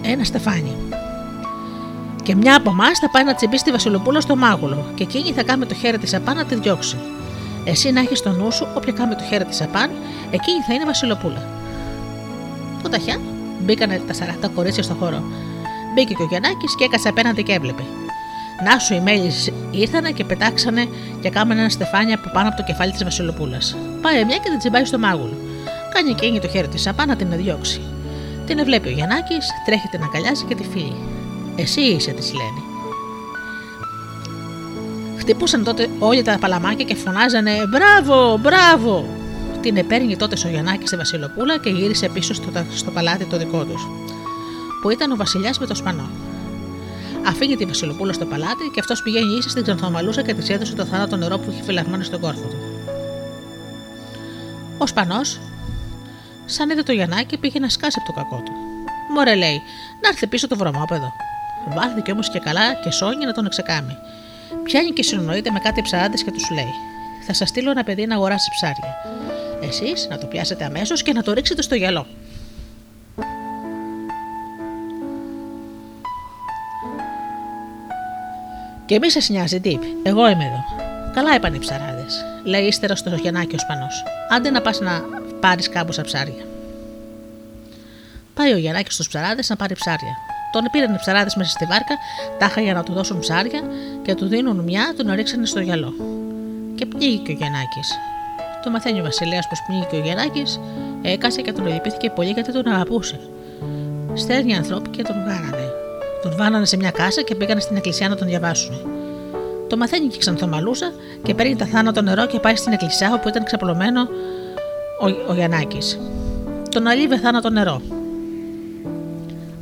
ένα 0.03 0.25
στεφάνι. 0.25 0.77
Και 2.23 2.35
μια 2.35 2.57
από 2.57 2.71
εμάς 2.71 2.99
θα 2.99 3.11
πάει 3.11 3.25
να 3.25 3.35
τσιμπήσει 3.35 3.65
τη 3.65 3.71
Βασιλοπούλα 3.71 4.21
στο 4.21 4.37
μάγουλο 4.37 4.87
και 4.95 5.03
εκείνη 5.03 5.33
θα 5.33 5.43
κάνει 5.43 5.67
το 5.67 5.75
χέρι 5.75 5.99
της 5.99 6.15
απάν 6.15 6.37
να 6.37 6.45
τη 6.45 6.55
διώξει. 6.55 6.97
Εσύ 7.65 7.91
να 7.91 8.01
έχεις 8.01 8.19
στο 8.19 8.31
νου 8.31 8.53
σου, 8.53 8.67
όποια 8.77 8.93
κάνει 8.93 9.15
το 9.15 9.23
χέρι 9.23 9.45
της 9.45 9.63
απάν, 9.63 9.91
εκείνη 10.31 10.61
θα 10.67 10.75
είναι 10.75 10.85
Βασιλοπούλα. 10.85 11.43
Το 12.83 12.89
ταχιά 12.89 13.21
μπήκανε 13.61 14.01
τα 14.07 14.15
40 14.47 14.51
κορίτσια 14.55 14.83
στο 14.83 14.95
χώρο. 14.95 15.23
Μπήκε 15.95 16.15
και 16.15 16.23
ο 16.23 16.27
Γιαννάκης 16.31 16.75
και 16.77 16.85
έκασε 16.85 17.09
απέναντι 17.09 17.43
και 17.43 17.53
έβλεπε. 17.53 17.83
Να 18.65 18.79
σου 18.79 18.95
οι 18.95 19.01
μέλη 19.01 19.33
ήρθανε 19.71 20.11
και 20.11 20.25
πετάξανε 20.25 20.89
και 21.21 21.31
κάμανε 21.31 21.61
ένα 21.61 21.69
στεφάνι 21.69 22.13
από 22.13 22.31
πάνω 22.33 22.49
από 22.49 22.57
το 22.57 22.63
κεφάλι 22.63 22.93
της 22.93 23.05
Βασιλοπούλας. 23.05 23.77
Πάει 24.01 24.25
μια 24.25 24.37
και 24.37 24.49
την 24.49 24.59
τσιμπάει 24.59 24.85
στο 24.85 24.99
μάγουλο. 24.99 25.37
Κάνει 25.95 26.11
εκείνη 26.11 26.41
το 26.41 26.49
χέρι 26.49 26.69
της 26.69 26.87
απάν 26.87 27.09
να 27.09 27.17
την 27.17 27.29
διώξει. 27.37 27.81
Την 28.47 28.65
βλέπει 28.65 28.89
ο 28.89 28.91
Γιαννάκης, 28.91 29.49
τρέχει 29.65 29.89
την 29.89 30.03
αγκαλιάζει 30.03 30.45
και 30.45 30.55
τη 30.55 30.63
φύγει. 30.63 30.97
Εσύ 31.57 31.81
είσαι, 31.81 32.11
της 32.11 32.33
λένε. 32.33 32.61
Χτυπούσαν 35.19 35.65
τότε 35.65 35.89
όλοι 35.99 36.23
τα 36.23 36.37
παλαμάκια 36.41 36.85
και 36.85 36.95
φωνάζανε 36.95 37.53
Μπράβο, 37.69 38.39
μπράβο! 38.39 39.20
Την 39.63 39.77
επέρνει 39.77 40.17
τότε 40.17 40.37
ο 40.47 40.49
Γιαννάκη 40.49 40.87
στη 40.87 40.97
Βασιλοπούλα 40.97 41.59
και 41.59 41.71
γύρισε 41.71 42.09
πίσω 42.09 42.35
στο, 42.35 42.51
στο 42.75 42.91
παλάτι 42.91 43.25
το 43.25 43.37
δικό 43.37 43.65
τους, 43.65 43.87
που 44.83 44.91
ήταν 44.91 45.13
ο 45.13 45.17
Βασιλιάς 45.17 45.59
με 45.59 45.67
το 45.67 45.75
Σπανό. 45.75 46.11
Αφήνει 47.27 47.57
τη 47.57 47.65
Βασιλοπούλα 47.65 48.13
στο 48.13 48.25
παλάτι 48.25 48.71
και 48.75 48.81
αυτός 48.81 49.03
πηγαίνει 49.03 49.37
ίσα 49.37 49.49
στην 49.49 49.63
Ξανθομαλούσα 49.63 50.23
και 50.23 50.35
της 50.35 50.49
έδωσε 50.49 50.75
το 50.75 50.85
θάνατο 50.85 51.17
νερό 51.17 51.39
που 51.39 51.51
είχε 51.51 51.63
φυλαγμένο 51.63 52.03
στον 52.03 52.21
κόρφο 52.21 52.49
του. 52.49 52.59
Ο 54.79 54.87
Σπανός, 54.87 55.41
σαν 56.45 56.71
είδε 56.71 56.83
το 56.83 56.93
Γιαννάκη, 56.93 57.39
πήγε 57.39 57.59
να 57.59 57.69
σκάσει 57.69 57.99
από 58.01 58.13
το 58.13 58.21
κακό 58.21 58.43
του. 58.45 58.53
Μωρέ, 59.15 59.35
λέει, 59.35 59.63
να 60.03 60.09
έρθει 60.09 60.27
πίσω 60.27 60.49
το 60.49 60.57
βρωμόπεδο. 60.57 61.13
Βάλθηκε 61.75 62.13
όμως 62.13 62.31
και 62.31 62.39
καλά 62.39 62.75
και 62.75 62.91
σώνει 62.91 63.25
να 63.25 63.33
τον 63.33 63.47
εξεκάμει. 63.47 63.97
Πιάνει 64.63 64.91
και 64.91 65.03
συνονοείται 65.03 65.51
με 65.51 65.59
κάτι 65.59 65.83
ψαράδες 65.83 66.23
και 66.23 66.31
τους 66.31 66.51
λέει: 66.51 66.73
Θα 67.27 67.33
σας 67.35 67.49
στείλω 67.49 67.71
ένα 67.71 67.85
παιδί 67.85 68.07
να 68.07 68.15
αγοράσει 68.15 68.51
ψάρια. 68.55 69.20
Εσείς 69.61 70.07
να 70.11 70.19
το 70.19 70.27
πιάσετε 70.27 70.65
αμέσως 70.65 71.03
και 71.03 71.13
να 71.13 71.23
το 71.23 71.33
ρίξετε 71.33 71.63
στο 71.63 71.75
γυαλό. 71.75 72.07
Και 78.87 78.99
μη 78.99 79.11
σας 79.11 79.29
νοιάζει, 79.29 79.61
τι 79.61 79.79
Εγώ 80.03 80.29
είμαι 80.29 80.45
εδώ. 80.45 80.65
Καλά 81.15 81.35
είπαν 81.35 81.55
οι 81.55 81.59
ψαράδες. 81.59 82.25
Λέει 82.45 82.67
ύστερα 82.67 82.97
στο 82.97 83.15
Γιαννάκη 83.15 83.55
ο 83.55 83.59
Σπανός. 83.59 84.05
Άντε 84.31 84.51
να 84.51 84.61
πας 84.61 84.81
να 84.81 85.05
πάρεις 85.41 85.69
κάπου 85.69 86.03
ψάρια. 86.03 86.45
Πάει 88.35 88.53
ο 88.53 88.57
Γιαννάκης 88.57 88.95
στους 88.95 89.09
ψαράδες 89.09 89.49
να 89.49 89.57
πάρει 89.57 89.75
ψάρια. 89.75 90.17
Τον 90.53 90.63
πήραν 90.73 90.95
οι 90.95 90.97
ψαράδες 90.97 91.35
μέσα 91.35 91.51
στη 91.51 91.65
βάρκα, 91.65 91.95
τάχα 92.39 92.61
για 92.61 92.75
να 92.75 92.83
του 92.83 92.93
δώσουν 92.93 93.19
ψάρια 93.19 93.63
και 94.03 94.15
του 94.15 94.27
δίνουν 94.27 94.57
μια, 94.57 94.95
τον 94.97 95.13
ρίξανε 95.13 95.47
στο 95.47 95.61
γυαλό. 95.61 95.95
Και 96.75 96.87
πνίγηκε 96.87 97.33
ο 97.33 97.35
Γιαννάκης. 97.35 97.99
Το 98.65 98.71
μαθαίνει 98.71 99.01
ο 99.01 99.03
Βασιλέας 99.03 99.49
πω 99.49 99.55
πνίγηκε 99.67 99.97
ο 99.97 100.01
Γιαννάκης, 100.01 100.61
έκασε 101.03 101.41
και 101.41 101.53
τον 101.53 101.67
λυπήθηκε 101.67 102.11
πολύ 102.11 102.31
γιατί 102.31 102.53
τον 102.53 102.67
αγαπούσε. 102.67 103.21
Στέλνει 104.15 104.57
ανθρώποι 104.57 104.91
και 104.91 105.03
τον 105.03 105.17
βάρανε. 105.17 105.73
Τον 106.23 106.37
βάνανε 106.37 106.65
σε 106.65 106.77
μια 106.77 106.91
κάσα 106.91 107.23
και 107.23 107.35
πήγαν 107.35 107.61
στην 107.61 107.77
εκκλησιά 107.77 108.09
να 108.09 108.17
τον 108.17 108.27
διαβάσουν. 108.27 108.75
Το 109.69 109.77
μαθαίνει 109.77 110.07
και 110.07 110.19
ξανθομαλούσα 110.19 110.93
και 111.23 111.35
παίρνει 111.35 111.57
τα 111.57 111.67
θάνατο 111.67 112.03
νερό 112.03 112.27
και 112.27 112.41
πάει 112.41 112.57
στην 112.57 112.73
εκκλησιά 112.73 113.13
όπου 113.15 113.29
ήταν 113.29 113.45
ξαπλωμένο 113.45 114.01
ο, 115.01 115.31
ο 115.31 115.35
Γιαννάκης. 115.35 115.99
Τον 116.71 116.87
αλείβε 116.87 117.19
θάνατο 117.19 117.51
νερό. 117.51 117.81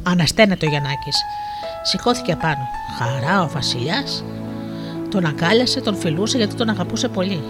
Αναστένεται 0.02 0.66
ο 0.66 0.68
Γιαννάκης. 0.68 1.16
Σηκώθηκε 1.82 2.32
απάνω. 2.32 2.68
Χαρά 2.98 3.42
ο 3.42 3.48
Βασιλιάς. 3.48 4.24
Τον 5.10 5.26
αγκάλιασε, 5.26 5.80
τον 5.80 5.96
φιλούσε 5.96 6.36
γιατί 6.36 6.54
τον 6.54 6.68
αγαπούσε 6.68 7.08
πολύ. 7.08 7.42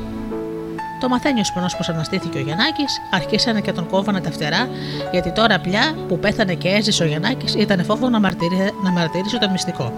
Το 1.00 1.08
μαθαίνεις 1.08 1.40
ο 1.40 1.44
Σπανό 1.44 1.66
πως 1.76 1.88
αναστήθηκε 1.88 2.38
ο 2.38 2.40
Γιαννάκης, 2.40 3.00
αρχίσανε 3.10 3.60
και 3.60 3.72
τον 3.72 3.88
κόβανε 3.88 4.20
τα 4.20 4.30
φτερά, 4.30 4.68
γιατί 5.10 5.32
τώρα 5.32 5.58
πια 5.58 5.94
που 6.08 6.18
πέθανε 6.18 6.54
και 6.54 6.68
έζησε 6.68 7.02
ο 7.02 7.06
Γιαννάκης 7.06 7.54
ήταν 7.54 7.84
φόβο 7.84 8.08
να, 8.08 8.20
μαρτυρήσει, 8.20 8.70
να 8.82 8.90
μαρτυρήσει 8.90 9.38
το 9.38 9.50
μυστικό. 9.50 9.92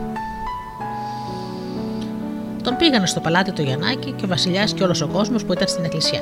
Τον 2.62 2.76
πήγανε 2.76 3.06
στο 3.06 3.20
παλάτι 3.20 3.52
του 3.52 3.62
Γιαννάκη 3.62 4.10
και 4.12 4.24
ο 4.24 4.28
Βασιλιά 4.28 4.64
και 4.64 4.82
όλος 4.82 5.00
ο 5.00 5.06
κόσμος 5.06 5.44
που 5.44 5.52
ήταν 5.52 5.68
στην 5.68 5.84
εκκλησιά. 5.84 6.20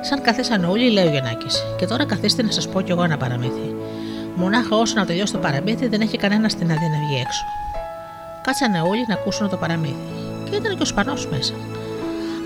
Σαν 0.00 0.22
καθίσανε 0.22 0.66
όλοι, 0.66 0.90
λέει 0.90 1.06
ο 1.06 1.10
Γιαννάκης, 1.10 1.62
και 1.78 1.86
τώρα 1.86 2.04
καθίστε 2.06 2.42
να 2.42 2.50
σας 2.50 2.68
πω 2.68 2.80
κι 2.80 2.90
εγώ 2.90 3.02
ένα 3.04 3.16
παραμύθι. 3.16 3.74
Μονάχα 4.34 4.76
όσο 4.76 4.94
να 4.96 5.06
τελειώσει 5.06 5.32
το 5.32 5.38
παραμύθι 5.38 5.88
δεν 5.88 6.00
έχει 6.00 6.16
κανένας 6.16 6.52
στην 6.52 6.70
αδία 6.70 6.88
να 6.88 7.06
βγει 7.06 7.20
έξω. 7.20 7.44
Κάτσανε 8.42 8.80
όλοι 8.80 9.04
να 9.08 9.14
ακούσουν 9.14 9.48
το 9.48 9.56
παραμύθι. 9.56 9.96
Και 10.50 10.56
ήταν 10.56 10.76
και 10.76 10.82
ο 10.82 10.84
Σπανός 10.84 11.28
μέσα. 11.28 11.54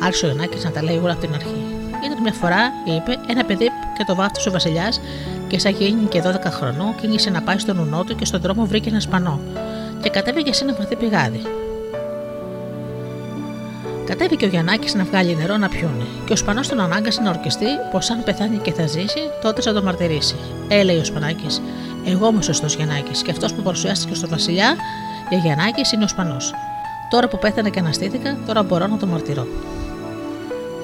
Άρχισε 0.01 0.27
ο 0.27 0.29
Γιαννάκη 0.29 0.65
να 0.65 0.71
τα 0.71 0.83
λέει 0.83 0.99
όλα 1.03 1.13
από 1.13 1.21
την 1.21 1.35
αρχή. 1.35 1.65
Ήταν 2.05 2.23
μια 2.23 2.33
φορά, 2.33 2.73
είπε, 2.85 3.19
ένα 3.27 3.45
παιδί 3.45 3.71
και 3.97 4.05
το 4.07 4.15
βάφτισε 4.15 4.49
ο 4.49 4.53
Βασιλιάς 4.53 5.01
και 5.49 5.59
σαν 5.59 5.73
γίνει 5.73 6.05
και 6.09 6.23
12 6.23 6.51
χρονών, 6.51 6.95
κίνησε 7.01 7.31
να 7.31 7.43
πάει 7.43 7.59
στον 7.59 7.79
ουνό 7.79 8.05
του 8.05 8.15
και 8.17 8.25
στον 8.25 8.41
δρόμο 8.41 8.65
βρήκε 8.65 8.89
ένα 8.89 9.01
σπανό. 9.01 9.41
Και 10.03 10.11
κατέβηκε 10.11 10.53
σε 10.53 10.65
ένα 10.65 10.75
βαθύ 10.75 10.97
πηγάδι. 10.97 11.43
Κατέβηκε 14.07 14.45
ο 14.45 14.49
Γιαννάκης 14.49 14.95
να 14.95 15.05
βγάλει 15.05 15.37
νερό 15.37 15.57
να 15.57 15.69
πιούνε, 15.69 16.05
και 16.25 16.33
ο 16.33 16.37
Σπανός 16.37 16.69
τον 16.69 16.81
ανάγκασε 16.81 17.21
να 17.21 17.31
ορκιστεί 17.31 17.67
πως 17.91 18.11
αν 18.11 18.23
πεθάνει 18.25 18.57
και 18.57 18.73
θα 18.73 18.87
ζήσει, 18.87 19.21
τότε 19.43 19.63
θα 19.63 19.73
το 19.73 19.83
μαρτυρήσει. 19.83 20.37
Έλεγε 20.69 21.01
ο 21.01 21.05
Σπανάκης, 21.05 21.63
Εγώ 22.07 22.29
είμαι 22.29 22.39
ο 22.39 22.43
σωστός 22.43 22.75
Γιαννάκης, 22.75 23.23
και 23.23 23.31
αυτός 23.31 23.55
που 23.55 23.63
παρουσιάστηκε 23.63 24.15
στο 24.15 24.29
Βασιλιά 24.29 24.77
για 25.29 25.39
Γιαννάκης 25.39 25.93
είναι 25.93 26.05
ο 26.05 26.09
Σπανός. 26.09 26.55
Τώρα 27.11 27.29
που 27.29 27.39
πέθανε 27.39 27.71
και 27.71 27.79
αναστήθηκα, 27.79 28.39
τώρα 28.47 28.63
μπορώ 28.63 28.87
να 28.87 28.97
το 28.97 29.07
μαρτυρώ. 29.07 29.47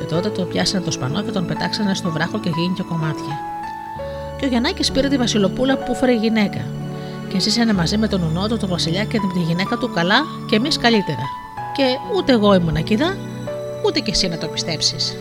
Και 0.02 0.08
τότε 0.08 0.28
το 0.28 0.42
πιάσανε 0.42 0.84
το 0.84 0.90
Σπανό 0.90 1.22
και 1.22 1.30
τον 1.30 1.46
πετάξανε 1.46 1.94
στο 1.94 2.10
βράχο 2.10 2.40
και 2.40 2.50
γίνηκε 2.56 2.82
κομμάτια. 2.82 3.38
Και 4.38 4.44
ο 4.44 4.48
Γιαννάκης 4.48 4.92
πήρε 4.92 5.08
τη 5.08 5.16
Βασιλοπούλα 5.16 5.76
που 5.76 5.94
φέρε 5.94 6.14
γυναίκα, 6.14 6.64
και 7.28 7.40
ζήσανε 7.40 7.72
μαζί 7.72 7.96
με 7.96 8.08
τον 8.08 8.22
ουνό 8.22 8.48
του, 8.48 8.56
τον 8.56 8.68
Βασιλιά 8.68 9.04
και 9.04 9.18
τη 9.34 9.40
γυναίκα 9.40 9.76
του 9.76 9.90
καλά 9.94 10.20
και 10.48 10.56
εμείς 10.56 10.78
καλύτερα 10.78 11.26
και 11.72 11.84
ούτε 12.16 12.32
εγώ 12.32 12.54
ήμουν 12.54 12.76
ακίδα, 12.76 13.16
ούτε 13.86 14.00
και 14.00 14.10
εσύ 14.10 14.28
να 14.28 14.38
το 14.38 14.46
πιστέψεις. 14.46 15.16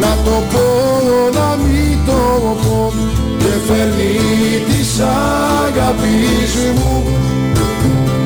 Να 0.00 0.16
το 0.24 0.42
πω 0.52 0.66
να 1.38 1.56
μην 1.56 1.98
το 2.06 2.20
πω 2.62 2.92
Και 3.38 3.52
φέρνει 3.66 4.18
της 4.68 5.00
αγάπης 5.00 6.54
μου. 6.74 7.02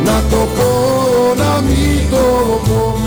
Να 0.05 0.23
το 0.31 0.49
πω 0.57 0.71
να 1.37 1.61
μην 1.61 2.11
το 2.11 2.27
πω 2.68 2.99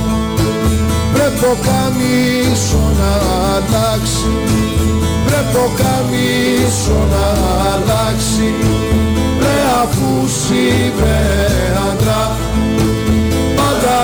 Πρέπει 1.13 1.45
ο 1.45 1.57
καμίσο 1.67 2.83
να 2.99 3.11
αλλάξει. 3.55 4.31
Πρέπει 5.25 5.57
ο 5.57 5.69
καμίσο 5.81 7.07
να 7.13 7.25
αλλάξει. 7.73 8.53
Πρέπει 9.39 9.61
αφού 9.83 10.27
είμαι 10.51 11.17
άντρα 11.91 12.37
Πάντα 13.55 13.95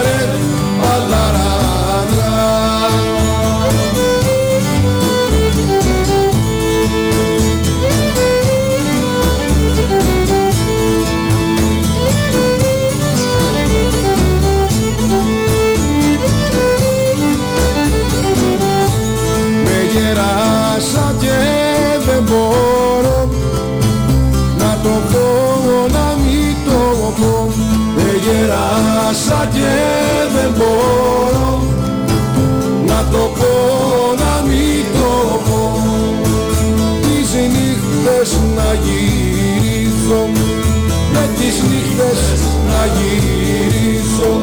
να 42.69 42.81
γυρίσω 42.95 44.39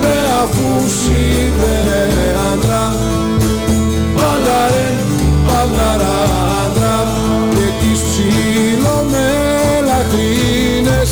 με 0.00 0.14
αφού 0.42 0.88
Πάντα 4.14 4.60
ρε, 4.72 4.88
πάντα 5.46 5.90
και 7.50 7.68
τις 7.80 8.00
ψηλό 8.00 9.06
με 9.10 9.28
λαχρίνες 9.86 11.10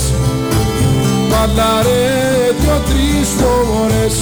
δυο-τρεις 2.61 3.29
φορές. 3.39 4.15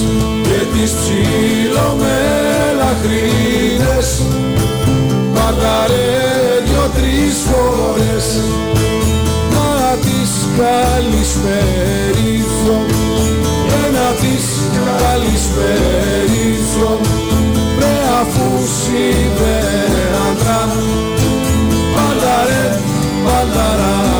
Και 0.42 0.60
τις 0.72 0.92
ψηλό 0.92 1.96
με 2.00 2.18
λαχρίνες 2.78 4.22
δυο-τρεις 6.64 7.36
φορές 7.50 8.21
καλησπέριθο 10.56 12.76
ένα 13.84 14.08
της 14.20 14.44
καλησπέριθο 15.02 16.90
πρε 17.76 17.96
αφού 18.20 18.46
σιδεραντρά 18.78 20.62
παλαρέ 21.94 22.64
παλαρά 23.24 24.11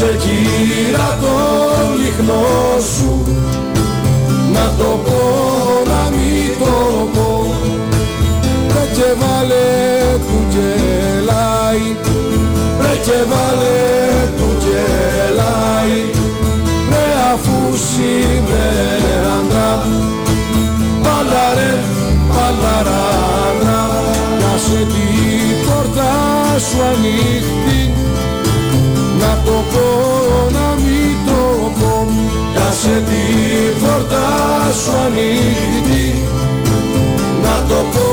Πάψε 0.00 0.16
κύρα 0.16 1.18
το 1.20 1.36
λιχνό 2.00 2.44
σου. 2.94 3.26
Να 4.52 4.72
το 4.78 4.98
πω 5.04 5.20
να 5.90 6.10
μην 6.10 6.50
το 6.58 7.08
πω. 7.14 7.54
Ρε 8.72 8.84
και 8.94 9.10
βάλε 9.20 10.18
του 10.26 10.38
γελάει. 10.50 11.96
Ρε 12.80 12.94
και 13.04 13.18
βάλε 13.30 13.80
του 14.36 14.48
γελάει. 14.64 16.00
Ρε 16.90 17.06
αφού 17.32 17.76
σήμερα 17.76 19.36
Πάντα 21.02 21.54
ρε, 21.54 21.74
πάντα 22.28 22.76
ράντρα 22.86 23.82
Κάσε 24.40 24.86
την 24.92 25.66
πόρτα 25.66 26.12
σου 26.58 26.82
ανοιχτή 26.82 27.87
σου 34.82 34.92
ανοιχτή 35.06 36.08
Να 37.42 37.54
το 37.68 37.80
πω 37.92 38.06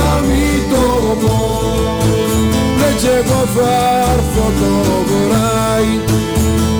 να 0.00 0.12
μην 0.26 0.60
το 0.70 0.84
πω. 1.22 1.36
Ρε 2.78 2.90
κι 3.00 3.06
εγώ 3.06 3.40
θα 3.54 3.72
έρθω 4.14 4.46
το 4.60 4.72
βράδυ 5.08 5.96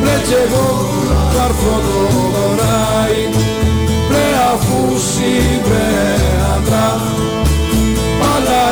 Ρε 0.05 0.17
κι 0.27 0.35
εγώ 0.45 0.67
θα 1.35 1.45
έρθω 1.45 1.75
το 1.87 1.99
βράδυ 2.57 3.25
Ρε 4.11 4.27
αφού 4.53 4.99
σύμπρε 4.99 5.89
άντρα 6.55 7.01
Πάντα 8.21 8.65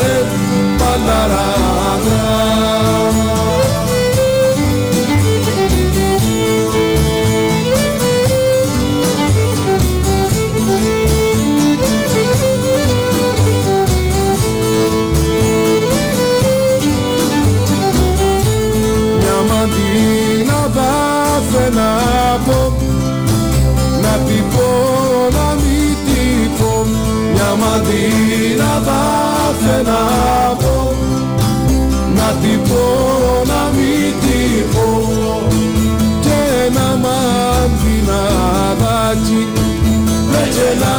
να 21.71 21.91
πω 22.47 22.61
Να 24.03 24.15
την 24.27 24.45
πω 24.53 24.69
να 25.37 25.47
μην 25.61 25.93
την 26.07 26.51
πω. 26.59 26.73
Μια 27.33 27.51
μαντίνα 27.61 28.73
θα 28.87 29.77
να 29.91 30.03
πω 30.55 30.77
Να 32.17 32.29
την 32.43 32.59
πω 32.69 32.85
να 33.47 33.61
μην 33.75 34.13
την 34.21 34.63
πω. 34.73 34.87
Και 36.21 36.39
ένα 36.67 36.89
μαντιναδάκι 37.05 38.23
Ρε 40.33 40.45
και 40.55 40.67
ένα 40.75 40.95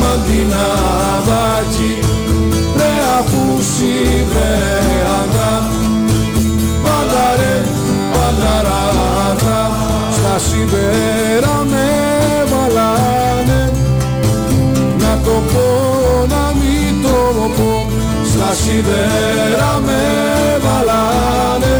μαντιναδάκι 0.00 1.92
Ρε 2.76 2.92
αφού 3.18 3.42
βρε 4.30 4.54
αγάπη 5.20 5.82
Πάντα 6.82 7.26
ρε, 7.36 7.54
πάντα 10.34 10.46
στα 10.46 10.48
σίδερα 10.48 11.56
με 11.70 11.86
βαλάνε 12.50 13.62
Να 14.98 15.12
το 15.24 15.36
πω 15.52 15.66
να 16.28 16.44
μην 16.58 17.02
το 17.02 17.18
πω 17.56 17.72
Στα 18.32 18.50
σίδερα 18.54 19.72
με 19.86 20.02
βαλάνε 20.64 21.76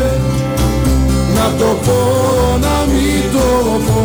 Να 1.35 1.47
το 1.59 1.71
πω 1.85 1.99
να 2.61 2.77
μην 2.93 3.23
το 3.33 3.49
πω 3.87 4.03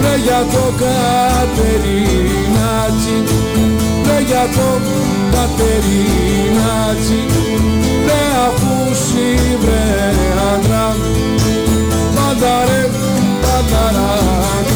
Ρε 0.00 0.14
για 0.22 0.40
το 0.52 0.64
Κατερινάτσι. 0.78 1.96
Ρε 4.06 4.18
για 4.26 4.44
το 4.56 4.68
Κατερινάτσι. 5.32 7.20
Ρε 8.06 8.22
αφού 8.46 8.74
βρε 9.60 9.86
άντρα 10.54 10.86
Πάντα 12.14 12.54
ρε 12.64 13.05
Πανταράκια 13.70 13.96
Αστερνός 14.16 14.75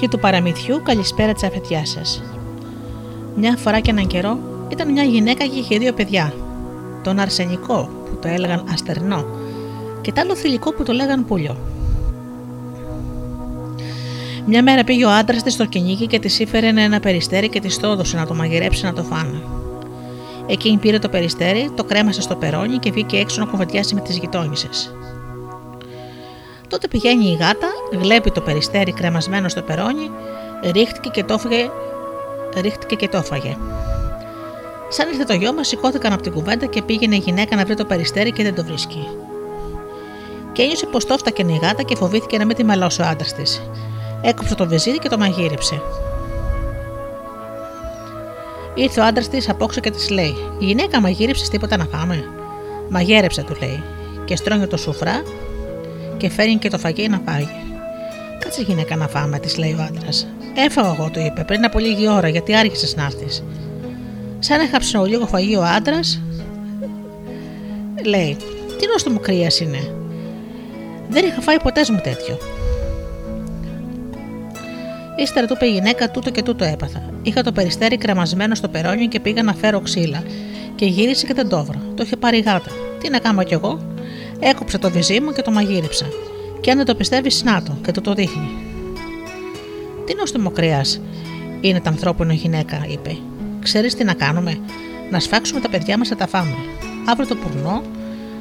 Αρχή 0.00 0.10
του 0.10 0.18
παραμυθιού 0.18 0.82
καλησπέρα 0.82 1.32
της 1.32 1.42
αφετιά 1.42 1.86
σας. 1.86 2.22
Μια 3.36 3.56
φορά 3.56 3.80
και 3.80 3.90
έναν 3.90 4.06
καιρό 4.06 4.38
ήταν 4.68 4.92
μια 4.92 5.02
γυναίκα 5.02 5.46
και 5.46 5.58
είχε 5.58 5.78
δύο 5.78 5.92
παιδιά. 5.92 6.34
Τον 7.02 7.18
αρσενικό 7.18 7.90
που 8.04 8.18
το 8.20 8.28
έλεγαν 8.28 8.64
Αστερνό 8.72 9.24
και 10.00 10.12
τ' 10.12 10.18
άλλο 10.18 10.34
θηλυκό 10.34 10.72
που 10.72 10.82
το 10.82 10.92
λέγαν 10.92 11.24
Πούλιο. 11.24 11.56
Μια 14.46 14.62
μέρα 14.62 14.84
πήγε 14.84 15.04
ο 15.04 15.10
άντρας 15.10 15.42
της 15.42 15.52
στο 15.52 15.64
κυνήγι 15.64 16.06
και 16.06 16.18
της 16.18 16.38
ήφερε 16.38 16.66
ένα 16.66 17.00
περιστέρι 17.00 17.48
και 17.48 17.60
της 17.60 17.78
το 17.78 17.90
έδωσε 17.90 18.16
να 18.16 18.26
το 18.26 18.34
μαγειρέψει 18.34 18.84
να 18.84 18.92
το 18.92 19.02
φάνε. 19.02 19.42
Εκείνη 20.46 20.76
πήρε 20.76 20.98
το 20.98 21.08
περιστέρι, 21.08 21.70
το 21.74 21.84
κρέμασε 21.84 22.20
στο 22.20 22.36
περόνι 22.36 22.76
και 22.76 22.90
βγήκε 22.90 23.16
έξω 23.16 23.40
να 23.40 23.50
κουβεντιάσει 23.50 23.94
με 23.94 24.00
τις 24.00 24.18
γειτόνισε. 24.18 24.68
Τότε 26.68 26.88
πηγαίνει 26.88 27.24
η 27.24 27.34
γάτα, 27.34 27.68
βλέπει 27.92 28.30
το 28.30 28.40
περιστέρι 28.40 28.92
κρεμασμένο 28.92 29.48
στο 29.48 29.62
περόνι, 29.62 30.10
ρίχτηκε 30.72 31.08
και 31.08 31.24
το 31.24 31.34
έφαγε. 31.34 31.70
Ρίχτηκε 32.60 32.94
και 32.94 33.08
το 33.08 33.16
έφαγε. 33.16 33.56
Σαν 34.88 35.08
ήρθε 35.08 35.24
το 35.24 35.32
γιο 35.32 35.52
μας, 35.52 35.68
σηκώθηκαν 35.68 36.12
από 36.12 36.22
την 36.22 36.32
κουβέντα 36.32 36.66
και 36.66 36.82
πήγαινε 36.82 37.14
η 37.14 37.18
γυναίκα 37.18 37.56
να 37.56 37.64
βρει 37.64 37.74
το 37.74 37.84
περιστέρι 37.84 38.32
και 38.32 38.42
δεν 38.42 38.54
το 38.54 38.64
βρίσκει. 38.64 39.08
Και 40.52 40.62
ένιωσε 40.62 40.86
πως 40.86 41.04
το 41.04 41.14
έφτακε 41.14 41.42
η 41.42 41.58
γάτα 41.62 41.82
και 41.82 41.96
φοβήθηκε 41.96 42.38
να 42.38 42.44
μην 42.44 42.56
τη 42.56 42.64
μαλώσει 42.64 43.02
ο 43.02 43.04
άντρας 43.04 43.32
της. 43.32 43.62
Έκοψε 44.22 44.54
το 44.54 44.68
βεζίδι 44.68 44.98
και 44.98 45.08
το 45.08 45.18
μαγείρεψε. 45.18 45.82
Ήρθε 48.74 49.00
ο 49.00 49.04
άντρας 49.04 49.28
της 49.28 49.48
απόξω 49.48 49.80
και 49.80 49.90
της 49.90 50.10
λέει: 50.10 50.36
Η 50.58 50.64
γυναίκα 50.64 51.00
μαγείρεψες 51.00 51.48
τίποτα 51.48 51.76
να 51.76 51.84
φάμε; 51.84 52.24
Μαγέρεψε, 52.88 53.42
του 53.42 53.56
λέει, 53.60 53.82
και 54.24 54.36
στρώνει 54.36 54.66
το 54.66 54.76
σουφρά 54.76 55.22
και 56.18 56.30
φέρνει 56.30 56.56
και 56.56 56.70
το 56.70 56.78
φαγί 56.78 57.08
να 57.08 57.20
φάει. 57.26 57.46
Κάτσε 58.38 58.62
γυναίκα 58.62 58.96
να 58.96 59.08
φάμε, 59.08 59.38
της 59.38 59.56
λέει 59.56 59.72
ο 59.72 59.82
άντρας. 59.82 60.26
Έφαγα 60.54 60.94
εγώ, 60.98 61.10
του 61.12 61.20
είπε, 61.20 61.44
πριν 61.44 61.64
από 61.64 61.78
λίγη 61.78 62.08
ώρα, 62.08 62.28
γιατί 62.28 62.56
άρχισες 62.56 62.96
να 62.96 63.04
έρθεις. 63.04 63.44
Σαν 64.38 64.60
έχαψε 64.60 64.98
λίγο 64.98 65.26
φαγί 65.26 65.56
ο 65.56 65.62
άντρας, 65.64 66.22
λέει: 68.04 68.36
Τι 68.78 68.86
νόστο 68.86 69.10
μου 69.10 69.20
κρύας 69.20 69.60
είναι. 69.60 69.92
Δεν 71.08 71.24
είχα 71.24 71.40
φάει 71.40 71.60
ποτέ 71.60 71.84
μου 71.90 72.00
τέτοιο. 72.02 72.38
Ύστερα 75.16 75.46
του 75.46 75.52
είπε 75.56 75.66
η 75.66 75.72
γυναίκα: 75.72 76.10
Τούτο 76.10 76.30
και 76.30 76.42
τούτο 76.42 76.64
έπαθα. 76.64 77.02
Είχα 77.22 77.42
το 77.42 77.52
περιστέρι 77.52 77.96
κρεμασμένο 77.96 78.54
στο 78.54 78.68
περόνιο 78.68 79.06
και 79.06 79.20
πήγα 79.20 79.42
να 79.42 79.54
φέρω 79.54 79.80
ξύλα. 79.80 80.22
Και 80.74 80.86
γύρισε 80.86 81.26
και 81.26 81.34
δεν 81.34 81.48
το 81.48 81.64
βρω. 81.64 81.80
Το 81.94 82.02
είχε 82.02 82.16
πάρει 82.16 82.38
γάτα. 82.38 82.70
Τι 83.00 83.10
να 83.10 83.18
κάνω 83.18 83.42
κι 83.42 83.54
εγώ. 83.54 83.78
Έκοψα 84.40 84.78
το 84.78 84.90
βυζί 84.90 85.20
μου 85.20 85.32
και 85.32 85.42
το 85.42 85.50
μαγείρεψα. 85.50 86.06
Και 86.60 86.70
αν 86.70 86.76
δεν 86.76 86.86
το 86.86 86.94
πιστεύεις, 86.94 87.42
να 87.42 87.62
το 87.62 87.76
και 87.84 87.90
το 87.90 88.00
το 88.00 88.14
δείχνει. 88.14 88.48
Τι 90.04 90.14
νόστιμο 90.14 90.50
κρέα 90.50 90.82
είναι 91.60 91.80
τα 91.80 91.90
ανθρώπινο 91.90 92.32
γυναίκα, 92.32 92.84
είπε. 92.88 93.16
Ξέρεις 93.62 93.94
τι 93.94 94.04
να 94.04 94.14
κάνουμε; 94.14 94.58
Να 95.10 95.20
σφάξουμε 95.20 95.60
τα 95.60 95.68
παιδιά 95.68 95.98
μας 95.98 96.08
να 96.08 96.16
τα 96.16 96.26
φάμε. 96.26 96.54
Αύριο 97.06 97.28
το 97.28 97.34
πουρνό 97.34 97.82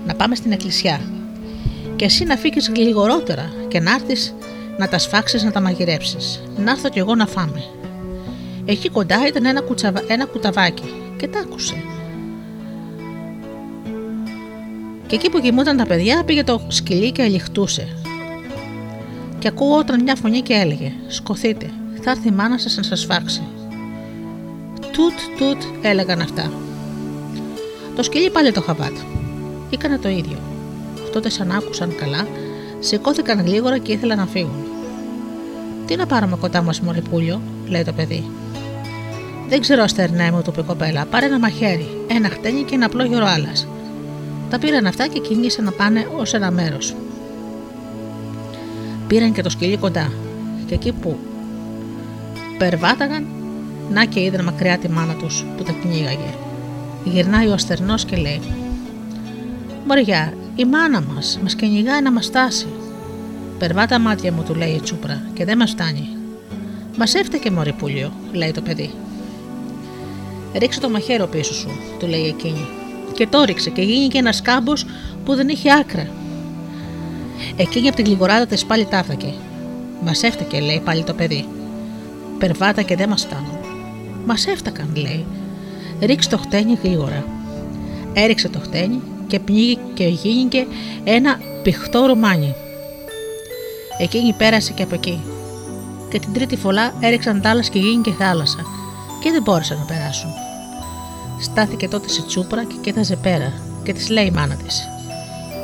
να 0.06 0.16
πάμε 0.16 0.36
στην 0.36 0.52
εκκλησιά. 0.52 1.02
Και 1.96 2.06
εσύ 2.06 2.24
να 2.24 2.36
φύγεις 2.36 2.72
γλυγορότερα 2.76 3.52
και 3.68 3.80
να 3.80 3.92
έρθεις 3.92 4.36
να 4.78 4.88
τα 4.88 4.98
σφάξεις 4.98 5.44
να 5.44 5.52
τα 5.52 5.62
μαγειρέψεις. 5.62 6.44
Να 6.58 6.72
έρθω 6.72 6.90
κι 6.90 7.00
εγώ 7.00 7.16
να 7.16 7.28
φάμε. 7.28 7.64
Εκεί 8.66 8.90
κοντά 8.90 9.28
ήταν 9.28 9.46
ένα, 9.46 9.62
κουτσαβα... 9.62 10.04
ένα 10.08 10.26
κουταβάκι 10.26 10.94
και 11.18 11.28
τα 11.28 11.40
άκουσε. 11.40 11.84
Και 15.08 15.16
εκεί 15.16 15.30
που 15.30 15.40
κοιμούνταν 15.40 15.78
τα 15.78 15.86
παιδιά 15.86 16.24
πήγε 16.24 16.44
το 16.44 16.62
σκυλί 16.68 17.12
και 17.12 17.22
αληχτούσε. 17.22 17.88
Και 19.40 19.48
ακούγονταν 19.48 20.04
μια 20.04 20.16
φωνή 20.16 20.42
και 20.42 20.54
έλεγε: 20.54 20.92
Σκοθείτε, 21.08 21.70
θα 22.02 22.12
έρθει 22.12 22.28
η 22.28 22.32
μάνα 22.32 22.58
σας 22.58 22.76
να 22.78 22.84
σας 22.84 23.06
φάξει. 23.06 23.42
Τουτ, 24.80 25.14
τουτ, 25.38 25.62
έλεγαν 25.82 26.22
αυτά. 26.22 26.52
Το 27.96 28.04
σκυλί 28.04 28.30
πάλι 28.30 28.52
το 28.52 28.62
χαβάτ. 28.62 28.98
Έκανε 29.70 29.98
το 29.98 30.10
ίδιο. 30.10 30.38
Τότε 31.14 31.30
σαν 31.30 31.52
άκουσαν 31.52 31.96
καλά, 31.96 32.28
σηκώθηκαν 32.80 33.46
γλίγορα 33.46 33.78
και 33.78 33.92
ήθελαν 33.92 34.18
να 34.18 34.26
φύγουν. 34.26 34.66
Τι 35.86 35.96
να 35.96 36.06
πάρουμε 36.06 36.36
κοντά 36.36 36.62
μας, 36.62 36.82
Μωρή 36.82 37.02
Πούλιο, 37.02 37.42
λέει 37.68 37.84
το 37.84 37.94
παιδί. 37.94 38.30
Δεν 39.50 39.62
ξέρω, 39.62 39.84
αστερνέ 39.84 40.32
μου, 40.32 40.42
του 40.42 40.50
είπε 40.54 40.62
κοπέλα. 40.62 41.06
Πάρε 41.06 41.26
ένα 41.26 41.40
μαχαίρι, 41.40 41.88
ένα 42.08 42.30
χτένι 42.30 42.64
και 42.64 42.76
ένα 42.76 42.86
απλό 42.86 43.04
γεροάλα. 43.04 43.50
Τα 44.50 44.60
πήραν 44.60 44.86
αυτά 44.86 45.08
και 45.08 45.20
κινήσαν 45.20 45.66
να 45.66 45.72
πάνε 45.72 46.08
ως 46.18 46.34
ένα 46.34 46.52
μέρος. 46.52 46.96
Πήραν 49.08 49.34
και 49.34 49.42
το 49.42 49.50
σκυλί 49.50 49.78
κοντά, 49.78 50.12
και 50.66 50.74
εκεί 50.74 50.92
που 50.92 51.18
περβάταγαν, 52.58 53.26
να 53.92 54.06
και 54.06 54.20
είδαν 54.20 54.44
μακριά 54.44 54.78
τη 54.78 54.90
μάνα 54.90 55.14
τους 55.14 55.46
που 55.58 55.64
τα 55.64 55.72
κυνήγαγε. 55.72 56.34
Γυρνάει 57.04 57.48
ο 57.48 57.54
αστερνός 57.54 58.06
και 58.06 58.16
λέει: 58.16 58.42
Μωριά, 59.88 60.34
η 60.56 60.66
μάνα 60.66 61.02
μας 61.02 61.40
μας 61.44 61.56
κυνηγάει 61.56 62.02
να 62.02 62.12
μας 62.12 62.26
στάσει. 62.26 62.68
Περβάτα 63.60 64.00
μάτια 64.00 64.32
μου, 64.32 64.44
του 64.44 64.56
λέει 64.56 64.72
η 64.72 64.80
τσούπρα, 64.80 65.22
και 65.34 65.46
δεν 65.46 65.58
μας 65.58 65.72
φτάνει. 65.72 66.10
Μας 66.98 67.14
έφταιγε 67.14 67.50
μωρή 67.50 67.74
πουλιο, 67.74 68.12
λέει 68.32 68.52
το 68.52 68.62
παιδί. 68.62 68.92
Ρίξε 70.54 70.80
το 70.80 70.90
μαχαίρο 70.90 71.28
πίσω 71.28 71.54
σου, 71.54 71.70
του 72.00 72.08
λέει 72.08 72.26
εκείνη. 72.26 72.68
Και 73.18 73.28
το 73.28 73.44
ρίξε 73.44 73.70
και 73.70 73.82
γίνηκε 73.82 74.18
ένας 74.18 74.42
κάμπος 74.42 74.86
που 75.26 75.36
δεν 75.36 75.48
είχε 75.48 75.72
άκρα. 75.72 76.08
Εκείνη 77.56 77.88
από 77.88 77.96
την 77.96 78.06
γλυγοράδα 78.06 78.46
τη 78.46 78.66
πάλι 78.68 78.86
τάφτακε. 78.86 79.34
Μας 80.04 80.24
έφτακε, 80.24 80.60
λέει 80.60 80.82
πάλι 80.86 81.04
το 81.04 81.14
παιδί. 81.14 81.48
Περβάτα 82.40 82.82
και 82.82 82.96
δεν 82.96 83.10
μας 83.10 83.22
φτάνουν. 83.22 83.58
Μας 84.26 84.48
έφτακαν, 84.48 84.94
λέει. 84.96 85.26
Ρίξε 86.02 86.30
το 86.30 86.38
χτένι 86.38 86.78
γρήγορα. 86.84 87.26
Έριξε 88.14 88.50
το 88.50 88.60
χτένι 88.60 89.02
και 89.28 89.40
πνίγει 89.40 89.78
και 89.94 90.04
γίνηκε 90.08 90.68
ένα 91.04 91.40
πηχτό 91.64 92.06
ρουμάνι. 92.06 92.56
Εκείνη 93.98 94.34
πέρασε 94.34 94.74
και 94.74 94.84
από 94.84 94.96
εκεί. 94.96 95.22
Και 96.10 96.20
την 96.20 96.34
τρίτη 96.34 96.56
φορά 96.56 96.94
έριξαν 97.00 97.42
τάλας 97.42 97.70
και 97.70 97.80
γίνηκε 97.80 98.12
θάλασσα 98.12 98.60
και 99.24 99.32
δεν 99.32 99.42
μπόρεσαν 99.42 99.78
να 99.78 99.86
περάσουν. 99.86 100.30
Στάθηκε 101.40 101.88
τότε 101.88 102.10
σε 102.10 102.22
τσούπρα 102.22 102.64
και 102.64 102.76
κοίταζε 102.82 103.16
πέρα 103.16 103.54
και 103.84 103.94
της 103.94 104.10
λέει 104.10 104.26
η 104.26 104.32
μάνα 104.32 104.56
της: 104.56 104.88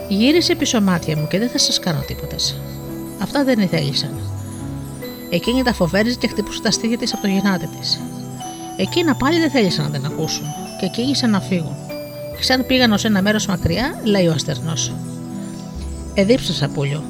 Γύρισε 0.07 0.55
πίσω 0.55 0.81
μάτια 0.81 1.17
μου 1.17 1.27
και 1.27 1.39
δεν 1.39 1.49
θα 1.49 1.57
σας 1.57 1.79
κάνω 1.79 2.03
τίποτα. 2.07 2.35
Αυτά 3.21 3.43
δεν 3.43 3.59
ήθελησαν. 3.59 4.19
Εκείνη 5.29 5.63
τα 5.63 5.73
φοβέριζε 5.73 6.15
και 6.15 6.27
χτυπούσε 6.27 6.61
τα 6.61 6.71
στήθια 6.71 6.97
της 6.97 7.13
από 7.13 7.21
το 7.21 7.27
γεννάτι 7.27 7.67
της. 7.79 7.99
Εκείνα 8.77 9.15
πάλι 9.15 9.39
δεν 9.39 9.49
θέλησαν 9.49 9.85
να 9.85 9.91
την 9.91 10.05
ακούσουν 10.05 10.45
και 10.79 10.87
κίνησαν 10.87 11.29
να 11.29 11.39
φύγουν. 11.39 11.75
Και 12.37 12.43
σαν 12.43 12.65
πήγαν 12.65 12.91
ως 12.91 13.05
ένα 13.05 13.21
μέρος 13.21 13.45
μακριά, 13.45 13.99
λέει 14.03 14.27
ο 14.27 14.31
αστερνός: 14.31 14.93
Εδίψα 16.13 16.53
σαπούλιο. 16.53 17.03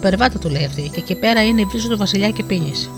Περβάτα 0.00 0.38
του 0.38 0.48
λέει 0.48 0.64
αυτή, 0.64 0.82
και 0.82 1.00
εκεί 1.00 1.14
πέρα 1.14 1.44
είναι 1.44 1.60
η 1.60 1.64
βρύση 1.64 1.88
του 1.88 1.96
βασιλιά 1.96 2.30
και 2.30 2.42
πίνεις. 2.42 2.90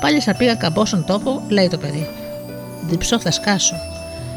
Πάλι 0.00 0.20
σαν 0.20 0.36
πήγα 0.36 0.54
καμπόσον 0.54 1.04
τόπο, 1.04 1.42
λέει 1.48 1.68
το 1.68 1.78
παιδί. 1.78 2.08
Διψώ 2.88 3.20
θα 3.20 3.30
σκάσω. 3.30 3.74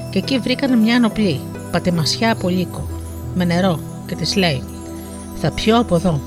Και 0.09 0.17
εκεί 0.17 0.39
βρήκαν 0.39 0.77
μια 0.79 0.95
ανοπλή, 0.95 1.39
πατεμασιά 1.71 2.31
από 2.31 2.49
λύκο, 2.49 2.87
με 3.35 3.45
νερό, 3.45 3.79
και 4.07 4.15
της 4.15 4.35
λέει: 4.35 4.63
Θα 5.35 5.51
πιω 5.51 5.77
από 5.77 5.95
εδώ. 5.95 6.21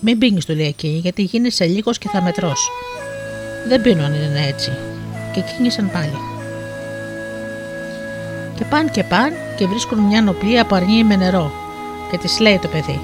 Μην 0.00 0.18
πίνεις, 0.18 0.44
του 0.44 0.54
λέει 0.54 0.66
εκεί, 0.66 1.00
γιατί 1.02 1.22
γίνεσαι 1.22 1.64
λίγο 1.64 1.90
και 1.90 2.08
θα 2.08 2.22
μετρώ. 2.22 2.52
Δεν 3.68 3.82
πίνω 3.82 4.04
αν 4.04 4.14
είναι 4.14 4.46
έτσι. 4.48 4.70
Και 5.32 5.40
κίνησαν 5.40 5.90
πάλι. 5.92 6.18
Και 8.56 8.64
πάνε 8.64 8.88
και 8.92 9.02
πάνε 9.04 9.36
και 9.56 9.66
βρίσκουν 9.66 9.98
μια 9.98 10.22
νοπλή 10.22 10.58
από 10.58 10.74
αρνή 10.74 11.04
με 11.04 11.16
νερό. 11.16 11.52
Και 12.10 12.18
της 12.18 12.38
λέει 12.38 12.58
το 12.58 12.68
παιδί: 12.68 13.00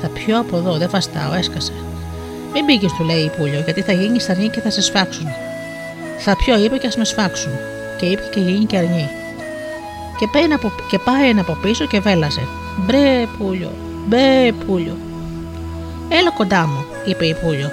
Θα 0.00 0.08
πιω 0.08 0.38
από 0.38 0.56
εδώ, 0.56 0.76
δεν 0.76 0.90
βαστάω, 0.90 1.32
έσκασε. 1.32 1.72
Μην 2.52 2.64
πήγες, 2.64 2.92
του 2.92 3.04
λέει 3.04 3.22
η 3.22 3.30
Πούλιο, 3.36 3.60
γιατί 3.60 3.80
θα 3.80 3.92
γίνεις 3.92 4.28
αρνή 4.28 4.48
και 4.48 4.60
θα 4.60 4.70
σε 4.70 4.82
σφάξουν. 4.82 5.26
Θα 6.18 6.36
πιω, 6.36 6.64
είπε 6.64 6.76
και 6.76 6.86
ας 6.86 6.96
με 6.96 7.04
σφάξουν. 7.04 7.52
Και 8.00 8.06
είπε 8.06 8.22
και 8.30 8.40
γίνει 8.40 8.64
και 8.64 8.76
αρνή. 8.76 9.08
Και 10.18 10.26
πάει, 10.32 10.44
από, 10.52 10.72
και 10.88 10.98
πάει 10.98 11.28
ένα 11.28 11.40
από 11.40 11.58
πίσω 11.62 11.86
και 11.86 12.00
βέλασε. 12.00 12.48
Μπρε 12.76 13.26
Πούλιο, 13.38 13.70
μπρε 14.06 14.52
Πούλιο. 14.66 14.96
Έλα 16.08 16.30
κοντά 16.30 16.66
μου, 16.66 16.84
είπε 17.04 17.26
η 17.26 17.34
Πούλιο. 17.34 17.70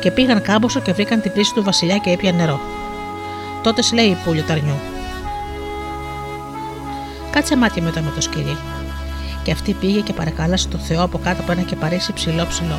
Και 0.00 0.10
πήγαν 0.10 0.42
κάμποσο 0.42 0.80
και 0.80 0.92
βρήκαν 0.92 1.20
την 1.20 1.32
πρίση 1.32 1.54
του 1.54 1.62
Βασιλιά 1.62 1.96
και 1.96 2.10
έπιαν 2.10 2.36
νερό. 2.36 2.60
Τότε 3.62 3.82
λέει 3.94 4.06
η 4.06 4.16
Πούλιο 4.24 4.42
ταρνιού. 4.42 4.78
Κάτσε 7.30 7.56
μάτια 7.56 7.82
μετά 7.82 8.00
με 8.00 8.10
το 8.14 8.20
σκυλί. 8.20 8.56
Και 9.42 9.52
αυτή 9.52 9.72
πήγε 9.72 10.00
και 10.00 10.12
παρακάλασε 10.12 10.68
το 10.68 10.78
Θεό 10.78 11.02
από 11.02 11.18
κάτω 11.18 11.40
από 11.42 11.52
ένα 11.52 11.62
κεπαρίσι 11.62 12.12
ψηλό 12.12 12.46
ψηλό. 12.48 12.78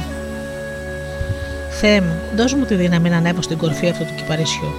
Θεέ 1.79 2.01
μου, 2.01 2.19
δώσ' 2.35 2.53
μου 2.53 2.65
τη 2.65 2.75
δύναμη 2.75 3.09
να 3.09 3.17
ανέβω 3.17 3.41
στην 3.41 3.57
κορφή 3.57 3.89
αυτού 3.89 4.05
του 4.05 4.13
κυπαρίσιου. 4.15 4.73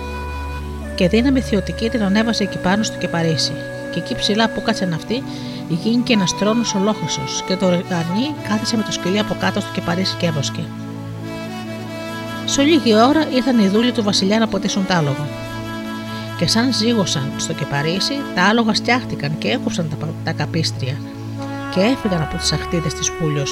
Και 1.00 1.08
δύναμη 1.08 1.40
θεωτική 1.40 1.88
την 1.88 2.02
ανέβασε 2.02 2.42
εκεί 2.42 2.58
πάνω 2.58 2.82
στο 2.82 2.98
κεπαρίσι. 2.98 3.52
Και 3.92 3.98
εκεί 3.98 4.14
ψηλά 4.14 4.48
που 4.48 4.62
κάτσε 4.62 4.88
αυτή, 4.94 5.22
γίνηκε 5.68 6.12
ένας 6.12 6.38
τρόνος 6.38 6.74
ολόχρυσος 6.74 7.44
και 7.46 7.56
το 7.56 7.66
αρνί 7.66 8.34
κάθισε 8.48 8.76
με 8.76 8.82
το 8.82 8.92
σκυλί 8.92 9.18
από 9.18 9.36
κάτω 9.40 9.60
στο 9.60 9.70
κεπαρίσι 9.72 10.16
και 10.16 10.26
έβοσκε. 10.26 10.60
Σε 12.44 12.62
λίγη 12.62 12.94
ώρα 12.94 13.28
ήρθαν 13.34 13.58
οι 13.58 13.68
δούλοι 13.68 13.92
του 13.92 14.02
Βασιλιά 14.02 14.38
να 14.38 14.48
ποτίσουν 14.48 14.86
τ' 14.86 14.90
άλογο. 14.90 15.26
Και 16.38 16.46
σαν 16.46 16.72
ζήγωσαν 16.72 17.32
στο 17.36 17.52
κεπαρίσι, 17.52 18.14
τα 18.34 18.42
άλογα 18.42 18.74
στιάχτηκαν 18.74 19.38
και 19.38 19.48
έκοψαν 19.48 19.88
τα, 20.00 20.08
τα 20.24 20.32
καπίστρια 20.32 20.96
και 21.74 21.80
έφυγαν 21.80 22.22
από 22.22 22.36
τις 22.36 22.52
αχτίδες 22.52 22.94
της 22.94 23.10
πουλιο, 23.10 23.44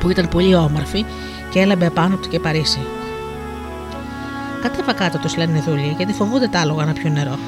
που 0.00 0.10
ήταν 0.10 0.28
πολύ 0.28 0.54
όμορφη 0.54 1.04
και 1.50 1.60
έλαμπε 1.60 1.90
πάνω 1.90 2.14
από 2.14 2.22
το 2.22 2.28
κεπαρίσι. 2.28 2.80
Κατέβα 4.64 4.92
κάτω, 4.92 5.18
τους 5.18 5.36
λένε 5.36 5.58
οι 5.58 5.60
δούλοι, 5.60 5.94
γιατί 5.96 6.12
φοβούνται 6.12 6.48
τα 6.48 6.60
άλογα 6.60 6.84
να 6.84 6.92
πιούν 6.92 7.12
νερό. 7.12 7.38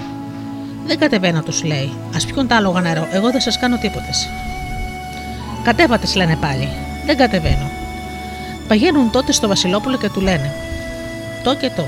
Δεν 0.86 0.98
κατεβαίνω, 0.98 1.42
τους 1.42 1.64
λέει. 1.64 1.92
Α 2.14 2.32
πιούν 2.32 2.46
τα 2.46 2.56
άλογα 2.56 2.80
νερό, 2.80 3.08
εγώ 3.10 3.30
δεν 3.30 3.40
σας 3.40 3.58
κάνω 3.58 3.76
τίποτες. 3.78 4.28
Κατέβα, 5.62 5.98
τη 5.98 6.16
λένε 6.16 6.36
πάλι. 6.36 6.68
Δεν 7.06 7.16
κατεβαίνω. 7.16 7.70
Παγαίνουν 8.68 9.10
τότε 9.10 9.32
στο 9.32 9.48
Βασιλόπουλο 9.48 9.96
και 9.96 10.08
του 10.08 10.20
λένε: 10.20 10.52
Το 11.44 11.54
και 11.54 11.70
το. 11.76 11.84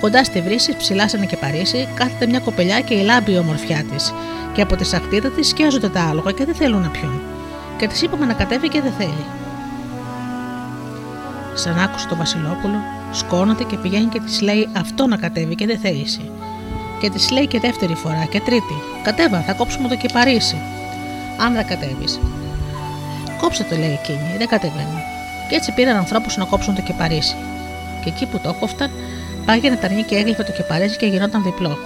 Κοντά 0.00 0.24
στη 0.24 0.40
βρύση, 0.40 0.76
ψηλά 0.76 1.08
σαν 1.08 1.26
και 1.26 1.36
παρήσει, 1.36 1.88
κάθεται 1.94 2.26
μια 2.26 2.38
κοπελιά 2.38 2.80
και 2.80 2.94
η 2.94 3.02
λάμπει 3.02 3.32
η 3.32 3.38
ομορφιά 3.38 3.84
της, 3.92 4.12
και 4.52 4.62
από 4.62 4.76
τη 4.76 4.84
σαχτίδα 4.84 5.28
της 5.28 5.48
σκιάζονται 5.48 5.88
τα 5.88 6.08
άλογα 6.08 6.32
και 6.32 6.44
δεν 6.44 6.54
θέλουν 6.54 6.82
να 6.82 6.88
πιούν. 6.88 7.20
Και 7.76 7.86
της 7.86 8.02
είπαμε 8.02 8.26
να 8.26 8.32
κατέβει 8.32 8.68
και 8.68 8.80
δεν 8.80 8.92
θέλει. 8.98 9.24
Σαν 11.54 11.78
άκουσε 11.78 12.08
το 12.08 12.16
Βασιλόπουλο, 12.16 12.97
σκόνεται 13.12 13.64
και 13.64 13.76
πηγαίνει 13.76 14.06
και 14.06 14.20
της 14.20 14.40
λέει 14.40 14.68
αυτό 14.76 15.06
να 15.06 15.16
κατέβει 15.16 15.54
και 15.54 15.66
δεν 15.66 15.78
θέλησε. 15.78 16.20
Και 17.00 17.10
της 17.10 17.30
λέει 17.30 17.46
και 17.46 17.60
δεύτερη 17.60 17.94
φορά 17.94 18.24
και 18.24 18.40
τρίτη: 18.40 18.74
Κατέβα, 19.02 19.40
θα 19.40 19.52
κόψουμε 19.52 19.88
το 19.88 19.96
κεπαρίσι. 19.96 20.56
Αν 21.40 21.54
δεν 21.54 21.66
κατέβεις. 21.66 22.20
Κόψε 23.40 23.64
το, 23.64 23.76
λέει 23.76 23.98
εκείνη, 24.02 24.34
δεν 24.38 24.48
κατεβαίνει. 24.48 25.02
Και 25.48 25.54
έτσι 25.54 25.72
πήραν 25.72 25.96
ανθρώπους 25.96 26.36
να 26.36 26.44
κόψουν 26.44 26.74
το 26.74 26.82
κεπαρίσι. 26.82 27.36
Και 28.04 28.08
εκεί 28.08 28.26
που 28.26 28.38
το 28.38 28.54
κόφταν, 28.60 28.90
πάγαινε 29.46 29.76
ταρνί 29.76 30.02
και 30.02 30.16
έγλειφε 30.16 30.42
το 30.42 30.52
κεπαρίσι 30.52 30.96
και 30.96 31.06
γινόταν 31.06 31.42
διπλό. 31.42 31.78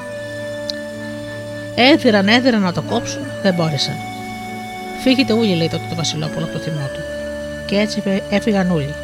Έδιραν, 1.74 2.28
έδιραν 2.28 2.60
να 2.60 2.72
το 2.72 2.82
κόψουν, 2.82 3.22
δεν 3.42 3.54
μπόρεσαν. 3.54 3.94
Φύγετε 5.02 5.32
όλοι, 5.32 5.54
λέει 5.54 5.68
τότε 5.68 5.82
το 5.88 5.94
Βασιλόπουλο 5.94 6.44
από 6.44 6.52
το 6.52 6.58
θυμό 6.58 6.86
του. 6.94 7.00
Και 7.66 7.78
έτσι 7.78 8.02
έφυγαν 8.30 8.70
όλοι. 8.70 8.94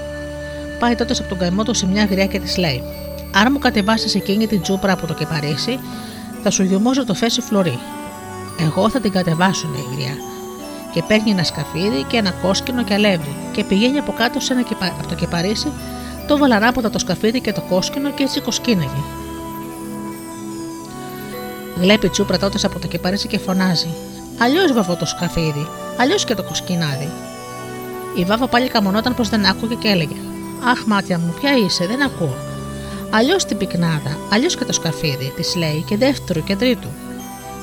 Πάει 0.79 0.95
τότε 0.95 1.15
από 1.19 1.29
τον 1.29 1.39
καημό 1.39 1.63
του 1.63 1.75
σε 1.75 1.87
μια 1.87 2.05
γριά 2.05 2.27
και 2.27 2.41
τη 2.41 2.61
λέει: 2.61 2.83
Αν 3.35 3.49
μου 3.53 3.59
κατεβάσεις 3.59 4.15
εκείνη 4.15 4.47
την 4.47 4.63
τσούπρα 4.63 4.93
από 4.93 5.07
το 5.07 5.15
κεπαρίσι, 5.15 5.79
θα 6.43 6.51
σου 6.51 6.63
γιουμώσω 6.63 7.05
το 7.05 7.15
φέσι 7.15 7.41
φλωρί. 7.41 7.79
Εγώ 8.61 8.91
θα 8.91 9.01
την 9.01 9.13
κατεβάσω, 9.13 9.69
λέει 9.69 9.87
η 9.93 9.95
γριά. 9.95 10.15
Και 10.93 11.03
παίρνει 11.09 11.31
ένα 11.31 11.45
σκαφίδι 11.45 12.03
και 12.09 12.17
ένα 12.17 12.31
κόσκινο 12.31 12.85
και 12.85 12.95
αλεύρι, 12.95 13.37
και 13.53 13.65
πηγαίνει 13.65 13.99
από 13.99 14.13
κάτω 14.13 14.41
σε 14.41 14.53
ένα 14.53 14.63
κεπα... 14.63 14.87
από 14.87 15.09
το 15.09 15.15
κεπαρίσι, 15.15 15.73
το 16.27 16.39
βαλανάποτα 16.39 16.91
το 16.91 16.99
σκαφίδι 16.99 17.41
και 17.41 17.53
το 17.53 17.61
κόσκινο 17.61 18.11
και 18.11 18.23
έτσι 18.23 18.41
κοσκίναγε. 18.41 19.03
Βλέπει 21.77 22.09
τσούπρα 22.09 22.39
τότε 22.39 22.59
από 22.63 22.79
το 22.79 22.87
κεπαρίσι 22.87 23.29
και 23.29 23.39
φωνάζει: 23.39 23.89
Αλλιώς 24.39 24.73
βαβό 24.73 24.95
το 24.95 25.07
σκαφίδι, 25.07 25.69
αλλιώς 25.97 26.25
και 26.25 26.35
το 26.35 26.43
κοσκινάδι. 26.43 27.09
Η 28.17 28.25
βάβα 28.25 28.47
πάλι 28.49 28.69
καμονόταν 28.69 29.15
πως 29.15 29.29
δεν 29.29 29.47
άκουγε 29.47 29.75
και 29.75 29.89
έλεγε: 29.89 30.17
Αχ, 30.65 30.85
μάτια 30.87 31.19
μου, 31.19 31.35
ποια 31.41 31.57
είσαι, 31.57 31.87
δεν 31.87 32.03
ακούω. 32.03 32.35
Αλλιώς 33.11 33.45
την 33.45 33.57
πυκνάδα, 33.57 34.19
αλλιώς 34.33 34.57
και 34.57 34.65
το 34.65 34.73
σκαφίδι, 34.73 35.33
της 35.37 35.57
λέει 35.57 35.85
και 35.87 35.97
δεύτερο 35.97 36.41
και 36.41 36.57
τρίτου. 36.57 36.89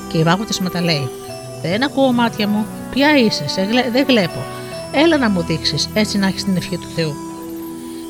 Και 0.08 0.18
η 0.18 0.22
βάβα 0.22 0.44
τη 0.44 0.62
μεταλέει: 0.62 1.08
Δεν 1.62 1.84
ακούω, 1.84 2.12
μάτια 2.12 2.48
μου, 2.48 2.66
ποια 2.90 3.16
είσαι, 3.16 3.48
σε 3.48 3.62
γλε... 3.62 3.90
δεν 3.90 4.06
βλέπω. 4.06 4.44
Έλα 4.92 5.16
να 5.16 5.30
μου 5.30 5.42
δείξεις, 5.42 5.88
έτσι 5.94 6.18
να 6.18 6.26
έχεις 6.26 6.44
την 6.44 6.56
ευχή 6.56 6.76
του 6.76 6.88
Θεού. 6.94 7.14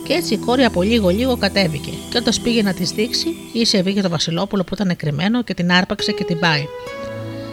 Και 0.04 0.12
έτσι 0.12 0.34
η 0.34 0.36
κόρη 0.36 0.64
από 0.64 0.82
λίγο 0.82 1.08
λίγο 1.08 1.36
κατέβηκε, 1.36 1.90
και 2.10 2.18
όταν 2.18 2.34
πήγε 2.42 2.62
να 2.62 2.72
της 2.72 2.90
δείξει, 2.90 3.36
ίσε 3.52 3.82
βγήκε 3.82 4.02
το 4.02 4.08
Βασιλόπουλο 4.08 4.64
που 4.64 4.74
ήταν 4.74 4.96
κρυμμένο 4.96 5.42
και 5.42 5.54
την 5.54 5.72
άρπαξε 5.72 6.12
και 6.12 6.24
την 6.24 6.38
πάει. 6.38 6.64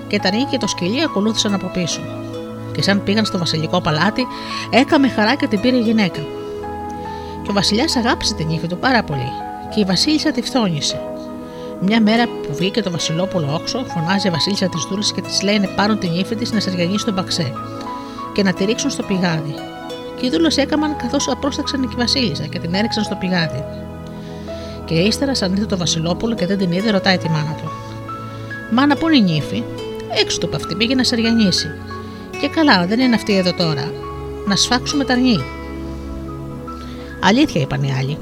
Και 0.08 0.20
τα 0.20 0.30
και 0.52 0.58
το 0.58 0.68
σκυλί 0.68 1.04
ακολούθησαν 1.04 1.54
από 1.54 1.72
πίσω. 1.74 2.02
Και 2.72 2.82
σαν 2.82 3.04
πήγαν 3.04 3.26
στο 3.26 3.38
βασιλικό 3.38 3.82
παλάτι, 3.82 4.28
έκαμε 4.70 5.10
χαρά 5.10 5.36
και 5.36 5.48
την 5.48 5.62
πήρε 5.62 5.76
η 5.76 5.82
γυναίκα. 5.82 6.26
Και 7.44 7.50
ο 7.50 7.54
Βασιλιάς 7.54 7.96
αγάπησε 7.96 8.34
την 8.34 8.50
ύφη 8.50 8.68
του 8.68 8.78
πάρα 8.78 9.04
πολύ, 9.04 9.32
και 9.74 9.80
η 9.80 9.84
Βασίλισσα 9.84 10.32
τη 10.32 10.42
φθόνησε. 10.42 11.02
Μια 11.82 12.02
μέρα 12.02 12.26
που 12.26 12.56
βγήκε 12.56 12.82
το 12.82 12.92
Βασιλόπουλο 12.92 13.54
όξο, 13.54 13.86
φωνάζει 13.88 14.28
η 14.28 14.32
Βασίλισσα 14.32 14.70
της 14.70 14.84
δούλης 14.90 15.12
και 15.12 15.22
της 15.22 15.42
λέει 15.42 15.60
να 15.60 15.68
πάρουν 15.68 16.00
την 16.00 16.20
ύφη 16.20 16.36
της 16.36 16.52
να 16.52 16.60
σεργανίσει 16.60 16.98
στον 16.98 17.16
παξέ 17.16 17.54
και 18.34 18.44
να 18.44 18.54
τη 18.54 18.66
ρίξουν 18.66 18.90
στο 18.90 19.04
πηγάδι. 19.04 19.56
Και 20.20 20.26
οι 20.26 20.30
δούλες 20.30 20.58
έκαναν 20.58 20.96
καθώς 20.96 21.28
απρόσταξαν 21.28 21.82
και 21.82 21.94
η 21.94 21.96
Βασίλισσα 21.98 22.46
και 22.46 22.60
την 22.60 22.74
έριξαν 22.74 23.04
στο 23.04 23.16
πηγάδι. 23.16 23.64
Και 24.86 24.94
ύστερα, 24.94 25.36
σαν 25.36 25.52
ήρθε 25.52 25.66
το 25.66 25.78
Βασιλόπουλο 25.78 26.36
και 26.36 26.46
δεν 26.46 26.58
την 26.58 26.72
είδε, 26.72 26.92
ρωτάει 26.92 27.18
τη 27.18 27.30
μάνα 27.30 27.56
του. 27.62 27.72
Μάνα, 28.72 28.96
πού 28.96 29.10
είναι 29.10 29.30
η 29.30 29.34
νύφη, 29.34 29.64
έξω 30.22 30.38
του 30.38 30.50
αυτή, 30.56 30.76
πήγε 30.76 30.96
να 30.96 31.04
σεριανίσει. 31.04 31.68
Και 32.42 32.48
καλά, 32.48 32.86
δεν 32.86 33.00
είναι 33.00 33.16
αυτή 33.16 33.38
εδώ 33.38 33.54
τώρα. 33.54 33.92
Να 34.48 34.56
σφάξουμε 34.56 35.04
τα 35.04 35.14
αρνί. 35.14 35.44
Αλήθεια, 37.26 37.62
είπαν 37.62 37.84
οι 37.84 37.94
άλλοι. 38.00 38.18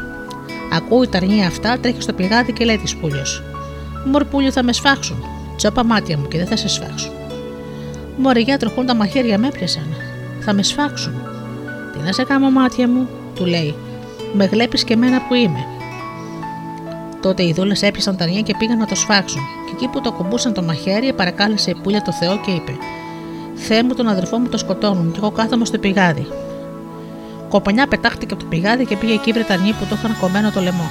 Ακούει 0.74 1.08
τα 1.08 1.18
αρνία 1.18 1.48
αυτά, 1.48 1.80
τρέχει 1.80 2.02
στο 2.02 2.14
πηγάδι 2.14 2.54
και 2.54 2.66
λέει 2.66 2.78
της 2.78 2.96
Πούλιος. 2.96 3.44
Μορπούλιο 4.06 4.52
θα 4.52 4.64
με 4.64 4.74
σφάξουν. 4.74 5.24
Τσόπα 5.56 5.86
μάτια 5.86 6.18
μου 6.18 6.28
και 6.28 6.38
δεν 6.38 6.48
θα 6.48 6.56
σε 6.56 6.68
σφάξουν. 6.68 7.12
Μωριγιά 8.18 8.58
τροχούν 8.58 8.86
τα 8.86 8.96
μαχαίρια 8.96 9.38
με 9.38 9.48
έπιασαν. 9.48 9.96
Θα 10.40 10.54
με 10.54 10.64
σφάξουν. 10.64 11.14
Τι 11.94 12.00
να 12.00 12.12
σε 12.12 12.24
κάνω 12.24 12.50
μάτια 12.50 12.88
μου, 12.88 13.08
του 13.36 13.46
λέει. 13.46 13.76
Με 14.34 14.46
γλέπει 14.46 14.84
και 14.84 14.96
μένα 14.96 15.22
που 15.22 15.34
είμαι. 15.34 15.66
Τότε 17.22 17.44
οι 17.44 17.54
δούλες 17.54 17.82
έπιασαν 17.82 18.18
τα 18.18 18.24
αρνία 18.24 18.42
και 18.42 18.56
πήγαν 18.58 18.78
να 18.78 18.86
το 18.86 18.96
σφάξουν. 18.96 19.42
Και 19.66 19.72
εκεί 19.74 19.88
που 19.88 20.02
το 20.02 20.12
κουμπούσαν 20.12 20.54
το 20.54 20.62
μαχαίρι, 20.62 21.14
παρακάλεσε 21.14 21.70
η 21.70 21.76
πουλια 21.84 22.02
το 22.02 22.12
Θεό 22.12 22.40
και 22.46 22.52
είπε: 22.52 22.78
Θεέ 23.54 23.84
μου, 23.84 23.94
τον 23.94 24.08
αδερφό 24.08 24.38
μου 24.38 24.48
το 24.48 24.58
σκοτώνουν, 24.58 25.12
και 25.12 25.18
εγώ 25.18 25.32
κάθομαι 25.32 25.66
στο 25.66 25.78
πηγάδι. 25.78 26.28
Κοπανιά 27.52 27.88
πετάχτηκε 27.88 28.34
από 28.34 28.44
το 28.44 28.50
πηγάδι 28.50 28.86
και 28.86 28.98
πήγε 28.98 29.14
εκεί 29.14 29.32
Βρετανοί 29.32 29.74
που 29.74 29.86
το 29.86 29.96
είχαν 29.96 30.18
κομμένο 30.20 30.52
το 30.52 30.62
λαιμό. 30.62 30.90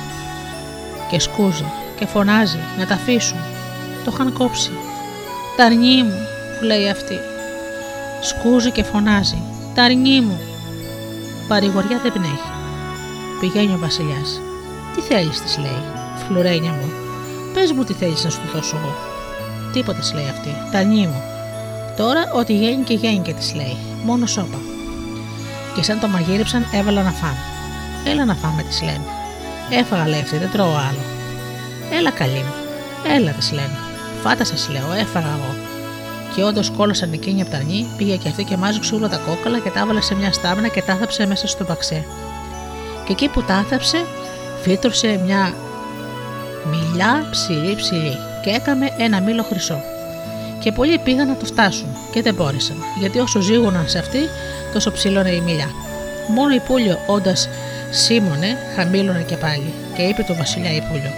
Και 1.10 1.20
σκούζει 1.20 1.64
και 1.98 2.06
φωνάζει 2.06 2.58
να 2.78 2.86
τα 2.86 2.94
αφήσουν. 2.94 3.38
Το 4.04 4.10
είχαν 4.14 4.32
κόψει. 4.32 4.70
Τα 5.56 5.64
αρνί 5.64 6.02
μου, 6.02 6.26
που 6.58 6.64
λέει 6.64 6.88
αυτή. 6.88 7.18
Σκούζει 8.20 8.70
και 8.70 8.82
φωνάζει. 8.82 9.42
Τα 9.74 9.82
αρνί 9.82 10.20
μου. 10.20 10.40
Παρηγοριά 11.48 11.98
δεν 12.02 12.12
πνέχει. 12.12 12.50
Πηγαίνει 13.40 13.74
ο 13.74 13.78
Βασιλιάς. 13.78 14.40
Τι 14.94 15.00
θέλεις, 15.00 15.40
της 15.40 15.58
λέει. 15.58 15.82
Φλουρένια 16.26 16.70
μου. 16.70 16.90
Πες 17.54 17.72
μου 17.72 17.84
τι 17.84 17.92
θέλεις 17.92 18.24
να 18.24 18.30
σου 18.30 18.40
δώσω 18.54 18.76
εγώ. 18.76 18.94
Τίποτα 19.72 20.00
λέει 20.14 20.28
αυτή. 20.28 20.56
Τα 20.72 20.78
αρνί 20.78 21.06
μου. 21.06 21.22
Τώρα 21.96 22.32
ό,τι 22.34 22.52
γέννη 22.52 22.84
και 22.84 22.94
γέννη 22.94 23.18
και 23.18 23.32
της 23.32 23.54
λέει. 23.54 23.76
Μόνο 24.04 24.26
σώπα 24.26 24.58
και 25.74 25.82
σαν 25.82 26.00
το 26.00 26.08
μαγείριψαν 26.08 26.66
έβαλα 26.72 27.02
να 27.02 27.10
φάμε. 27.10 27.42
Έλα 28.04 28.24
να 28.24 28.34
φάμε, 28.34 28.62
της 28.62 28.82
λένε. 28.82 29.04
Έφαγα 29.70 30.08
λεφτή, 30.08 30.36
δεν 30.36 30.50
τρώω 30.50 30.74
άλλο. 30.88 31.04
Έλα 31.92 32.10
καλή 32.10 32.44
μου. 32.46 32.54
Έλα, 33.16 33.30
της 33.30 33.52
λένε. 33.52 33.78
Φάτα 34.22 34.44
σας 34.44 34.68
λέω, 34.68 34.92
έφαγα 35.00 35.28
εγώ. 35.28 35.54
Και 36.34 36.42
όντως 36.42 36.70
κόλωσαν 36.70 37.12
εκείνη 37.12 37.40
από 37.42 37.50
τα 37.50 37.56
αρνή, 37.56 37.86
πήγε 37.96 38.16
και 38.16 38.28
αυτή 38.28 38.44
και 38.44 38.56
μάζουξε 38.56 38.94
όλα 38.94 39.08
τα 39.08 39.16
κόκαλα 39.16 39.58
και 39.58 39.70
τα 39.70 39.80
έβαλε 39.80 40.00
σε 40.00 40.14
μια 40.14 40.32
στάμνα 40.32 40.68
και 40.68 40.82
τα 40.82 40.92
άθαψε 40.92 41.26
μέσα 41.26 41.46
στο 41.46 41.64
μπαξέ. 41.64 42.04
Και 43.04 43.12
εκεί 43.12 43.28
που 43.28 43.42
τα 43.42 43.54
άθαψε, 43.54 44.04
φύτρωσε 44.62 45.20
μια 45.24 45.54
μιλιά 46.70 47.28
ψηλή 47.30 47.74
ψηλή 47.74 48.16
και 48.42 48.50
έκαμε 48.50 48.94
ένα 48.98 49.20
μήλο 49.20 49.42
χρυσό. 49.42 49.80
Και 50.58 50.72
πολλοί 50.72 50.98
πήγαν 50.98 51.28
να 51.28 51.36
το 51.36 51.44
φτάσουν 51.44 51.88
και 52.12 52.22
δεν 52.22 52.34
μπόρεσαν, 52.34 52.76
γιατί 52.98 53.18
όσο 53.18 53.40
ζήγωναν 53.40 53.88
σε 53.88 53.98
αυτή, 53.98 54.18
τόσο 54.72 54.92
ψήλωνε 54.92 55.30
η 55.30 55.40
μιλιά. 55.40 55.70
Μόνο 56.28 56.54
η 56.54 56.60
Πούλιο, 56.60 56.98
όντας 57.06 57.48
σήμωνε, 57.90 58.56
χαμήλωνε 58.76 59.22
και 59.22 59.36
πάλι, 59.36 59.72
και 59.96 60.02
είπε 60.02 60.22
το 60.22 60.34
Βασιλιά 60.34 60.74
η 60.74 60.80
Πούλιο. 60.80 61.12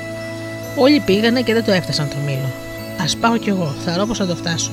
Όλοι 0.77 1.01
πήγανε 1.01 1.43
και 1.43 1.53
δεν 1.53 1.65
το 1.65 1.73
έφτασαν 1.73 2.09
το 2.09 2.17
μήλο. 2.27 2.51
Α 2.99 3.19
πάω 3.21 3.37
κι 3.37 3.49
εγώ, 3.49 3.75
θα 3.85 3.97
ρω 3.97 4.15
θα 4.15 4.27
το 4.27 4.37
φτάσω. 4.37 4.71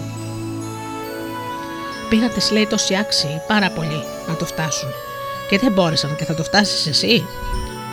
Πήγαν 2.10 2.34
της 2.34 2.52
λέει 2.52 2.68
τόσοι 2.68 2.96
άξιοι, 2.96 3.42
πάρα 3.48 3.70
πολύ, 3.70 4.04
να 4.28 4.36
το 4.36 4.46
φτάσουν. 4.46 4.90
Και 5.50 5.58
δεν 5.58 5.72
μπόρεσαν 5.72 6.16
και 6.16 6.26
θα 6.26 6.36
το 6.36 6.44
φτάσεις 6.44 6.88
εσύ. 6.88 7.26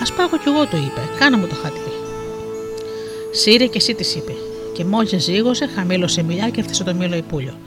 Α 0.03 0.15
πάω 0.17 0.29
κι 0.29 0.49
εγώ, 0.49 0.67
του 0.67 0.77
είπε, 0.77 1.01
κάνε 1.19 1.37
μου 1.37 1.47
το 1.47 1.55
χατήρι. 1.55 1.93
Σύρε 3.33 3.67
και 3.67 3.79
εσύ 3.79 3.95
της 3.95 4.15
είπε. 4.15 4.33
Και 4.73 4.85
μόλις 4.85 5.25
ζήγωσε, 5.25 5.69
χαμήλωσε 5.75 6.21
η 6.21 6.25
μιλιά 6.25 6.49
και 6.49 6.61
έφτασε 6.61 6.85
το 6.85 6.95
μήλο 6.95 7.17
η 7.17 7.23
Πούλιο. 7.23 7.59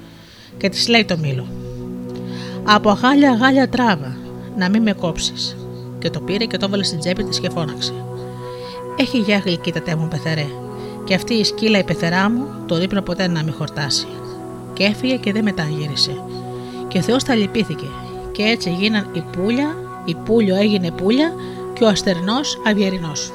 Και 0.58 0.70
της 0.70 0.88
λέει 0.88 1.06
το 1.06 1.18
μήλο, 1.18 1.48
από 2.72 2.90
αγάλια 2.90 3.32
αγάλια 3.32 3.70
τράβα, 3.70 4.18
να 4.58 4.70
μην 4.70 4.82
με 4.82 4.94
κόψεις. 4.94 5.58
Και 6.00 6.10
το 6.10 6.20
πήρε 6.20 6.46
και 6.46 6.58
το 6.58 6.66
έβαλε 6.66 6.84
στην 6.84 7.00
τσέπη 7.00 7.24
της 7.24 7.40
και 7.40 7.50
φώναξε. 7.50 7.94
Έχει 8.96 9.18
για 9.18 9.38
γλυκή 9.38 9.72
τα 9.72 9.98
μου 9.98 10.08
πεθερέ. 10.08 10.46
Και 11.04 11.14
αυτή 11.14 11.34
η 11.34 11.44
σκύλα 11.44 11.78
η 11.78 11.84
πεθερά 11.84 12.30
μου 12.30 12.46
το 12.66 12.76
δείπνο 12.76 13.02
ποτέ 13.02 13.28
να 13.28 13.44
μην 13.44 13.54
χορτάσει. 13.54 14.08
Και 14.74 14.84
έφυγε 14.84 15.16
και 15.16 15.32
δεν 15.32 15.44
μεταγύρισε. 15.44 16.22
Και 16.88 16.98
ο 16.98 17.02
Θεός 17.02 17.24
τα 17.24 17.36
λυπήθηκε. 17.36 17.88
Και 18.32 18.44
έτσι 18.44 18.70
γίναν 18.70 19.10
η 19.14 19.24
πουλια, 19.32 19.76
η 20.06 20.16
πουλιο 20.16 20.56
έγινε 20.56 20.92
πουλια 20.92 21.34
και 21.74 21.84
ο 21.84 21.88
αστερνός 21.88 22.62
αυγερινός. 22.68 23.32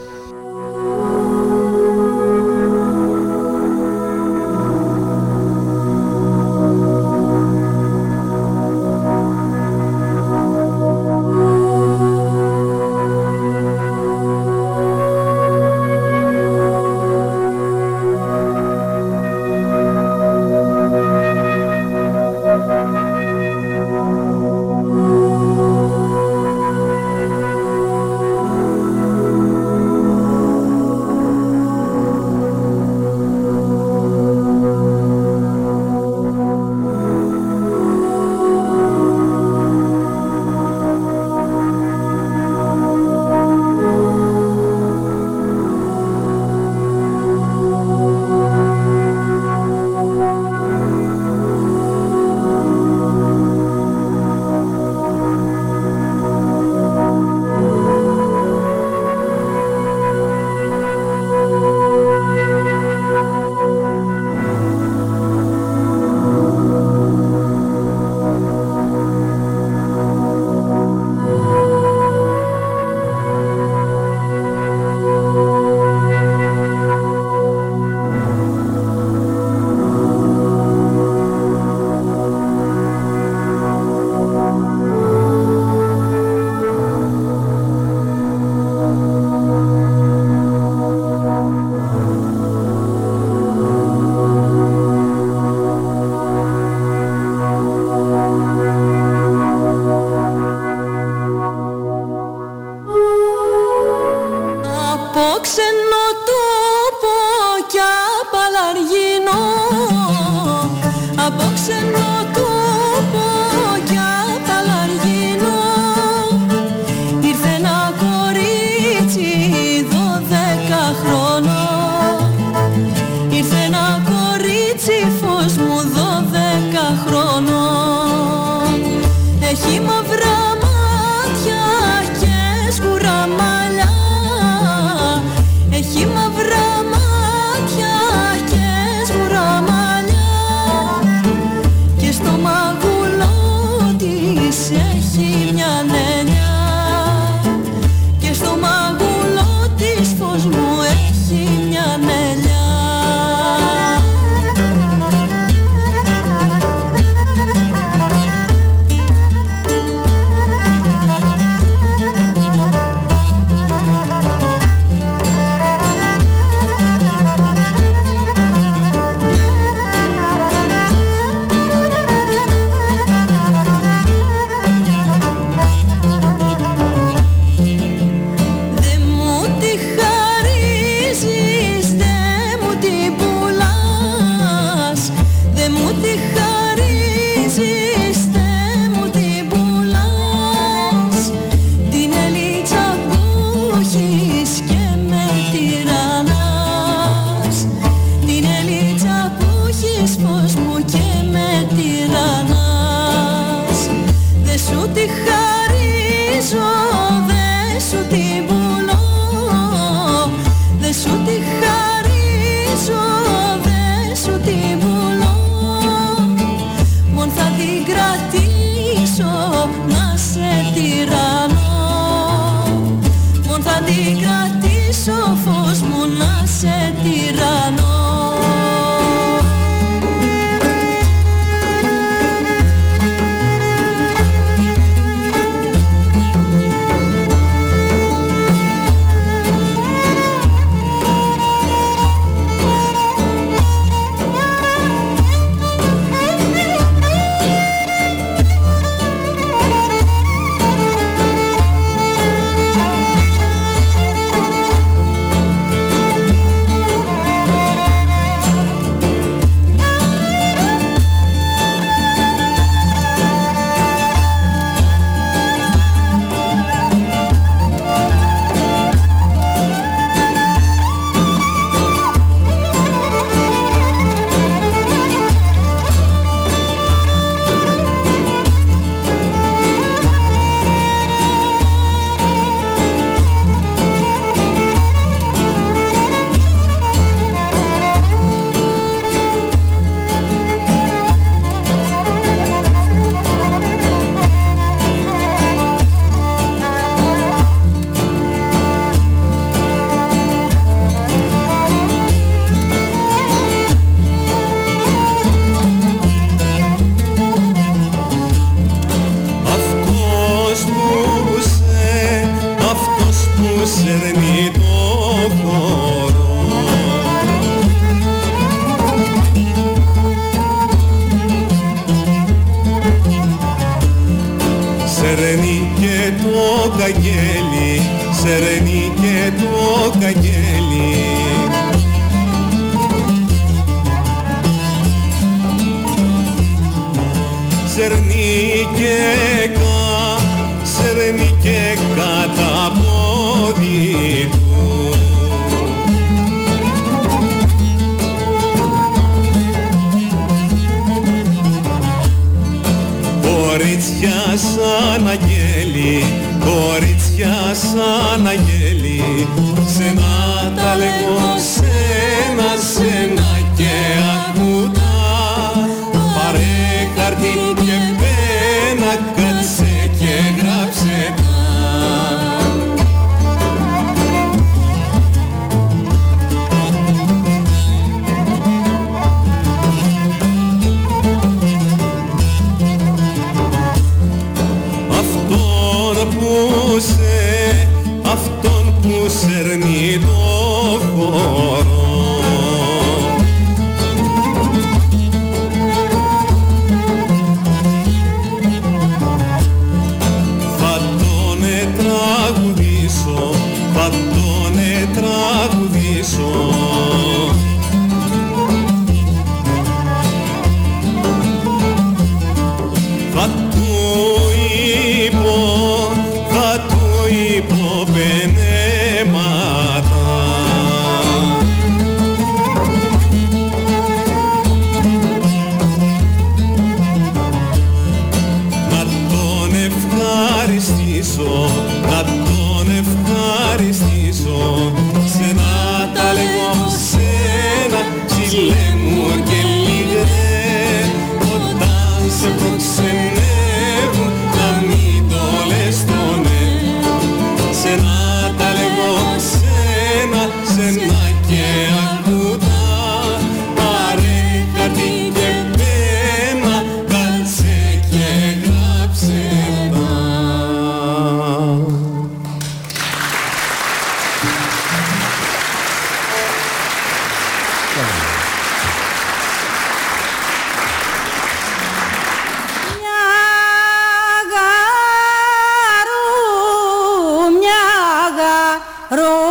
Roh 478.91 479.24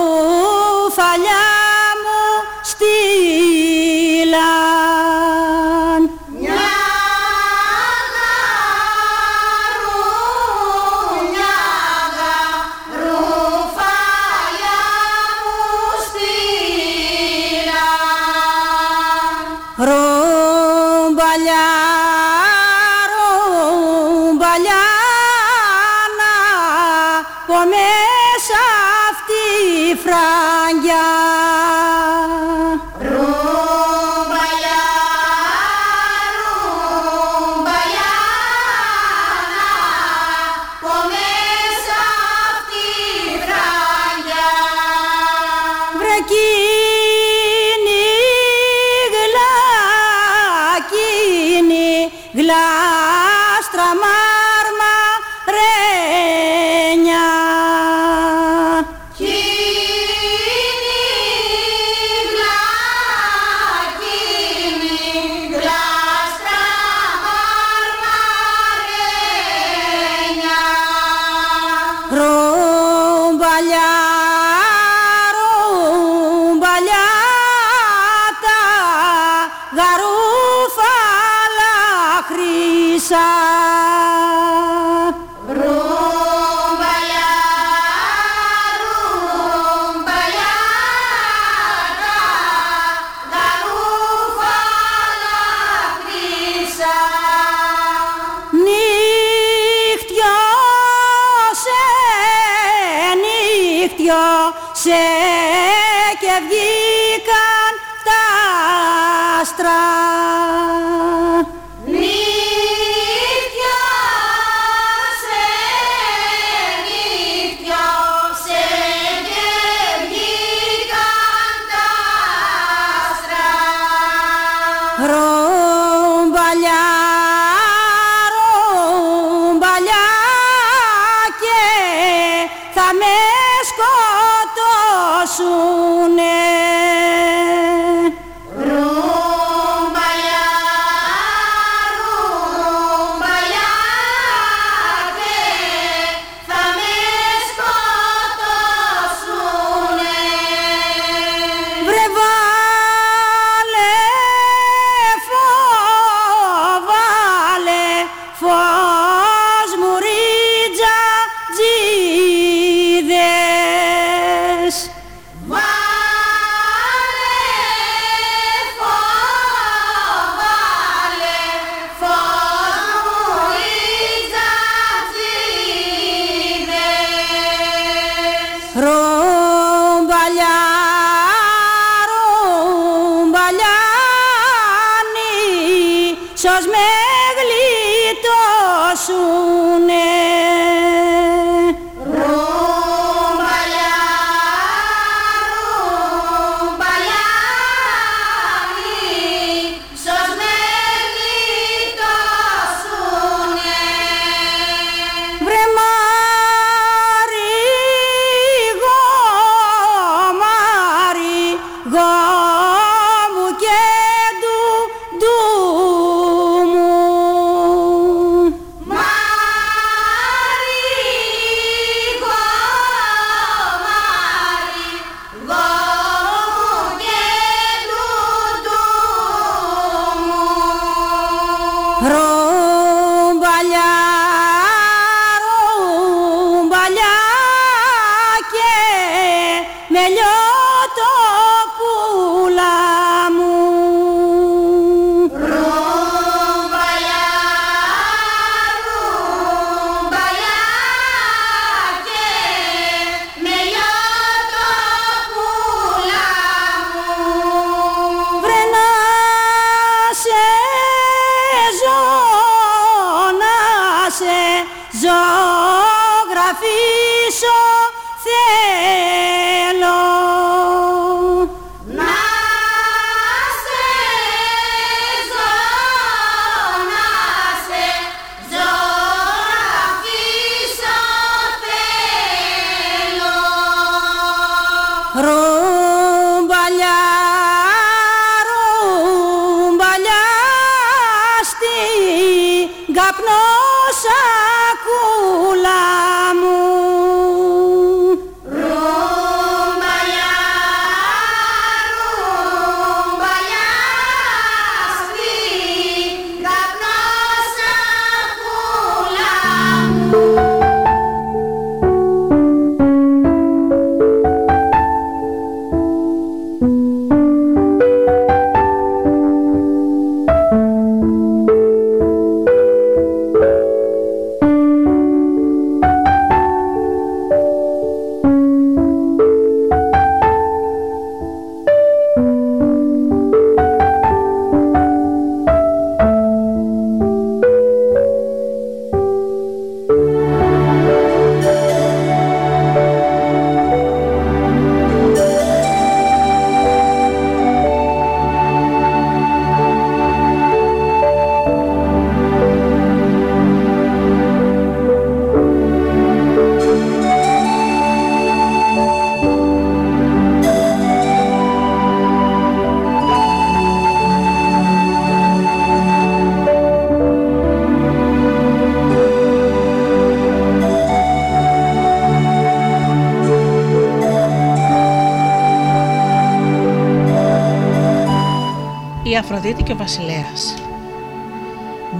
Αφροδίτη 379.23 379.63
και 379.63 379.71
ο 379.71 379.75
Βασιλέας. 379.75 380.55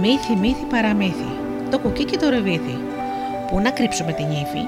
Μύθι, 0.00 0.36
μύθι, 0.40 0.64
παραμύθι 0.70 1.30
Το 1.70 1.78
κουκί 1.78 2.04
και 2.04 2.16
το 2.16 2.28
ρεβίθι 2.28 2.78
Πού 3.50 3.60
να 3.60 3.70
κρύψουμε 3.70 4.12
την 4.12 4.30
ύφη 4.30 4.64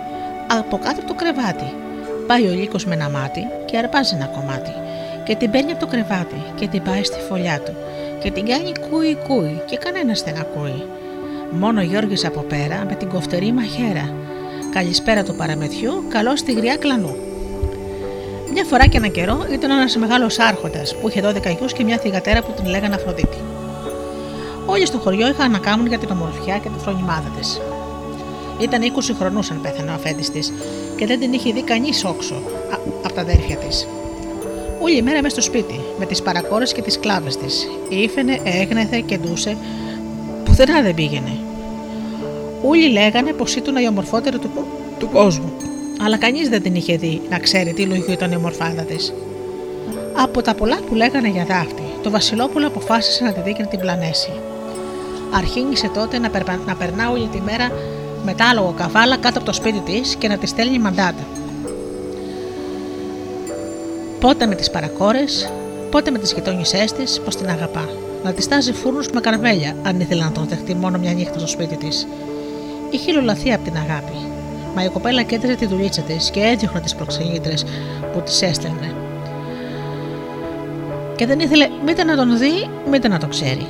Από 0.49 0.79
κάτω 0.79 1.01
από 1.01 1.09
το 1.09 1.15
κρεβάτι. 1.15 1.73
Πάει 2.27 2.49
ο 2.49 2.53
λύκος 2.53 2.85
με 2.85 2.95
ένα 2.95 3.09
μάτι 3.09 3.47
Και 3.65 3.77
αρπάζει 3.77 4.15
ένα 4.15 4.27
κομμάτι. 4.27 4.71
Και 5.25 5.35
την 5.35 5.51
παίρνει 5.51 5.71
από 5.71 5.81
το 5.81 5.87
κρεβάτι 5.87 6.43
Και 6.55 6.67
την 6.67 6.83
πάει 6.83 7.05
στη 7.05 7.21
φωλιά 7.29 7.61
του. 7.61 7.73
Και 8.23 8.31
την 8.31 8.47
κάνει 8.47 8.73
κούι 8.91 9.17
κούι 9.29 9.63
Και 9.67 9.77
κανένας 9.77 10.23
δεν 10.23 10.37
ακούει 10.39 10.83
Μόνο 11.51 11.81
ο 11.81 11.85
Γιώργης 11.85 12.25
από 12.25 12.41
πέρα 12.41 12.85
Με 12.89 12.95
την 12.95 13.09
κοφτερή 13.09 13.53
μαχαίρα. 13.53 14.15
Καλησπέρα 14.73 15.23
του 15.23 15.35
παραμεθιού 15.35 16.05
Καλό 16.09 16.37
στη 16.37 16.53
γριά 16.53 16.77
κλανού. 16.77 17.17
μια 17.17 17.26
φορά 18.67 18.87
και 18.87 18.97
ένα 18.97 19.07
καιρό 19.09 19.47
ήταν 19.53 19.71
ένας 19.71 19.97
μεγάλος 19.97 20.39
άρχοντας 20.39 20.97
που 20.97 21.09
είχε 21.09 21.21
12 21.21 21.57
γιους 21.59 21.73
και 21.73 21.85
μια 21.85 21.99
θηγατέρα 21.99 22.43
που 22.43 22.53
την 22.57 22.67
λέγανε 22.67 22.95
Αφροδίτη. 22.95 23.37
Όλοι 24.67 24.87
στο 24.87 24.99
χωριό 24.99 25.29
είχαν 25.29 25.51
να 25.51 25.59
κάνουν 25.59 25.87
για 25.87 25.99
την 25.99 26.11
ομορφιά 26.11 26.59
και 26.59 26.69
τη 26.69 26.79
φρονιμάδα 26.79 27.33
της. 27.39 27.61
Ήταν 28.59 28.83
20 28.83 29.15
χρονούς 29.19 29.51
αν 29.51 29.61
πέθανε 29.61 29.91
ο 29.91 29.95
αφέντης 29.95 30.31
της 30.31 30.53
και 30.97 31.07
δεν 31.07 31.21
την 31.21 31.33
είχε 31.33 31.53
δει 31.53 31.63
κανείς 31.63 32.05
όξο 32.05 32.43
από 33.03 33.15
τα 33.15 33.21
αδέρφια 33.21 33.57
της. 33.57 33.89
Όλη 34.81 34.97
η 34.97 35.03
μέρα 35.03 35.23
μέσα 35.23 35.41
στο 35.41 35.43
σπίτι, 35.43 35.81
με 35.99 36.07
τις 36.07 36.23
παρακόρες 36.23 36.73
και 36.73 36.83
τις 36.83 36.99
κλάβες 36.99 37.37
της. 37.37 37.69
Ήφαινε, 37.89 38.41
έγνεθε 38.45 39.03
και 39.07 39.19
ντούσε, 39.19 39.57
πουθενά 40.45 40.83
δεν 40.83 40.95
πήγαινε. 40.95 41.39
Όλοι 42.63 42.89
λέγανε 42.89 43.33
πως 43.33 43.55
ήταν 43.55 43.77
η 43.77 43.89
ομορφότερη 43.89 44.39
του, 44.39 44.51
του 44.99 45.09
κόσμου 45.13 45.53
αλλά 46.01 46.17
κανείς 46.17 46.49
δεν 46.49 46.63
την 46.63 46.75
είχε 46.75 46.97
δει 46.97 47.21
να 47.31 47.39
ξέρει 47.39 47.73
τι 47.73 47.85
λογιού 47.85 48.13
ήταν 48.13 48.33
η 48.33 48.37
ομορφάδα 48.37 48.83
της. 48.83 49.13
Από 50.23 50.43
τα 50.43 50.55
πολλά 50.55 50.77
που 50.89 50.95
λέγανε 50.95 51.29
για 51.29 51.45
δάφτη, 51.45 51.83
το 52.03 52.11
Βασιλόπουλο 52.11 52.67
αποφάσισε 52.67 53.25
να 53.25 53.33
τη 53.33 53.41
δει 53.41 53.53
και 53.53 53.63
να 53.63 53.69
την 53.69 53.79
πλανέσει. 53.79 54.31
Αρχίνησε 55.35 55.91
τότε 55.95 56.19
να, 56.19 56.31
περπα... 56.31 56.61
να 56.67 56.75
περνά 56.75 57.11
όλη 57.11 57.27
τη 57.27 57.41
μέρα 57.41 57.71
με 58.25 58.35
τα 58.35 58.45
άλογο 58.45 58.75
καβάλα 58.77 59.17
κάτω 59.17 59.37
από 59.37 59.47
το 59.47 59.53
σπίτι 59.53 59.81
της 59.81 60.17
και 60.17 60.29
να 60.29 60.37
τη 60.37 60.47
στέλνει 60.47 60.79
μαντάτα. 60.79 61.27
Πότε 64.21 64.47
με 64.47 64.55
τις 64.55 64.71
παρακόρες, 64.71 65.53
πότε 65.91 66.11
με 66.11 66.19
τις 66.19 66.33
γειτόνισές 66.33 66.93
της, 66.93 67.21
πως 67.21 67.37
την 67.37 67.49
αγαπά. 67.49 67.89
Να 68.25 68.33
τη 68.33 68.49
τάζει 68.49 68.73
φούρνους 68.73 69.09
με 69.09 69.21
καρβέλια, 69.21 69.77
αν 69.83 70.01
ήθελε 70.01 70.23
να 70.23 70.33
τον 70.33 70.47
δεχτεί 70.49 70.75
μόνο 70.75 70.99
μια 70.99 71.13
νύχτα 71.13 71.39
στο 71.39 71.49
σπίτι 71.49 71.77
της. 71.77 72.07
Είχε 72.91 73.13
λουλαθεί 73.13 73.53
από 73.53 73.65
την 73.65 73.77
αγάπη, 73.77 74.36
μα 74.77 74.85
η 74.85 74.89
κοπέλα 74.89 75.23
κέντρε 75.23 75.55
τη 75.55 75.67
δουλίτσα 75.67 76.03
της 76.03 76.31
και 76.31 76.41
έδιωχνε 76.41 76.81
τις 76.81 76.95
προξενήτρες 76.95 77.65
που 78.13 78.21
τη 78.21 78.47
έστελνε. 78.47 78.95
Και 81.17 81.27
δεν 81.27 81.41
ήθελε 81.41 81.69
μήτε 81.85 82.05
να 82.05 82.17
τον 82.17 82.39
δει, 82.39 82.71
μήτε 82.91 83.09
να 83.09 83.19
το 83.19 83.27
ξέρει. 83.27 83.67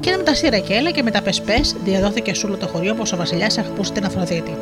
Και 0.00 0.14
με 0.16 0.22
τα 0.22 0.34
σύρα 0.34 0.58
και 0.58 0.74
έλα 0.74 0.90
και 0.90 1.02
με 1.02 1.10
τα 1.10 1.22
πεσπέ 1.22 1.60
διαδόθηκε 1.84 2.34
σ' 2.34 2.44
όλο 2.44 2.56
το 2.56 2.66
χωριό 2.66 2.94
πω 2.94 3.02
ο 3.14 3.16
Βασιλιάς 3.16 3.58
αγαπούσε 3.58 3.92
την 3.92 4.04
Αφροδίτη. 4.04 4.56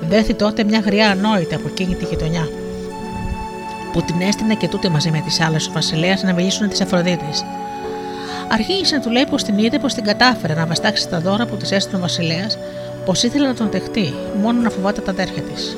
Δέθη 0.00 0.34
τότε 0.34 0.64
μια 0.64 0.78
γριά 0.78 1.10
ανόητη 1.10 1.54
από 1.54 1.68
εκείνη 1.68 1.94
τη 1.94 2.04
γειτονιά, 2.04 2.48
που 3.92 4.02
την 4.02 4.20
έστεινε 4.20 4.54
και 4.54 4.68
τούτη 4.68 4.88
μαζί 4.88 5.10
με 5.10 5.20
τις 5.20 5.40
άλλες 5.40 5.68
ο 5.68 5.72
Βασιλέας 5.72 6.22
να 6.22 6.32
μιλήσουν 6.32 6.68
της 6.68 6.80
Αφροδίτης. 6.80 7.44
Αρχίνησε 8.48 8.96
να 8.96 9.02
του 9.02 9.10
λέει 9.10 9.26
πως 9.30 9.42
την 9.42 9.58
είδε 9.58 9.78
πως 9.78 9.94
την 9.94 10.04
κατάφερε 10.04 10.54
να 10.54 10.66
βαστάξει 10.66 11.08
τα 11.08 11.20
δώρα 11.20 11.46
που 11.46 11.56
της 11.56 11.70
έστειλε 11.72 11.96
ο 11.96 12.00
Βασιλέας, 12.00 12.58
πως 13.04 13.22
ήθελε 13.22 13.46
να 13.46 13.54
τον 13.54 13.70
δεχτεί, 13.70 14.14
μόνο 14.42 14.60
να 14.60 14.70
φοβάται 14.70 15.00
τα 15.00 15.10
αδέρφια 15.10 15.42
της. 15.42 15.76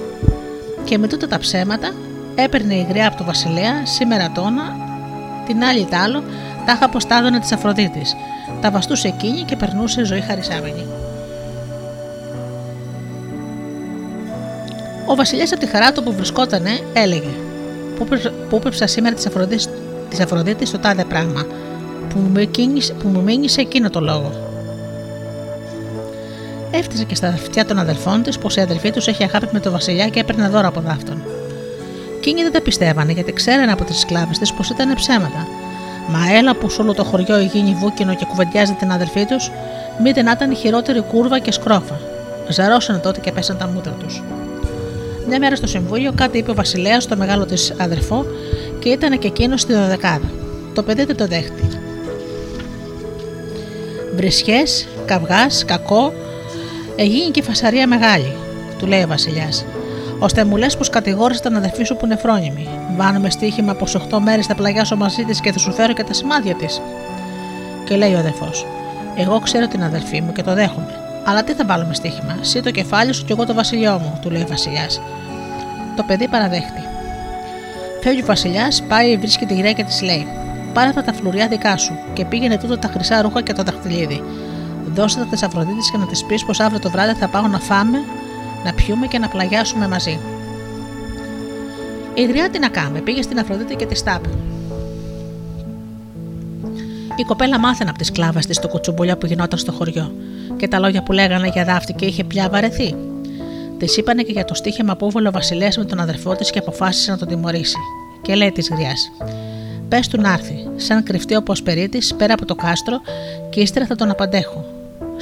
Και 0.84 0.98
με 0.98 1.06
τούτα 1.06 1.26
τα 1.28 1.38
ψέματα 1.38 1.90
έπαιρνε 2.34 2.74
η 2.74 2.86
γριά 2.88 3.06
από 3.06 3.16
τον 3.16 3.26
Βασιλέα, 3.26 3.86
σήμερα 3.86 4.30
τόνα, 4.34 4.76
την 5.46 5.62
άλλη 5.64 5.84
τ' 5.84 5.94
άλλο, 5.94 6.22
τάχα 6.66 6.88
πως 6.88 7.06
τα 7.06 7.16
έδωνε 7.18 7.38
της 7.40 7.52
Αφροδίτης. 7.52 8.16
Τα 8.60 8.70
βαστούσε 8.70 9.08
εκείνη 9.08 9.42
και 9.42 9.56
περνούσε 9.56 10.04
ζωή 10.04 10.20
χαρισάμενη. 10.20 10.86
Ο 15.06 15.14
Βασιλιάς 15.14 15.52
από 15.52 15.60
τη 15.60 15.66
χαρά 15.66 15.92
του 15.92 16.02
που 16.02 16.12
βρισκότανε 16.12 16.70
έλεγε: 16.92 17.30
Πού, 17.98 18.04
πε- 18.04 18.30
Πού 18.48 18.58
πέψα 18.58 18.86
σήμερα 18.86 19.14
της 19.14 19.26
Αφροδίτη 19.26 19.68
της 20.08 20.20
Αφροδίτης 20.20 20.70
το 20.70 20.78
τάδε 20.78 21.04
πράγμα, 21.04 21.46
που 22.08 22.18
μου, 22.18 22.50
κίνησε, 22.50 22.92
που 22.92 23.08
μου 23.08 23.22
μείνησε 23.22 23.60
εκείνο 23.60 23.90
το 23.90 24.00
λόγο. 24.00 24.32
Έφτασε 26.78 27.04
και 27.04 27.14
στα 27.14 27.28
αυτιά 27.28 27.64
των 27.64 27.78
αδελφών 27.78 28.22
της 28.22 28.38
πως 28.38 28.56
η 28.56 28.60
αδελφή 28.60 28.90
τους 28.90 29.06
έχει 29.06 29.24
αγάπη 29.24 29.48
με 29.52 29.60
τον 29.60 29.72
Βασιλιά 29.72 30.08
και 30.08 30.20
έπαιρνε 30.20 30.48
δώρα 30.48 30.66
από 30.66 30.80
δάφτον. 30.80 31.22
Εκείνοι 32.16 32.42
δεν 32.42 32.52
τα 32.52 32.60
πιστεύανε 32.60 33.12
γιατί 33.12 33.32
ξέρανε 33.32 33.72
από 33.72 33.84
τις 33.84 33.98
σκλάβες 33.98 34.38
της 34.38 34.52
πως 34.52 34.70
ήταν 34.70 34.94
ψέματα. 34.94 35.46
Μα 36.08 36.36
έλα 36.36 36.54
που 36.54 36.70
σ' 36.70 36.78
όλο 36.78 36.94
το 36.94 37.04
χωριό 37.04 37.40
γίνει 37.40 37.74
βούκινο 37.74 38.14
και 38.14 38.24
κουβεντιάζει 38.24 38.72
την 38.72 38.92
αδελφή 38.92 39.24
τους, 39.24 39.50
μήτε 40.02 40.22
να 40.22 40.30
ήταν 40.30 40.50
η 40.50 40.54
χειρότερη 40.54 41.00
κούρβα 41.00 41.38
και 41.38 41.52
σκρόφα. 41.52 42.00
Ζαρώσανε 42.48 42.98
τότε 42.98 43.20
και 43.20 43.32
πέσαν 43.32 43.58
τα 43.58 43.66
μούτρα 43.66 43.92
τους. 43.92 44.22
Μια 45.28 45.38
μέρα 45.38 45.56
στο 45.56 45.66
συμβούλιο 45.66 46.12
κάτι 46.14 46.38
είπε 46.38 46.50
ο 46.50 46.54
Βασιλέας 46.54 47.02
στο 47.02 47.16
μεγάλο 47.16 47.46
της 47.46 47.74
αδερφό 47.78 48.26
και 48.78 48.88
ήταν 48.88 49.18
και 49.18 49.26
εκείνος 49.26 49.60
στη 49.60 49.72
δωδεκάδα. 49.72 50.30
Το 50.74 50.82
παιδί 50.82 51.04
δεν 51.04 51.16
το 51.16 51.26
δέχτη. 51.26 51.68
Βρισχές, 54.16 54.86
καυγάς, 55.06 55.64
κακό, 55.64 56.12
έγινε 56.96 57.30
και 57.30 57.42
φασαρία 57.42 57.86
μεγάλη, 57.86 58.36
του 58.78 58.86
λέει 58.86 59.02
ο 59.02 59.06
Βασιλιάς. 59.06 59.64
Ώστε 60.18 60.44
μου 60.44 60.56
λες 60.56 60.76
πως 60.76 60.90
κατηγόρησες 60.90 61.42
τον 61.42 61.56
αδερφή 61.56 61.84
σου 61.84 61.96
που 61.96 62.06
είναι 62.06 62.16
φρόνιμη. 62.16 62.68
Βάνουμε 62.96 63.30
στοίχημα 63.30 63.74
πως 63.74 63.94
8 63.94 64.18
μέρες 64.18 64.46
θα 64.46 64.54
πλαγιάσω 64.54 64.96
μαζί 64.96 65.24
της 65.24 65.40
και 65.40 65.52
θα 65.52 65.58
σου 65.58 65.72
φέρω 65.72 65.92
και 65.92 66.04
τα 66.04 66.12
σημάδια 66.12 66.54
της. 66.54 66.80
Και 67.84 67.96
λέει 67.96 68.14
ο 68.14 68.18
αδερφός: 68.18 68.66
Εγώ 69.16 69.38
ξέρω 69.38 69.66
την 69.68 69.82
αδελφή 69.82 70.20
μου 70.20 70.32
και 70.32 70.42
το 70.42 70.54
δέχομαι. 70.54 70.98
Αλλά 71.24 71.44
τι 71.44 71.52
θα 71.52 71.64
βάλουμε 71.64 71.94
στοίχημα, 71.94 72.36
εσύ 72.40 72.60
το 72.62 72.70
κεφάλι 72.70 73.12
σου 73.12 73.24
και 73.24 73.32
εγώ 73.32 73.46
το 73.46 73.54
βασιλιό 73.54 73.98
μου, 73.98 74.18
του 74.22 74.30
λέει 74.30 74.42
ο 74.42 74.46
Βασιλιάς. 74.48 75.00
Το 75.96 76.02
παιδί 76.02 76.28
παραδέχτη. 76.28 76.82
Φεύγει 78.02 78.22
ο 78.22 78.26
Βασιλιάς, 78.26 78.82
πάει, 78.88 79.16
βρίσκει 79.16 79.46
τη 79.46 79.54
γυναίκα 79.54 79.72
και 79.72 79.84
της 79.84 80.02
λέει: 80.02 80.26
Πάρε 80.72 80.90
τα, 80.90 81.02
τα 81.02 81.12
φλουριά 81.12 81.48
δικά 81.48 81.76
σου 81.76 81.98
και 82.12 82.24
πήγαινε 82.24 82.58
τούτο 82.58 82.78
τα 82.78 82.88
χρυσά 82.88 83.22
ρούχα 83.22 83.42
και 83.42 83.52
το 83.52 83.62
δαχτυλίδι. 83.62 84.22
Δώστε 84.94 85.20
τα 85.20 85.36
τη 85.36 85.46
Αφροδίτη 85.46 85.90
και 85.92 85.96
να 85.98 86.06
της 86.06 86.24
πεις 86.24 86.44
πως 86.44 86.60
αύριο 86.60 86.80
το 86.80 86.90
βράδυ 86.90 87.12
θα 87.14 87.28
πάω 87.28 87.46
να 87.46 87.58
φάμε, 87.58 87.98
να 88.64 88.72
πιούμε 88.72 89.06
και 89.06 89.18
να 89.18 89.28
πλαγιάσουμε 89.28 89.88
μαζί. 89.88 90.18
Η 92.14 92.24
γριά 92.24 92.50
τι 92.50 92.58
να 92.58 92.68
κάνει, 92.68 93.00
πήγε 93.00 93.22
στην 93.22 93.38
Αφροδίτη 93.38 93.74
και 93.74 93.86
τη 93.86 94.02
τάπε. 94.02 94.28
Η 97.16 97.22
κοπέλα 97.22 97.58
μάθαινε 97.58 97.90
από 97.90 97.98
τις 97.98 98.12
κλάβες 98.12 98.46
της 98.46 98.58
το 98.58 98.68
κουτσουμπολιά 98.68 99.16
που 99.16 99.26
γινόταν 99.26 99.58
στο 99.58 99.72
χωριό 99.72 100.12
και 100.56 100.68
τα 100.68 100.78
λόγια 100.78 101.02
που 101.02 101.12
λέγανε 101.12 101.48
για 101.52 101.64
δάφτη 101.64 101.92
και 101.92 102.04
είχε 102.04 102.24
πια 102.24 102.48
βαρεθεί. 102.48 102.94
Της 103.78 103.96
είπανε 103.96 104.22
και 104.22 104.32
για 104.32 104.44
το 104.44 104.54
στίχημα 104.54 104.96
που 104.96 105.06
έβολε 105.06 105.28
ο 105.28 105.30
Βασιλέας 105.30 105.76
με 105.76 105.84
τον 105.84 106.00
αδερφό 106.00 106.34
της 106.34 106.50
και 106.50 106.58
αποφάσισε 106.58 107.10
να 107.10 107.18
τον 107.18 107.28
τιμωρήσει. 107.28 107.78
Και 108.22 108.34
λέει 108.34 108.52
της 108.52 108.68
γριά: 108.68 108.92
Πες 109.88 110.08
του 110.08 110.20
να 110.20 110.32
έρθει, 110.32 110.66
σαν 110.76 111.02
κρυφτεί 111.02 111.36
όπω 111.36 111.52
περίτη 111.64 111.98
πέρα 112.16 112.34
από 112.34 112.44
το 112.44 112.54
κάστρο 112.54 113.00
και 113.50 113.60
ύστερα 113.60 113.86
θα 113.86 113.94
τον 113.94 114.10
απαντέχω. 114.10 114.73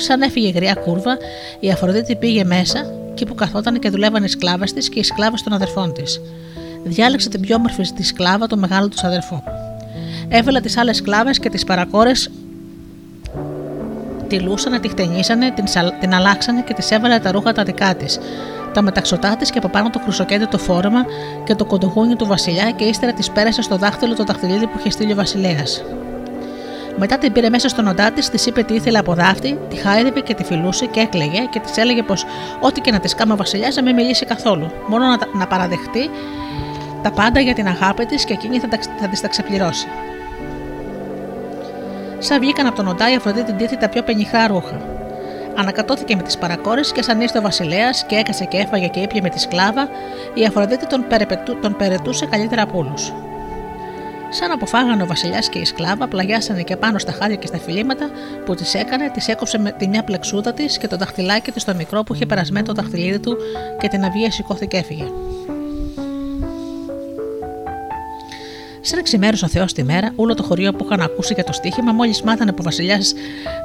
Σαν 0.02 0.22
έφυγε 0.22 0.46
η 0.46 0.50
γριά 0.50 0.74
κούρβα, 0.74 1.16
η 1.60 1.70
Αφροδίτη 1.70 2.16
πήγε 2.16 2.44
μέσα 2.44 2.86
εκεί 3.10 3.26
που 3.26 3.34
καθόταν 3.34 3.78
και 3.78 3.90
δουλεύαν 3.90 4.24
οι 4.24 4.28
σκλάβες 4.28 4.72
της 4.72 4.88
και 4.88 4.98
οι 4.98 5.02
σκλάβες 5.02 5.42
των 5.42 5.52
αδερφών 5.52 5.92
της. 5.92 6.20
Διάλεξε 6.84 7.28
την 7.28 7.40
πιο 7.40 7.56
όμορφη 7.56 7.82
τη 7.82 8.02
σκλάβα, 8.02 8.46
το 8.46 8.56
μεγάλο 8.56 8.88
τους 8.88 9.04
αδερφό. 9.04 9.42
Έβαλε 10.28 10.60
τις 10.60 10.76
άλλες 10.76 10.96
σκλάβες 10.96 11.38
και 11.38 11.48
τις 11.48 11.64
παρακόρες 11.64 12.30
τη 14.28 14.40
λούσανε, 14.40 14.78
τη 14.78 14.88
χτενίσανε, 14.88 15.50
την, 15.50 15.66
σαλ- 15.66 15.94
την 16.00 16.14
αλλάξανε 16.14 16.62
και 16.62 16.74
τη 16.74 16.94
έβαλε 16.94 17.18
τα 17.18 17.30
ρούχα 17.30 17.52
τα 17.52 17.62
δικά 17.62 17.94
της, 17.94 18.18
τα 18.72 18.82
μεταξωτά 18.82 19.36
της 19.36 19.50
και 19.50 19.58
από 19.58 19.68
πάνω 19.68 19.90
το 19.90 19.98
χρυσοκέντι 19.98 20.44
το 20.44 20.58
φόρεμα 20.58 21.04
και 21.44 21.54
το 21.54 21.64
κοντογούνι 21.64 22.14
του 22.16 22.26
Βασιλιά 22.26 22.70
και 22.70 22.84
ύστερα 22.84 23.12
της 23.12 23.30
πέρασε 23.30 23.62
στο 23.62 23.76
δάχτυλο 23.76 24.14
το 24.14 24.24
δαχτυλίδι 24.24 24.66
που 24.66 24.78
είχε 24.78 24.90
στείλει 24.90 25.12
ο 25.12 25.14
Βασιλέας. 25.14 25.82
Μετά 26.96 27.18
την 27.18 27.32
πήρε 27.32 27.48
μέσα 27.48 27.68
στον 27.68 27.86
οντά 27.88 28.10
της, 28.10 28.28
της 28.30 28.46
είπε 28.46 28.62
τι 28.62 28.74
ήθελε 28.74 28.98
από 28.98 29.14
δάφτη, 29.14 29.58
τη 29.68 29.76
χάιδευε 29.76 30.20
και 30.20 30.34
τη 30.34 30.44
φιλούσε 30.44 30.86
και 30.86 31.00
έκλαιγε 31.00 31.40
και 31.50 31.60
της 31.60 31.76
έλεγε 31.76 32.02
πως 32.02 32.24
ό,τι 32.60 32.80
και 32.80 32.90
να 32.90 33.00
της 33.00 33.14
κάνει 33.14 33.32
ο 33.32 33.36
Βασιλιά 33.36 33.72
να 33.74 33.82
μην 33.82 33.94
μιλήσει 33.94 34.24
καθόλου, 34.26 34.70
μόνο 34.86 35.06
να, 35.06 35.18
τα- 35.18 35.28
να 35.32 35.46
παραδεχτεί 35.46 36.10
τα 37.02 37.10
πάντα 37.10 37.40
για 37.40 37.54
την 37.54 37.66
αγάπη 37.66 38.06
της 38.06 38.24
και 38.24 38.32
εκείνη 38.32 38.58
θα, 38.58 38.68
τα, 38.68 38.78
θα 39.00 39.08
της 39.08 39.20
τα 39.20 39.28
ξεπληρώσει. 39.28 39.86
Σαν 42.18 42.40
βγήκαν 42.40 42.66
από 42.66 42.76
τον 42.76 42.88
οντά, 42.88 43.12
η 43.12 43.14
Αφροδίτη 43.14 43.52
ντύθη 43.52 43.76
τα 43.76 43.88
πιο 43.88 44.02
πενιχρά 44.02 44.46
ρούχα. 44.46 44.80
Ανακατώθηκε 45.56 46.16
με 46.16 46.22
τις 46.22 46.38
παρακόρες 46.38 46.92
και 46.92 47.02
σαν 47.02 47.20
ήρθε 47.20 47.38
ο 47.38 47.42
Βασιλέας 47.42 48.04
και 48.06 48.14
έκασε 48.16 48.44
και 48.44 48.56
έφαγε 48.56 48.86
και 48.86 49.00
ήπια 49.00 49.20
με 49.22 49.28
τη 49.28 49.40
σκλάβα, 49.40 49.88
η 50.34 50.44
Αφροδίτη 50.44 50.86
τον, 50.86 51.04
περεπετού, 51.08 51.58
τον 51.58 51.76
περαιτούσε 51.76 52.26
καλύτερα 52.26 52.62
από 52.62 52.78
όλους. 52.78 53.12
Σαν 54.34 54.50
αποφάγανε 54.50 55.02
ο 55.02 55.06
Βασιλιάς 55.06 55.48
και 55.48 55.58
η 55.58 55.64
σκλάβα, 55.64 56.08
πλαγιάσανε 56.08 56.62
και 56.62 56.76
πάνω 56.76 56.98
στα 56.98 57.12
χάδια 57.12 57.36
και 57.36 57.46
στα 57.46 57.58
φιλήματα 57.58 58.10
που 58.44 58.54
τη 58.54 58.78
έκανε, 58.78 59.10
τη 59.10 59.32
έκοψε 59.32 59.58
με 59.58 59.72
τη 59.78 59.88
μια 59.88 60.04
πλεξούδα 60.04 60.52
της 60.52 60.78
και 60.78 60.88
το 60.88 60.96
δαχτυλάκι 60.96 61.50
της 61.50 61.62
στο 61.62 61.74
μικρό 61.74 62.02
που 62.02 62.14
είχε 62.14 62.26
περασμένο 62.26 62.66
το 62.66 62.72
δαχτυλίδι 62.72 63.18
του 63.18 63.36
και 63.80 63.88
την 63.88 64.04
αυγία 64.04 64.30
σηκώθηκε 64.30 64.66
και 64.66 64.76
έφυγε. 64.76 65.04
Σαν 68.80 69.02
ξημέρωσε 69.02 69.44
ο 69.44 69.48
Θεός 69.48 69.72
τη 69.72 69.82
μέρα, 69.82 70.12
όλο 70.16 70.34
το 70.34 70.42
χωρίο 70.42 70.72
που 70.72 70.84
είχαν 70.84 71.00
ακούσει 71.00 71.34
για 71.34 71.44
το 71.44 71.52
στοίχημα, 71.52 71.92
μόλις 71.92 72.22
μάθανε 72.22 72.50
που 72.50 72.58
ο 72.60 72.64
Βασιλιάς 72.64 73.14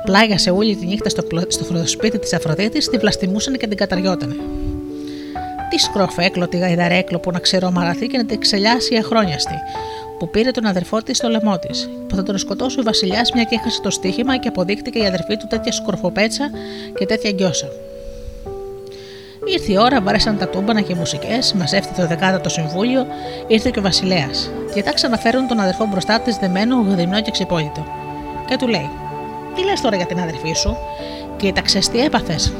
πλάγιασε 0.06 0.50
όλη 0.50 0.76
τη 0.76 0.86
νύχτα 0.86 1.10
στο, 1.10 1.24
πλο- 1.24 1.52
στο 1.52 1.64
φροντοσπίτι 1.64 2.20
της 2.20 2.34
Αφροδίτης, 2.34 2.90
τη 2.90 2.98
βλαστημούσαν 2.98 3.58
και 3.58 3.68
την 3.68 3.78
καταριότανε. 3.78 4.36
Τι 5.70 5.78
σκρόφα 5.78 6.24
έκλωτη 6.24 6.58
γαϊδαρέκλο 6.58 7.20
που 7.20 7.32
να 7.32 7.40
ξέρω 7.40 7.72
μαραθεί 7.72 8.08
και 8.08 8.18
να 8.18 8.26
την 8.26 8.40
ξελιάσει 8.40 8.94
η 8.94 8.98
αχρόνιαστη, 8.98 9.56
που 10.20 10.30
πήρε 10.30 10.52
τον 10.52 10.66
αδερφό 10.66 11.04
της 11.04 11.18
στο 11.18 11.28
λαιμό 11.28 11.60
της, 11.60 11.90
που 12.08 12.16
θα 12.16 12.24
τον 12.24 12.38
σκοτώσει 12.38 12.80
ο 12.80 12.84
Βασιλιάς 12.84 13.32
μια 13.32 13.44
και 13.44 13.56
έχασε 13.56 13.82
το 13.82 13.90
στοίχημα 13.90 14.38
και 14.38 14.48
αποδείχτηκε 14.48 15.00
η 15.00 15.06
αδερφή 15.06 15.38
του 15.38 15.48
τέτοια 15.50 15.72
σκορφοπέτσα 15.72 16.50
και 16.98 17.06
τέτοια 17.06 17.32
γκιόσα. 17.32 17.68
Ήρθε 19.46 19.72
η 19.72 19.78
ώρα, 19.78 20.02
βάρεσαν 20.02 20.38
τα 20.38 20.48
τούμπανα 20.48 20.82
και 20.82 20.94
οι 20.94 20.96
μουσικέ, 20.96 21.40
μαζεύτηκε 21.56 22.02
το 22.02 22.08
δεκάτατος 22.08 22.54
συμβούλιο, 22.54 23.06
ήρθε 23.48 23.70
και 23.70 23.80
ο 23.80 23.82
Βασιλέας. 23.82 24.52
Κοιτάξαν 24.74 25.12
να 25.12 25.18
φέρουν 25.18 25.48
τον 25.48 25.60
αδερφό 25.60 25.86
μπροστά 25.86 26.20
της 26.20 26.38
δεμένο, 26.38 26.86
γδυμνό 26.90 27.22
και 27.22 27.32
ξυπόλυτο. 27.32 27.86
Και 28.48 28.56
του 28.56 28.68
λέει: 28.68 28.90
Τι 29.56 29.64
λες 29.64 29.82
τώρα 29.82 29.96
για 29.96 30.06
την 30.06 30.20
αδερφή 30.20 30.54
σου, 30.54 30.78
κοίταξες 31.38 31.90
τι 31.90 32.00
έπαθες. 32.00 32.54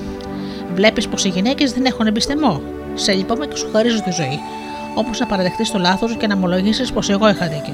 Βλέπεις 0.74 1.08
πως 1.08 1.26
οι 1.26 1.30
γυναίκες 1.30 1.74
δεν 1.74 1.86
έχουν 1.86 2.08
εμπιστεμό. 2.08 2.62
Σε 2.94 3.14
λυπάμαι 3.14 3.46
και 3.46 3.56
σου 3.56 3.70
χαρίζω 3.72 4.02
τη 4.02 4.12
ζωή. 4.12 4.40
Όπως 4.98 5.20
να 5.20 5.26
παραδεχτείς 5.26 5.72
το 5.72 5.80
λάθος 5.80 6.12
σου 6.12 6.18
και 6.18 6.28
να 6.28 6.34
ομολογήσεις 6.34 6.92
πως 6.92 7.10
εγώ 7.10 7.30
είχα 7.30 7.48
δίκιο. 7.48 7.74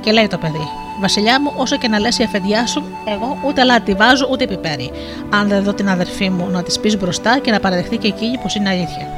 Και 0.00 0.12
λέει 0.12 0.26
το 0.26 0.38
παιδί: 0.38 0.68
Βασιλιά 1.00 1.40
μου, 1.40 1.52
όσο 1.56 1.76
και 1.76 1.88
να 1.88 1.98
λες 1.98 2.18
η 2.18 2.22
αφεντιά 2.22 2.66
σου, 2.66 2.84
εγώ 3.04 3.38
ούτε 3.46 3.64
λάτι 3.64 3.94
βάζω 3.94 4.28
ούτε 4.30 4.46
πιπέρι. 4.46 4.90
Αν 5.30 5.48
δεν 5.48 5.62
δω 5.62 5.72
την 5.74 5.88
αδερφή 5.88 6.30
μου 6.30 6.48
να 6.50 6.62
της 6.62 6.80
πεις 6.80 6.98
μπροστά 6.98 7.38
και 7.38 7.50
να 7.50 7.60
παραδεχτεί 7.60 7.96
και 7.96 8.06
εκείνη 8.06 8.38
πως 8.38 8.54
είναι 8.54 8.68
αλήθεια. 8.68 9.08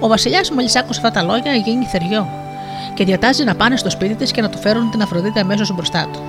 Ο 0.00 0.08
Βασιλιάς, 0.08 0.50
μόλις 0.50 0.76
άκουσε 0.76 1.00
αυτά 1.04 1.20
τα 1.20 1.26
λόγια, 1.32 1.54
γίνει 1.54 1.84
θεριό 1.84 2.28
και 2.94 3.04
διατάζει 3.04 3.44
να 3.44 3.54
πάνε 3.54 3.76
στο 3.76 3.90
σπίτι 3.90 4.14
της 4.14 4.30
και 4.30 4.40
να 4.40 4.48
του 4.48 4.58
φέρουν 4.58 4.90
την 4.90 5.02
Αφροδίτη 5.02 5.38
αμέσως 5.38 5.74
μπροστά 5.74 6.08
του. 6.12 6.20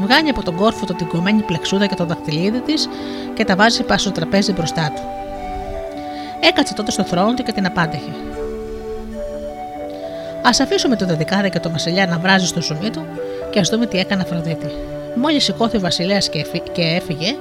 Βγάνει 0.00 0.30
από 0.30 0.42
τον 0.42 0.54
κόρφο 0.56 0.86
του 0.86 0.94
την 0.94 1.08
κομμένη 1.08 1.42
πλεξούδα 1.42 1.86
και 1.86 1.94
το 1.94 2.04
δαχτυλίδι 2.04 2.60
της 2.60 2.88
και 3.34 3.44
τα 3.44 3.56
βάζει 3.56 3.82
πάνω 3.82 3.98
στο 3.98 4.10
τραπέζι 4.10 4.52
μπροστά 4.52 4.92
του. 4.94 5.25
Έκατσε 6.48 6.74
τότε 6.74 6.90
στο 6.90 7.04
θρόνο 7.04 7.34
του 7.34 7.42
και 7.42 7.52
την 7.52 7.66
απάντεχε. 7.66 8.10
Α 10.42 10.50
αφήσουμε 10.62 10.96
το 10.96 11.06
δεδικάδε 11.06 11.48
και 11.48 11.60
το 11.60 11.70
Βασιλιά 11.70 12.06
να 12.06 12.18
βράζει 12.18 12.46
στο 12.46 12.62
ζουμί 12.62 12.90
του 12.90 13.06
και 13.50 13.58
ας 13.58 13.68
δούμε 13.68 13.86
τι 13.86 13.98
έκανε 13.98 14.22
Αφροδίτη. 14.22 14.66
Μόλις 15.16 15.44
σηκώθηκε 15.44 15.76
ο 15.76 15.80
Βασιλέα 15.80 16.18
και, 16.18 16.38
εφη- 16.38 16.72
και 16.72 16.82
έφυγε, 16.82 17.36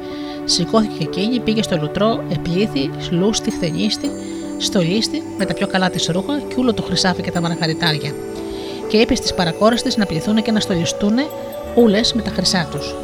σηκώθηκε 0.45 1.03
εκείνη, 1.03 1.40
πήγε 1.40 1.61
στο 1.61 1.77
λουτρό, 1.77 2.23
επλήθη, 2.32 2.90
λούστη, 3.10 3.52
χθενίστη, 3.52 4.11
στολίστη 4.57 5.23
με 5.38 5.45
τα 5.45 5.53
πιο 5.53 5.68
καλά 5.68 5.90
της 5.90 6.07
ρούχα 6.07 6.40
και 6.48 6.56
όλο 6.57 6.73
το 6.73 6.82
χρυσάφι 6.82 7.22
και 7.22 7.32
τα 7.32 7.41
μαραγαριτάρια. 7.41 8.11
Και 8.88 8.98
είπε 8.98 9.15
στις 9.15 9.34
παρακόρες 9.34 9.82
της 9.82 9.98
να 9.98 10.06
πληθούν 10.06 10.41
και 10.41 10.52
να 10.52 10.60
στολιστούν 10.60 11.14
ούλες 11.76 12.14
με 12.14 12.22
τα 12.22 12.30
χρυσά 12.30 12.68
τους. 12.72 12.95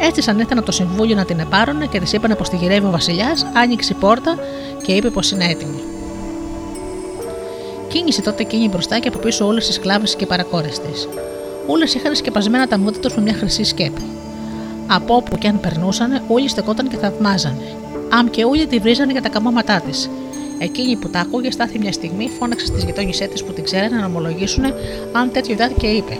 Έτσι, 0.00 0.22
σαν 0.22 0.38
ήρθαν 0.38 0.56
από 0.56 0.66
το 0.66 0.72
συμβούλιο 0.72 1.16
να 1.16 1.24
την 1.24 1.38
επάρουν 1.38 1.88
και 1.88 2.00
της 2.00 2.12
είπαν 2.12 2.36
πως 2.36 2.48
τη 2.48 2.56
γυρεύει 2.56 2.86
ο 2.86 2.90
Βασιλιάς, 2.90 3.46
άνοιξε 3.54 3.92
η 3.92 3.96
πόρτα 4.00 4.38
και 4.82 4.92
είπε 4.92 5.10
πως 5.10 5.30
είναι 5.30 5.44
έτοιμη. 5.44 5.82
Κίνησε 7.88 8.22
τότε 8.22 8.42
εκείνη 8.42 8.68
μπροστά 8.68 8.98
και 8.98 9.08
από 9.08 9.18
πίσω 9.18 9.46
όλες 9.46 9.66
τις 9.66 9.74
σκλάβες 9.74 10.16
και 10.16 10.26
παρακόρες 10.26 10.78
της. 10.78 11.08
Όλες 11.66 11.94
είχαν 11.94 12.14
σκεπασμένα 12.14 12.66
τα 12.66 12.78
μούτρα 12.78 13.00
τους 13.00 13.14
με 13.14 13.22
μια 13.22 13.34
χρυσή 13.34 13.64
σκέπη. 13.64 14.02
Από 14.86 15.14
όπου 15.14 15.38
και 15.38 15.48
αν 15.48 15.60
περνούσαν, 15.60 16.22
όλοι 16.28 16.48
στεκόταν 16.48 16.88
και 16.88 16.96
θαυμάζανε. 16.96 17.74
Αμ 18.12 18.30
και 18.30 18.44
όλοι 18.44 18.66
τη 18.66 18.78
βρίζανε 18.78 19.12
για 19.12 19.22
τα 19.22 19.28
καμώματά 19.28 19.80
της. 19.80 20.10
Εκείνη 20.58 20.96
που 20.96 21.08
τα 21.08 21.20
άκουγε, 21.20 21.50
στάθη 21.50 21.78
μια 21.78 21.92
στιγμή, 21.92 22.30
φώναξε 22.38 22.66
στις 22.66 22.84
γειτόνισές 22.84 23.28
της 23.28 23.44
που 23.44 23.52
την 23.52 23.64
ξέρανε 23.64 23.96
να 23.96 24.06
ομολογήσουν 24.06 24.64
αν 25.12 25.30
τέτοιο 25.32 25.52
είδατε 25.52 25.74
και 25.78 25.86
είπε: 25.86 26.18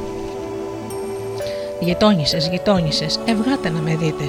Γειτόνισε, 1.81 2.37
γειτόνισε, 2.51 3.07
ευγάτε 3.25 3.69
να 3.71 3.81
με 3.81 3.97
δείτε. 3.97 4.25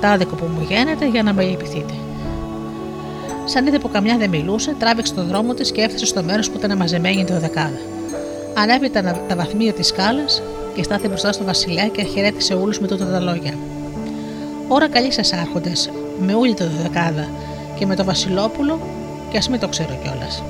Τα 0.00 0.08
άδικο 0.08 0.34
που 0.34 0.44
μου 0.44 0.66
γίνεται 0.68 1.08
για 1.08 1.22
να 1.22 1.32
με 1.32 1.42
λυπηθείτε. 1.42 1.94
Σαν 3.44 3.66
είδε 3.66 3.78
που 3.78 3.90
καμιά 3.90 4.16
δεν 4.18 4.30
μιλούσε, 4.30 4.74
τράβηξε 4.78 5.14
τον 5.14 5.26
δρόμο 5.26 5.54
της 5.54 5.72
και 5.72 5.80
έφτασε 5.80 6.06
στο 6.06 6.22
μέρος 6.22 6.50
που 6.50 6.58
ήταν 6.58 6.76
μαζεμένη 6.76 7.20
η 7.20 7.24
δεκάδα. 7.24 7.78
Ανέβη 8.54 8.90
τα, 8.90 9.02
τα 9.28 9.36
βαθμία 9.36 9.72
της 9.72 9.86
σκάλας 9.86 10.42
και 10.74 10.82
στάθη 10.82 11.08
μπροστά 11.08 11.32
στο 11.32 11.44
βασιλιά 11.44 11.86
και 11.88 12.02
χαιρέτησε 12.02 12.54
όλους 12.54 12.80
με 12.80 12.86
τούτα 12.86 13.04
τα 13.10 13.20
λόγια. 13.20 13.54
Ωρα 14.68 14.88
καλή 14.88 15.12
σας 15.12 15.32
άρχοντες, 15.32 15.90
με 16.18 16.34
όλη 16.34 16.54
το 16.54 16.64
δεκάδα 16.82 17.28
και 17.78 17.86
με 17.86 17.96
το 17.96 18.04
Βασιλόπουλο, 18.04 18.80
και 19.30 19.38
ας 19.38 19.48
μην 19.48 19.60
το 19.60 19.68
ξέρω 19.68 19.98
κιόλας. 20.02 20.42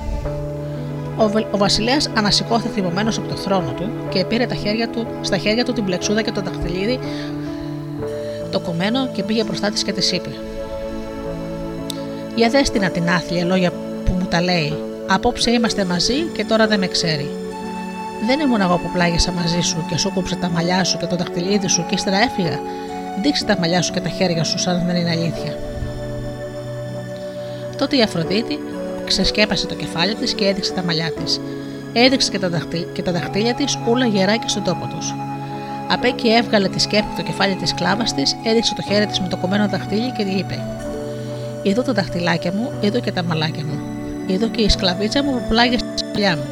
Ο, 1.16 1.28
Βε- 1.28 1.54
ο 1.54 1.56
Βασιλέας 1.56 2.10
ανασηκώθηκε 2.16 2.68
θυμωμένος 2.74 3.18
από 3.18 3.28
το 3.28 3.36
θρόνο 3.36 3.72
του 3.76 3.90
και 4.08 4.24
πήρε 4.24 4.46
τα 4.46 4.54
χέρια 4.54 4.88
του, 4.88 5.06
στα 5.20 5.36
χέρια 5.36 5.64
του 5.64 5.72
την 5.72 5.84
πλεξούδα 5.84 6.22
και 6.22 6.30
το 6.32 6.40
δαχτυλίδι 6.40 6.98
το 8.50 8.60
κομμένο 8.60 9.06
και 9.06 9.22
πήγε 9.22 9.44
μπροστά 9.44 9.70
της 9.70 9.84
και 9.84 9.92
της 9.92 10.12
είπε: 10.12 10.28
Για 12.34 12.48
δες 12.48 12.70
την 12.70 12.90
την 12.92 13.10
άθλια 13.10 13.44
λόγια 13.44 13.70
που 14.04 14.12
μου 14.12 14.26
τα 14.30 14.40
λέει. 14.42 14.72
Απόψε 15.06 15.50
είμαστε 15.50 15.84
μαζί 15.84 16.22
και 16.22 16.44
τώρα 16.44 16.66
δεν 16.66 16.78
με 16.78 16.86
ξέρει. 16.86 17.30
Δεν 18.26 18.40
ήμουν 18.40 18.60
εγώ 18.60 18.76
που 18.76 18.90
πλάγιασα 18.92 19.32
μαζί 19.32 19.60
σου 19.60 19.84
και 19.88 19.96
σου 19.96 20.12
κόψε 20.14 20.36
τα 20.36 20.48
μαλλιά 20.48 20.84
σου 20.84 20.98
και 20.98 21.06
το 21.06 21.16
δαχτυλίδι 21.16 21.68
σου 21.68 21.84
και 21.88 21.94
ύστερα 21.94 22.16
έφυγα. 22.16 22.60
Δείξε 23.22 23.44
τα 23.44 23.56
μαλλιά 23.60 23.82
σου 23.82 23.92
και 23.92 24.00
τα 24.00 24.08
χέρια 24.08 24.44
σου 24.44 24.58
σαν 24.58 24.82
δεν 24.86 24.96
είναι 24.96 25.10
αλήθεια. 25.10 25.56
Τότε 27.78 27.96
η 27.96 28.02
Αφροδίτη 28.02 28.58
ξεσκέπασε 29.04 29.66
το 29.66 29.74
κεφάλι 29.74 30.14
της 30.14 30.34
και 30.34 30.44
έδειξε 30.44 30.72
τα 30.72 30.82
μαλλιά 30.82 31.12
της. 31.12 31.40
Έδειξε 31.92 32.30
και 32.30 32.38
τα, 32.38 32.48
δαχτύ, 32.48 32.86
και 32.92 33.02
τα 33.02 33.12
δαχτύλια 33.12 33.54
της 33.54 33.78
όλα 33.88 34.06
γερά 34.06 34.36
και 34.36 34.48
στον 34.48 34.64
τόπο 34.64 34.86
τους. 34.86 35.14
Απ' 35.88 36.04
εκεί 36.04 36.28
έβγαλε 36.28 36.68
τη 36.68 36.80
σκέπη 36.80 37.06
το 37.16 37.22
κεφάλι 37.22 37.54
της 37.54 37.74
κλάβας 37.74 38.14
της, 38.14 38.36
έδειξε 38.44 38.74
το 38.74 38.82
χέρι 38.82 39.06
της 39.06 39.20
με 39.20 39.28
το 39.28 39.36
κομμένο 39.36 39.68
δαχτύλι 39.68 40.12
και 40.12 40.22
είπε: 40.22 40.58
Εδώ 41.62 41.82
τα 41.82 41.92
δαχτυλάκια 41.92 42.52
μου, 42.52 42.72
εδώ 42.82 43.00
και 43.00 43.12
τα 43.12 43.22
μαλάκια 43.22 43.64
μου. 43.64 43.78
Εδώ 44.28 44.48
και 44.48 44.62
η 44.62 44.68
σκλαβίτσα 44.68 45.22
μου 45.22 45.32
που 45.32 45.48
πλάγιασε 45.48 45.84
στη 45.96 46.06
σπηλιά 46.08 46.36
μου. 46.36 46.44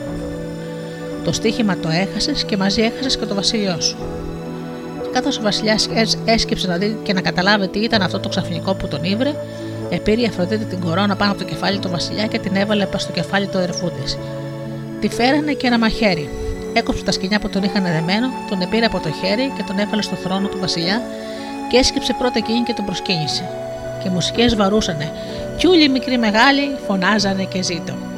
Το 1.24 1.32
στοίχημα 1.32 1.76
το 1.76 1.88
έχασες 1.88 2.44
και 2.44 2.56
μαζί 2.56 2.82
έχασες 2.82 3.16
και 3.16 3.24
το 3.24 3.34
βασίλειό 3.34 3.80
σου. 3.80 3.96
Και 5.02 5.08
καθώ 5.12 5.28
ο 5.38 5.42
βασιλιάς 5.42 5.88
έσκυψε 6.24 6.66
να 6.66 6.76
δει 6.76 6.98
και 7.02 7.12
να 7.12 7.20
καταλάβει 7.20 7.68
τι 7.68 7.78
ήταν 7.78 8.02
αυτό 8.02 8.20
το 8.20 8.28
ξαφνικό 8.28 8.74
που 8.74 8.88
τον 8.88 9.04
ήβρε, 9.04 9.34
επήρε 9.94 10.20
η 10.20 10.24
Αφροδίτη 10.24 10.64
την 10.64 10.80
κορώνα 10.80 11.16
πάνω 11.16 11.30
από 11.30 11.40
το 11.40 11.46
κεφάλι 11.46 11.78
του 11.78 11.88
βασιλιά 11.90 12.26
και 12.26 12.38
την 12.38 12.56
έβαλε 12.56 12.86
πα 12.86 12.98
στο 12.98 13.12
κεφάλι 13.12 13.46
του 13.46 13.58
αδερφού 13.58 13.90
τη. 13.90 14.14
Τη 15.00 15.08
φέρανε 15.08 15.52
και 15.52 15.66
ένα 15.66 15.78
μαχαίρι. 15.78 16.28
Έκοψε 16.72 17.04
τα 17.04 17.12
σκοινιά 17.12 17.40
που 17.40 17.48
τον 17.48 17.62
είχαν 17.62 17.82
δεμένο, 17.82 18.26
τον 18.48 18.60
επήρε 18.60 18.84
από 18.84 19.00
το 19.00 19.10
χέρι 19.10 19.52
και 19.56 19.62
τον 19.66 19.78
έβαλε 19.78 20.02
στο 20.02 20.14
θρόνο 20.16 20.48
του 20.48 20.58
βασιλιά 20.60 21.02
και 21.70 21.76
έσκυψε 21.76 22.14
πρώτα 22.18 22.38
εκείνη 22.38 22.62
και 22.62 22.72
τον 22.72 22.84
προσκύνησε. 22.84 23.50
Και 24.02 24.10
μουσικές 24.10 24.56
βαρούσανε. 24.56 25.12
Κι 25.56 25.66
όλοι 25.66 25.84
οι 25.84 25.88
μικροί 25.88 26.18
μεγάλοι 26.18 26.76
φωνάζανε 26.86 27.44
και 27.44 27.62
ζήτω. 27.62 28.11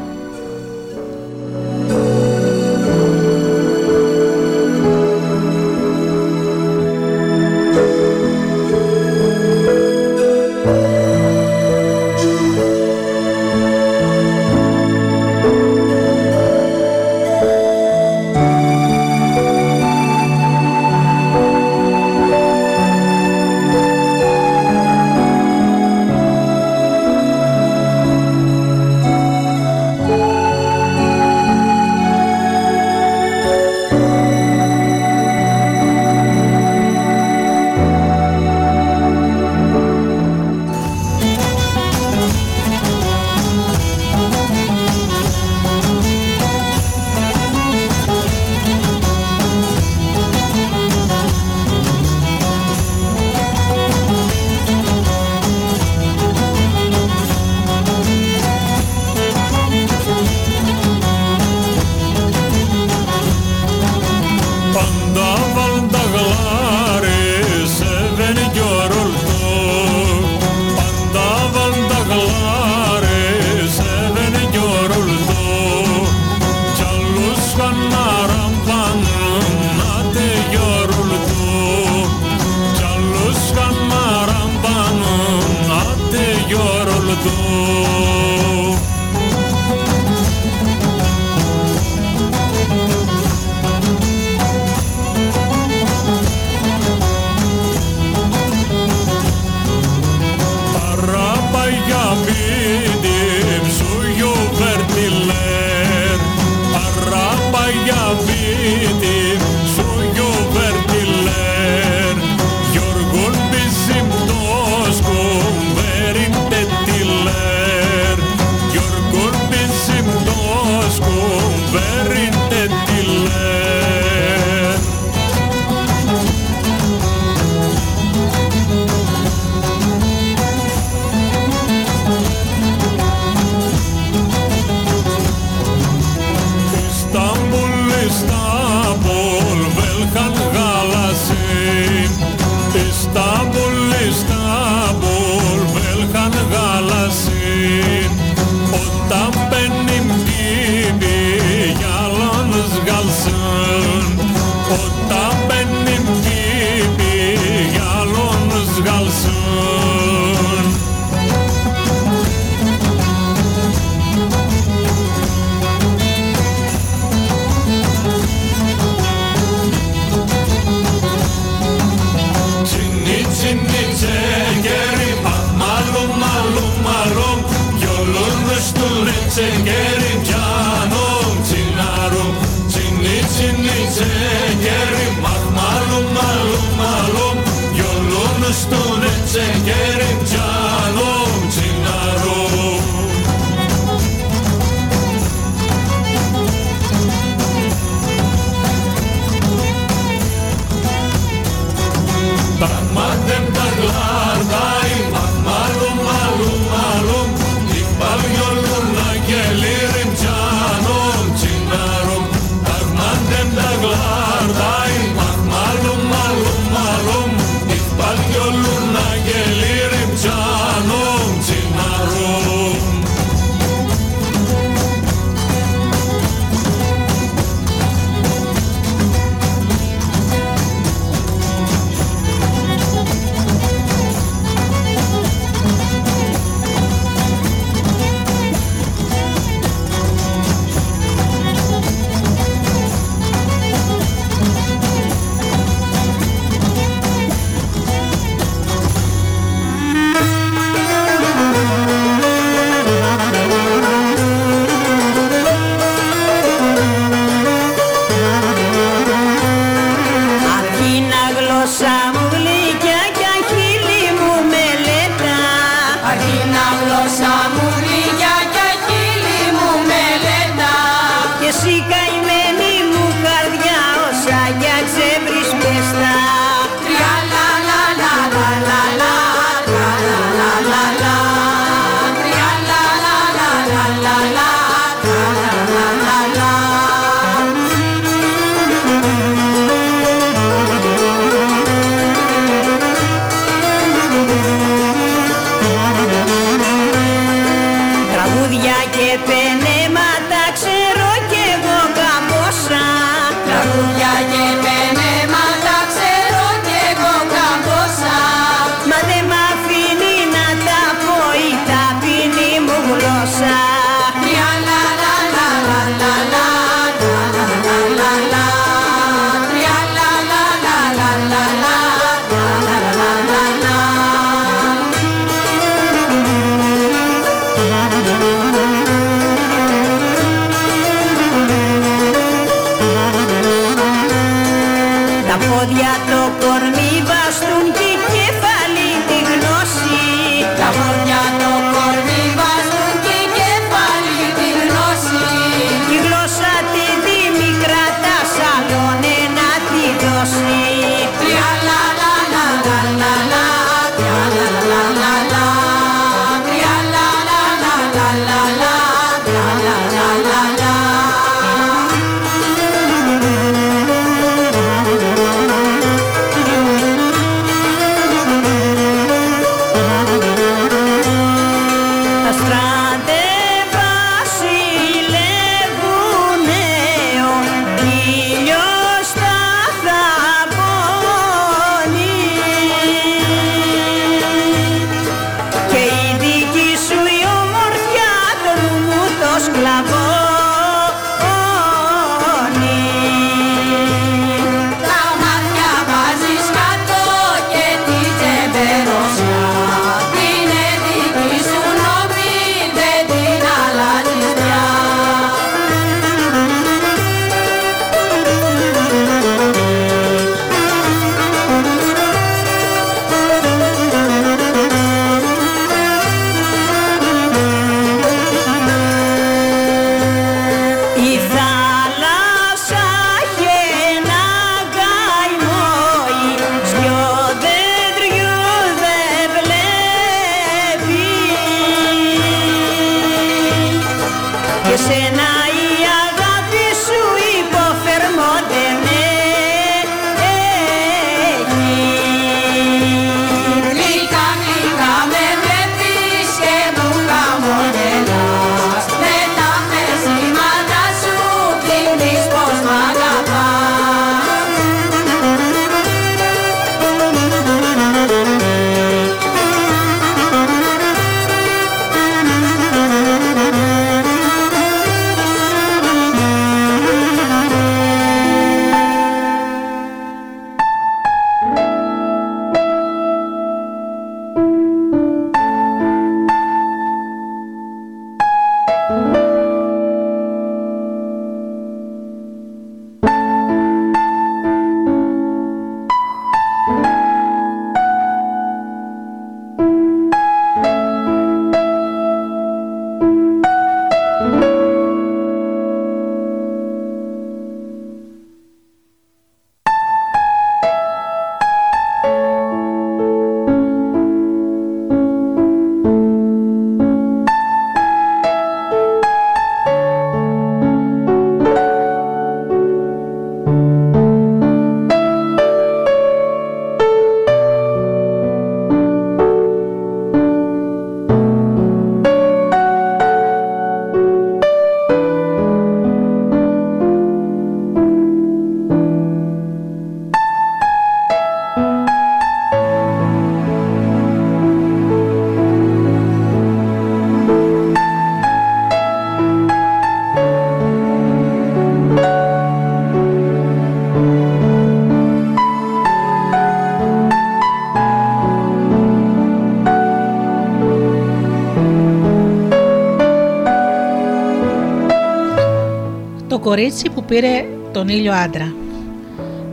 Πήρε 557.14 557.44
τον 557.72 557.88
ήλιο 557.88 558.12
άντρα. 558.12 558.54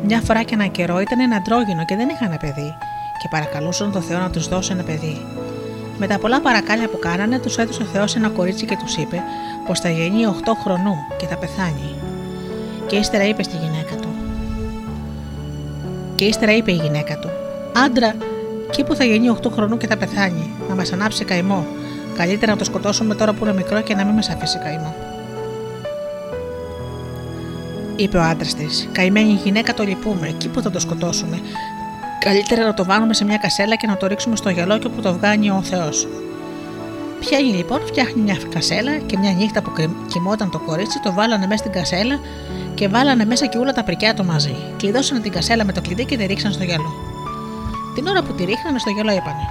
Μια 0.04 0.22
φορά 0.22 0.44
και 0.44 0.54
ένα 0.54 0.68
καιρό 0.68 1.00
ήταν 1.00 1.20
ένα 1.20 1.36
αντρόγινο 1.36 1.86
και 1.86 1.96
δεν 1.96 2.10
είχαν 2.10 2.38
παιδί 2.40 2.76
και 3.22 3.28
παρακαλούσαν 3.30 3.92
τον 3.92 4.02
Θεό 4.02 4.20
να 4.20 4.30
τους 4.30 4.48
δώσει 4.48 4.72
ένα 4.72 4.84
παιδί. 4.84 5.22
Με 5.98 6.08
τα 6.08 6.20
πολλά 6.20 6.42
παρακάλια 6.42 6.88
που 6.88 7.00
κάνανε, 7.00 7.40
τους 7.40 7.58
έδωσε 7.58 7.82
ο 7.82 7.86
Θεός 7.86 8.16
ένα 8.16 8.30
κορίτσι 8.30 8.66
και 8.66 8.78
τους 8.84 8.96
είπε 8.96 9.24
πως 9.68 9.80
θα 9.80 9.90
γεννεί 9.90 10.22
8 10.26 10.32
χρονού 10.64 10.96
και 11.18 11.26
θα 11.26 11.38
πεθάνει. 11.38 11.96
Και 12.88 12.96
ύστερα 12.96 13.28
είπε 13.28 13.44
στη 13.44 13.58
γυναίκα 13.58 13.96
του. 13.96 14.10
Και 16.16 16.26
ύστερα 16.26 16.56
είπε 16.56 16.72
η 16.72 16.80
γυναίκα 16.84 17.20
του: 17.20 17.30
Άντρα, 17.86 18.16
εκεί 18.68 18.84
που 18.84 18.96
θα 18.96 19.04
γεννεί 19.04 19.38
8 19.42 19.52
χρονού 19.52 19.78
και 19.78 19.88
θα 19.88 19.98
πεθάνει, 19.98 20.52
να 20.70 20.76
μας 20.76 20.94
ανάψει 20.94 21.26
καημό. 21.26 21.66
Καλύτερα 22.18 22.52
να 22.52 22.58
το 22.58 22.64
σκοτώσουμε 22.64 23.16
τώρα 23.16 23.34
που 23.34 23.46
είναι 23.46 23.54
μικρό 23.54 23.82
και 23.82 23.96
να 23.96 24.04
μην 24.04 24.16
μας 24.16 24.30
αφήσει 24.30 24.58
καημό. 24.58 25.01
Είπε 28.02 28.18
ο 28.18 28.22
άντρας 28.22 28.54
της: 28.54 28.90
Καημένη 28.92 29.32
γυναίκα, 29.44 29.74
το 29.74 29.84
λυπούμε, 29.84 30.28
εκεί 30.28 30.50
που 30.50 30.62
θα 30.62 30.72
το 30.72 30.80
σκοτώσουμε. 30.80 31.40
Καλύτερα 32.20 32.64
να 32.64 32.74
το 32.74 32.86
βάλουμε 32.86 33.14
σε 33.14 33.26
μια 33.26 33.38
κασέλα 33.38 33.76
και 33.76 33.88
να 33.88 33.98
το 33.98 34.08
ρίξουμε 34.08 34.36
στο 34.36 34.50
γυαλό 34.50 34.78
και 34.78 34.88
όπου 34.88 35.02
το 35.02 35.14
βγάνει 35.14 35.50
ο 35.50 35.62
Θεός. 35.64 36.08
Πιάνει 37.20 37.52
λοιπόν, 37.54 37.80
φτιάχνει 37.86 38.22
μια 38.22 38.38
κασέλα 38.54 38.98
και 38.98 39.18
μια 39.18 39.32
νύχτα 39.32 39.62
που 39.62 39.72
κοιμόταν 40.08 40.52
το 40.52 40.60
κορίτσι, 40.60 41.00
το 41.00 41.14
βάλανε 41.14 41.46
μέσα 41.46 41.58
στην 41.58 41.72
κασέλα 41.72 42.20
και 42.74 42.88
βάλανε 42.88 43.26
μέσα 43.26 43.46
και 43.46 43.58
όλα 43.58 43.72
τα 43.72 43.84
πρικιά 43.84 44.14
του 44.14 44.26
μαζί. 44.26 44.56
Κλειδώσανε 44.78 45.20
την 45.20 45.32
κασέλα 45.32 45.66
με 45.66 45.72
το 45.72 45.82
κλειδί 45.82 46.06
και 46.06 46.18
τη 46.18 46.26
ρίξαν 46.26 46.52
στο 46.52 46.64
γυαλό. 46.64 46.94
Την 47.96 48.08
ώρα 48.08 48.22
που 48.24 48.34
τη 48.34 48.44
ρίχνανε 48.46 48.80
στο 48.80 48.90
γυαλό 48.90 49.12
είπανε: 49.12 49.50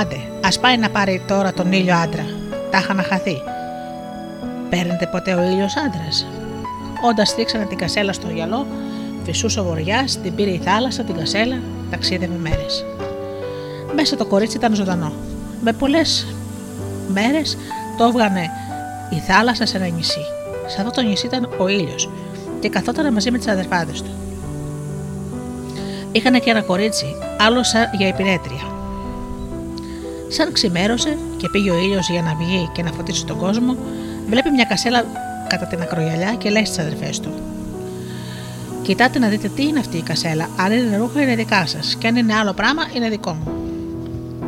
Άντε, 0.00 0.16
ας 0.44 0.58
πάει 0.58 0.76
να 0.76 0.88
πάρει 0.90 1.22
τώρα 1.28 1.52
τον 1.52 1.72
ήλιο 1.72 1.96
άντρα. 1.96 2.24
Τα 2.70 2.78
είχα 2.78 2.94
να 2.94 3.02
χαθεί. 3.02 3.36
Παίρνετε 4.70 5.06
ποτέ 5.06 5.34
ο 5.34 5.42
ήλιος 5.42 5.76
άντρας. 5.76 6.26
Όντας 7.02 7.34
ρίξανε 7.36 7.64
την 7.64 7.78
κασέλα 7.78 8.12
στο 8.12 8.28
γυαλό, 8.30 8.66
φυσούσε 9.24 9.60
ο 9.60 9.64
βορειά, 9.64 10.04
την 10.22 10.34
πήρε 10.34 10.50
η 10.50 10.60
θάλασσα, 10.64 11.02
την 11.02 11.16
κασέλα, 11.16 11.58
ταξίδευε 11.90 12.36
μέρες. 12.38 12.84
Μέσα 13.94 14.16
το 14.16 14.26
κορίτσι 14.26 14.56
ήταν 14.56 14.74
ζωντανό. 14.74 15.12
Με 15.60 15.72
πολλές 15.72 16.26
μέρες 17.08 17.58
το 17.96 18.04
έβγανε 18.04 18.50
η 19.10 19.18
θάλασσα 19.18 19.66
σε 19.66 19.76
ένα 19.76 19.86
νησί. 19.86 20.24
Σε 20.66 20.80
αυτό 20.80 20.90
το 20.90 21.00
νησί 21.00 21.26
ήταν 21.26 21.48
ο 21.58 21.68
ήλιος 21.68 22.10
και 22.60 22.68
καθόταν 22.68 23.12
μαζί 23.12 23.30
με 23.30 23.38
τις 23.38 23.48
αδερφάδες 23.48 24.02
του. 24.02 24.10
Είχαν 26.12 26.40
και 26.40 26.50
ένα 26.50 26.62
κορίτσι, 26.62 27.16
άλλο 27.38 27.64
σαν 27.64 27.90
για 27.92 28.08
υπηρέτρια. 28.08 28.70
Σαν 30.28 30.52
ξημέρωσε 30.52 31.18
και 31.36 31.48
πήγε 31.48 31.70
ο 31.70 31.78
ήλιος 31.78 32.08
για 32.10 32.22
να 32.22 32.34
βγει 32.34 32.70
και 32.72 32.82
να 32.82 32.92
φωτίσει 32.92 33.24
τον 33.26 33.38
κόσμο, 33.38 33.76
βλέπει 34.28 34.50
μια 34.50 34.64
κασέλα 34.64 35.04
κατά 35.50 35.66
την 35.66 35.80
ακρογιαλιά 35.82 36.34
και 36.34 36.50
λέει 36.50 36.64
στις 36.64 36.78
αδερφές 36.78 37.20
του: 37.20 37.30
Κοιτάτε 38.82 39.18
να 39.18 39.28
δείτε 39.28 39.48
τι 39.48 39.62
είναι 39.62 39.78
αυτή 39.78 39.96
η 39.96 40.02
κασέλα. 40.02 40.48
Αν 40.56 40.72
είναι 40.72 40.96
ρούχα 40.96 41.22
είναι 41.22 41.34
δικά 41.34 41.66
σας, 41.66 41.96
και 41.98 42.06
αν 42.06 42.16
είναι 42.16 42.34
άλλο 42.34 42.52
πράγμα 42.52 42.82
είναι 42.94 43.08
δικό 43.08 43.32
μου. 43.32 43.52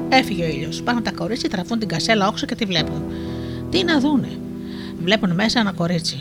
Έφυγε 0.09 0.45
ο 0.45 0.49
ήλιος. 0.49 0.83
Πάνω 0.83 1.01
τα 1.01 1.13
κορίτσια 1.13 1.49
τραβούν 1.49 1.79
την 1.79 1.89
κασέλα 1.89 2.29
όξω 2.29 2.47
και 2.47 2.55
τη 2.55 2.65
βλέπουν. 2.65 3.03
Τι 3.71 3.85
να 3.85 4.01
δούνε. 4.01 4.29
Βλέπουν 5.03 5.35
μέσα 5.35 5.61
ένα 5.61 5.73
κορίτσι. 5.73 6.21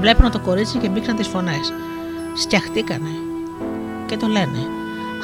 Βλέπουν 0.00 0.30
το 0.30 0.40
κορίτσι 0.40 0.78
και 0.78 0.88
μπήκαν 0.88 1.16
τις 1.16 1.26
φωνές. 1.26 1.72
Στιαχτήκανε. 2.36 3.10
Και 4.06 4.16
το 4.16 4.26
λένε. 4.26 4.58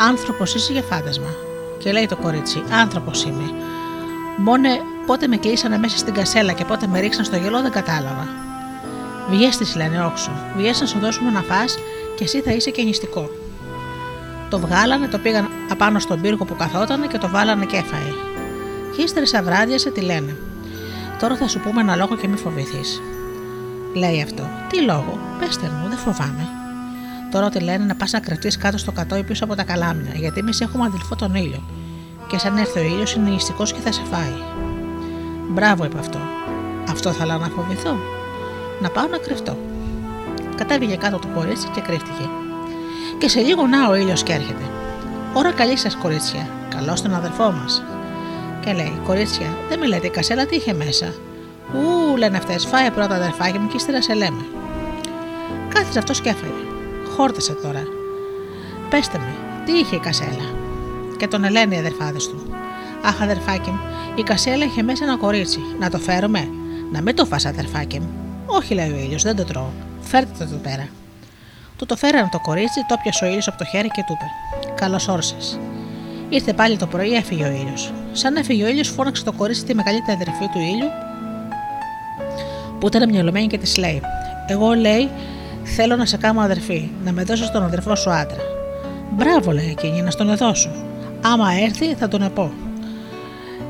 Άνθρωπος 0.09 0.55
είσαι 0.55 0.73
για 0.73 0.83
φάντασμα. 0.83 1.35
Και 1.79 1.93
λέει 1.93 2.07
το 2.07 2.17
κορίτσι: 2.17 2.63
Άνθρωπος 2.71 3.25
είμαι. 3.25 3.51
Μόνε 4.37 4.69
πότε 5.07 5.27
με 5.27 5.37
κλείσανε 5.37 5.79
μέσα 5.79 5.97
στην 5.97 6.15
κασέλα 6.15 6.53
και 6.53 6.65
πότε 6.65 6.87
με 6.87 7.01
ρίξαν 7.01 7.25
στο 7.25 7.37
γελό 7.37 7.63
δεν 7.63 7.71
κατάλαβα. 7.71 8.48
Βγες 9.31 9.57
της 9.57 9.77
λένε 9.77 10.05
όξω. 10.05 10.31
Βγες 10.57 10.81
να 10.81 10.87
σου 10.87 10.99
δώσουμε 10.99 11.31
να 11.31 11.41
φας 11.41 11.79
και 12.17 12.25
εσύ 12.25 12.41
θα 12.41 12.53
είσαι 12.53 12.71
και 12.71 12.83
νηστικό. 12.83 13.31
Το 14.51 14.59
βγάλανε, 14.59 15.09
το 15.09 15.19
πήγαν 15.19 15.49
απάνω 15.71 15.99
στον 15.99 16.21
πύργο 16.21 16.45
που 16.45 16.57
καθόταν 16.57 17.09
και 17.09 17.19
το 17.19 17.29
βάλανε 17.29 17.65
και 17.65 17.77
έφαε. 17.77 18.13
Και 18.97 19.03
ύστερα 19.03 19.27
σαν 19.27 19.45
βράδια 19.45 19.79
σε 19.79 19.91
τη 19.91 20.01
λένε. 20.01 20.37
Τώρα 21.21 21.37
θα 21.37 21.49
σου 21.49 21.61
πούμε 21.61 21.81
ένα 21.81 21.97
λόγο 21.97 22.17
και 22.17 22.29
μη 22.29 22.37
φοβηθείς. 22.37 23.03
Λέει 23.95 24.23
αυτό. 24.23 24.49
Τι 24.69 24.81
λόγο, 24.81 25.19
πέστε 25.39 25.67
μου, 25.67 25.89
δεν 25.89 25.99
φοβάμαι. 25.99 26.49
Τώρα 27.31 27.49
τη 27.49 27.61
λένε 27.61 27.85
να 27.85 27.95
πας 27.95 28.13
να 28.13 28.21
κρυφτεί 28.21 28.59
κάτω 28.59 28.79
στο 28.79 28.93
κατόι 28.93 29.23
πίσω 29.23 29.45
από 29.45 29.55
τα 29.55 29.63
καλάμια, 29.63 30.13
γιατί 30.15 30.39
εμείς 30.39 30.61
έχουμε 30.61 30.85
αδελφό 30.85 31.17
τον 31.17 31.35
ήλιο. 31.35 31.63
Και 32.27 32.39
σαν 32.39 32.57
έρθει 32.57 32.79
ο 32.79 32.83
ήλιος 32.83 33.15
είναι 33.15 33.31
νηστικός 33.31 33.73
και 33.73 33.81
θα 33.81 33.93
σε 33.93 34.03
φάει. 34.11 34.35
Μπράβο, 35.49 35.85
είπε 35.85 35.99
αυτό. 35.99 36.19
Αυτό 36.91 37.13
θα 37.13 37.27
λέω 37.27 37.39
να 37.39 37.49
φοβηθώ. 37.49 38.18
Να 38.81 38.91
πάω 38.91 39.07
να 39.07 39.19
κρυφτώ. 39.19 39.57
Κατέβηκε 40.57 40.97
κάτω 40.97 41.19
το 41.19 41.29
κορίτσι 41.35 41.69
και 41.69 41.81
κρύφτηκε. 41.81 42.29
Και 43.19 43.29
σε 43.29 43.41
λίγο 43.41 43.67
να 43.67 43.89
ο 43.89 43.95
ήλιος 43.95 44.23
και 44.23 44.33
έρχεται. 44.33 44.65
Ωρα 45.35 45.53
καλή 45.53 45.77
σας, 45.77 45.97
κορίτσια. 45.97 46.49
Καλώς 46.69 47.03
τον 47.03 47.15
αδερφό 47.15 47.51
μας. 47.53 47.83
Και 48.65 48.73
λέει: 48.73 49.01
Κορίτσια, 49.05 49.47
δεν 49.69 49.79
με 49.79 49.87
λέτε 49.87 50.07
η 50.07 50.11
κασέλα 50.11 50.47
τι 50.47 50.57
είχε 50.57 50.73
μέσα. 50.73 51.15
Ού, 51.75 52.17
λένε 52.17 52.37
αυτές, 52.37 52.67
φάε 52.67 52.91
πρώτα 52.91 53.15
αδερφάκι 53.15 53.59
μου 53.59 53.69
και 53.69 53.77
ύστερα 53.77 54.03
σε 54.03 54.15
λέμε. 54.15 54.45
Κάθισε 55.69 55.99
αυτός 55.99 56.21
και 56.21 56.29
έφαγε. 56.29 56.53
Χόρτασε 57.17 57.53
τώρα. 57.53 57.83
Πέστε 58.91 59.19
με, 59.19 59.35
τι 59.65 59.73
είχε 59.73 59.97
η 59.97 59.99
κασέλα. 59.99 60.55
Και 61.17 61.29
τον 61.29 61.45
ελένε 61.45 61.75
οι 61.75 61.79
αδερφάδες 61.79 62.29
του. 62.29 62.43
Αχ, 63.05 63.23
αδερφάκι 63.23 63.71
μου, 63.71 63.81
η 64.15 64.23
κασέλα 64.23 64.65
είχε 64.65 64.83
μέσα 64.83 65.05
ένα 65.05 65.17
κορίτσι. 65.17 65.61
Να 65.79 65.91
το 65.91 65.99
φέρουμε. 65.99 66.49
Να 66.93 67.03
μην 67.03 67.15
το 67.15 67.25
φας, 67.25 67.47
αδερφάκι 67.47 68.01
μου. 68.01 68.28
Όχι, 68.51 68.75
λέει 68.75 68.91
ο 68.91 68.97
ήλιος, 68.97 69.23
δεν 69.23 69.37
το 69.37 69.45
τρώω. 69.45 69.71
Φέρτε 70.01 70.33
το 70.39 70.45
εδώ 70.45 70.57
πέρα. 70.57 70.89
Του 71.77 71.87
το 71.87 71.97
φέρανε 71.97 72.29
το 72.33 72.41
κορίτσι, 72.41 72.85
το 72.89 72.97
πιασε 73.03 73.25
ο 73.25 73.29
ήλιος 73.29 73.49
από 73.49 73.59
το 73.59 73.65
χέρι 73.65 73.89
και 73.89 74.03
του 74.07 74.13
είπε: 74.13 74.75
Καλώς 74.75 75.09
όρσε. 75.09 75.37
Ήρθε 76.29 76.53
πάλι 76.53 76.77
το 76.77 76.87
πρωί, 76.87 77.15
έφυγε 77.15 77.45
ο 77.45 77.51
ήλιος. 77.51 77.93
Σαν 78.13 78.37
έφυγε 78.37 78.65
ο 78.65 78.69
ήλιος, 78.69 78.89
φώναξε 78.89 79.25
το 79.25 79.33
κορίτσι 79.33 79.65
τη 79.65 79.75
μεγαλύτερη 79.75 80.19
αδερφή 80.21 80.49
του 80.53 80.59
ήλιου, 80.59 80.89
που 82.81 82.87
ήταν 82.87 83.11
μυαλωμένη 83.11 83.47
και 83.47 83.59
της 83.59 83.77
λέει: 83.77 84.03
Εγώ 84.47 84.73
λέει, 84.73 85.11
θέλω 85.65 85.97
να 85.97 86.07
σε 86.07 86.17
κάνω 86.17 86.41
αδερφή, 86.41 86.91
να 87.05 87.13
με 87.13 87.23
δώσεις 87.23 87.51
τον 87.51 87.63
αδερφό 87.63 87.95
σου 87.95 88.11
άντρα. 88.11 88.43
Μπράβο, 89.11 89.53
λέει 89.53 89.69
εκείνη, 89.71 90.03
να 90.03 90.11
στον 90.11 90.37
δώσω. 90.37 90.71
Άμα 91.21 91.53
έρθει, 91.53 91.95
θα 91.95 92.09
τον 92.09 92.23
επώ. 92.23 92.53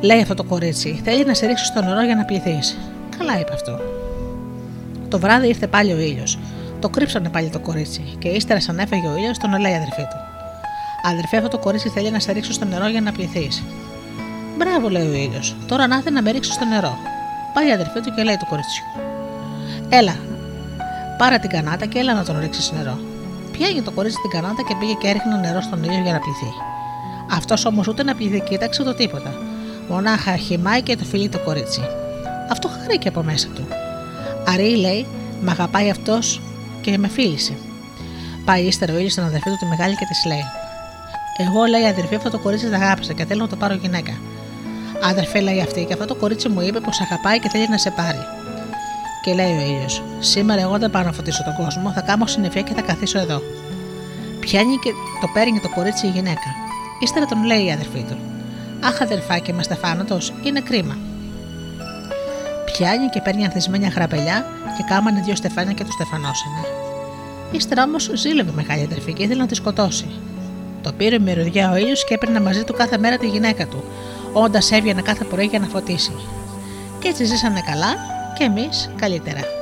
Λέει 0.01 0.21
αυτό 0.21 0.35
το 0.35 0.45
κορίτσι: 0.45 1.01
Θέλει 1.05 1.25
να 1.25 1.35
σε 1.35 1.47
ρίξει 1.47 1.65
στο 1.65 1.83
νερό 1.83 2.05
για 2.05 2.15
να 2.15 2.25
πληθείς. 2.25 2.79
Καλά, 3.19 3.41
είπε 3.41 3.53
αυτό. 3.53 3.98
Το 5.09 5.19
βράδυ 5.19 5.49
ήρθε 5.49 5.67
πάλι 5.67 5.93
ο 5.93 5.99
ήλιος. 5.99 6.39
Το 6.81 6.89
κρύψανε 6.89 7.29
πάλι 7.29 7.51
το 7.51 7.59
κορίτσι 7.59 8.17
και 8.19 8.29
ύστερα, 8.29 8.61
σαν 8.61 8.79
έφεγε 8.79 9.07
ο 9.07 9.17
ήλιος, 9.17 9.39
τον 9.39 9.61
λέει 9.61 9.73
η 9.73 9.75
αδερφή 9.75 10.03
του. 10.03 10.17
Αδερφέ, 11.03 11.37
αυτό 11.37 11.49
το 11.49 11.59
κορίτσι 11.59 11.89
θέλει 11.89 12.11
να 12.11 12.19
σε 12.19 12.33
ρίξω 12.33 12.53
στο 12.53 12.65
νερό 12.65 12.89
για 12.89 13.01
να 13.01 13.13
πληθείς. 13.13 13.63
Μπράβο, 14.59 14.89
λέει 14.89 15.09
ο 15.09 15.13
ήλιος. 15.13 15.57
Τώρα 15.67 15.87
να 15.87 16.11
να 16.11 16.23
με 16.23 16.31
ρίξεις 16.31 16.55
στο 16.55 16.65
νερό. 16.65 16.99
Πάει 17.55 17.69
η 17.69 17.73
αδερφή 17.73 18.01
του 18.01 18.15
και 18.15 18.23
λέει 18.23 18.37
του 18.37 18.47
κορίτσι. 18.49 18.83
Έλα, 19.89 20.17
πάρε 21.19 21.39
την 21.39 21.51
κανάτα 21.51 21.87
και 21.87 21.99
έλα 21.99 22.15
να 22.15 22.25
τον 22.25 22.41
ρίξεις 22.41 22.73
νερό. 22.73 22.99
Πιάνει 23.53 23.83
το 23.83 23.91
κορίτσι 23.91 24.19
την 24.21 24.31
κανάτα 24.31 24.63
και 24.69 24.75
πήγε 24.81 24.93
και 24.93 25.09
έριχνε 25.09 25.37
νερό 25.37 25.61
στον 25.61 25.85
ήλιο 25.85 26.03
για 26.03 26.13
να 26.13 26.19
πληθεί. 26.19 26.53
Αυτός 27.31 27.65
όμως 27.65 27.89
ούτε 27.89 28.03
να 28.03 28.15
πληθεί, 28.15 28.41
κοίταξε 28.41 28.83
το 28.83 28.95
τίποτα. 28.95 29.33
Μονάχα 29.89 30.37
χυμάει 30.37 30.83
και 30.83 30.97
το 30.97 31.05
φιλεί 31.05 31.29
το 31.29 31.39
κορίτσι. 31.39 31.81
Αυτό 32.51 32.69
χαρήκε 32.69 33.09
από 33.09 33.23
μέσα 33.23 33.49
του. 33.55 33.67
Αρή 34.53 34.77
λέει, 34.77 35.07
Μ' 35.43 35.49
αγαπάει 35.49 35.91
αυτός 35.91 36.41
και 36.81 36.99
με 36.99 37.09
φίλησε. 37.09 37.53
Πάει 38.45 38.63
ύστερα 38.63 38.93
ο 38.93 38.97
ήλιος 38.97 39.13
στην 39.13 39.25
αδερφή 39.25 39.51
του 39.51 39.57
τη 39.57 39.67
μεγάλη 39.67 39.95
και 39.95 40.05
της 40.05 40.25
λέει: 40.25 40.45
Εγώ 41.37 41.65
λέει 41.65 41.87
αδερφή, 41.87 42.15
αυτό 42.15 42.31
το 42.31 42.39
κορίτσι 42.39 42.69
δεν 42.69 42.83
αγάπησα 42.83 43.13
και 43.13 43.25
θέλω 43.25 43.43
να 43.43 43.49
το 43.49 43.57
πάρω 43.57 43.75
γυναίκα. 43.75 44.13
Αδερφέ 45.03 45.41
λέει 45.41 45.61
αυτή, 45.61 45.85
και 45.85 45.93
αυτό 45.93 46.05
το 46.05 46.15
κορίτσι 46.15 46.49
μου 46.49 46.61
είπε 46.61 46.81
πως 46.81 47.01
αγαπάει 47.01 47.39
και 47.39 47.49
θέλει 47.49 47.69
να 47.69 47.79
σε 47.79 47.91
πάρει. 47.91 48.19
Και 49.23 49.35
λέει 49.35 49.53
ο 49.57 49.61
ήλιος: 49.61 50.03
Σήμερα 50.19 50.61
εγώ 50.61 50.79
δεν 50.79 50.91
πάω 50.91 51.03
να 51.03 51.13
φωτίσω 51.13 51.43
τον 51.45 51.65
κόσμο, 51.65 51.93
θα 51.93 52.01
κάνω 52.01 52.27
συννεφιά 52.27 52.63
και 52.63 52.75
θα 52.75 52.83
καθίσω 52.83 53.19
εδώ. 53.19 53.43
Πιάνει 54.41 54.77
και 54.77 54.91
το 55.21 55.29
παίρνει 55.35 55.61
το 55.61 55.69
κορίτσι 55.69 56.07
η 56.07 56.11
γυναίκα. 56.11 56.51
Ύστερα 57.01 57.27
τον 57.27 57.45
λέει 57.45 57.65
η 57.65 57.73
αδερφή 57.73 58.05
του: 58.09 58.17
Αχ, 58.81 59.01
αδερφάκι, 59.01 59.51
είμαστε 59.51 59.75
θάνατος, 59.75 60.33
είναι 60.43 60.61
κρίμα 60.61 60.97
πιάνει 62.79 63.09
και 63.09 63.21
παίρνει 63.21 63.45
ανθισμένη 63.45 63.87
γραπελιά 63.87 64.47
και 64.77 64.85
κάμανε 64.89 65.21
δύο 65.25 65.37
στεφάνια 65.37 65.73
και 65.73 65.85
του 65.85 65.93
στεφανώσανε. 65.93 66.63
Ύστερα 67.53 67.83
όμως 67.83 68.11
ζήλευε 68.15 68.53
μεγάλη 68.55 68.83
αδερφή 68.83 69.13
και 69.13 69.23
ήθελε 69.23 69.41
να 69.41 69.47
τη 69.47 69.55
σκοτώσει. 69.55 70.07
Το 70.83 70.93
πήρε 70.93 71.19
με 71.19 71.33
ρουδιά 71.33 71.71
ο 71.71 71.77
ήλιος 71.77 72.05
και 72.05 72.15
έπαιρνε 72.15 72.41
μαζί 72.41 72.65
του 72.65 72.73
κάθε 72.73 72.99
μέρα 72.99 73.17
τη 73.17 73.27
γυναίκα 73.27 73.67
του, 73.67 73.85
όντας 74.33 74.71
έβγαινε 74.73 75.03
κάθε 75.03 75.25
πρωί 75.25 75.47
για 75.47 75.59
να 75.59 75.67
φωτίσει. 75.67 76.13
Και 76.99 77.09
έτσι 77.09 77.25
ζήσανε 77.25 77.63
καλά 77.67 77.97
και 78.39 78.45
εμείς 78.45 78.91
καλύτερα. 78.97 79.58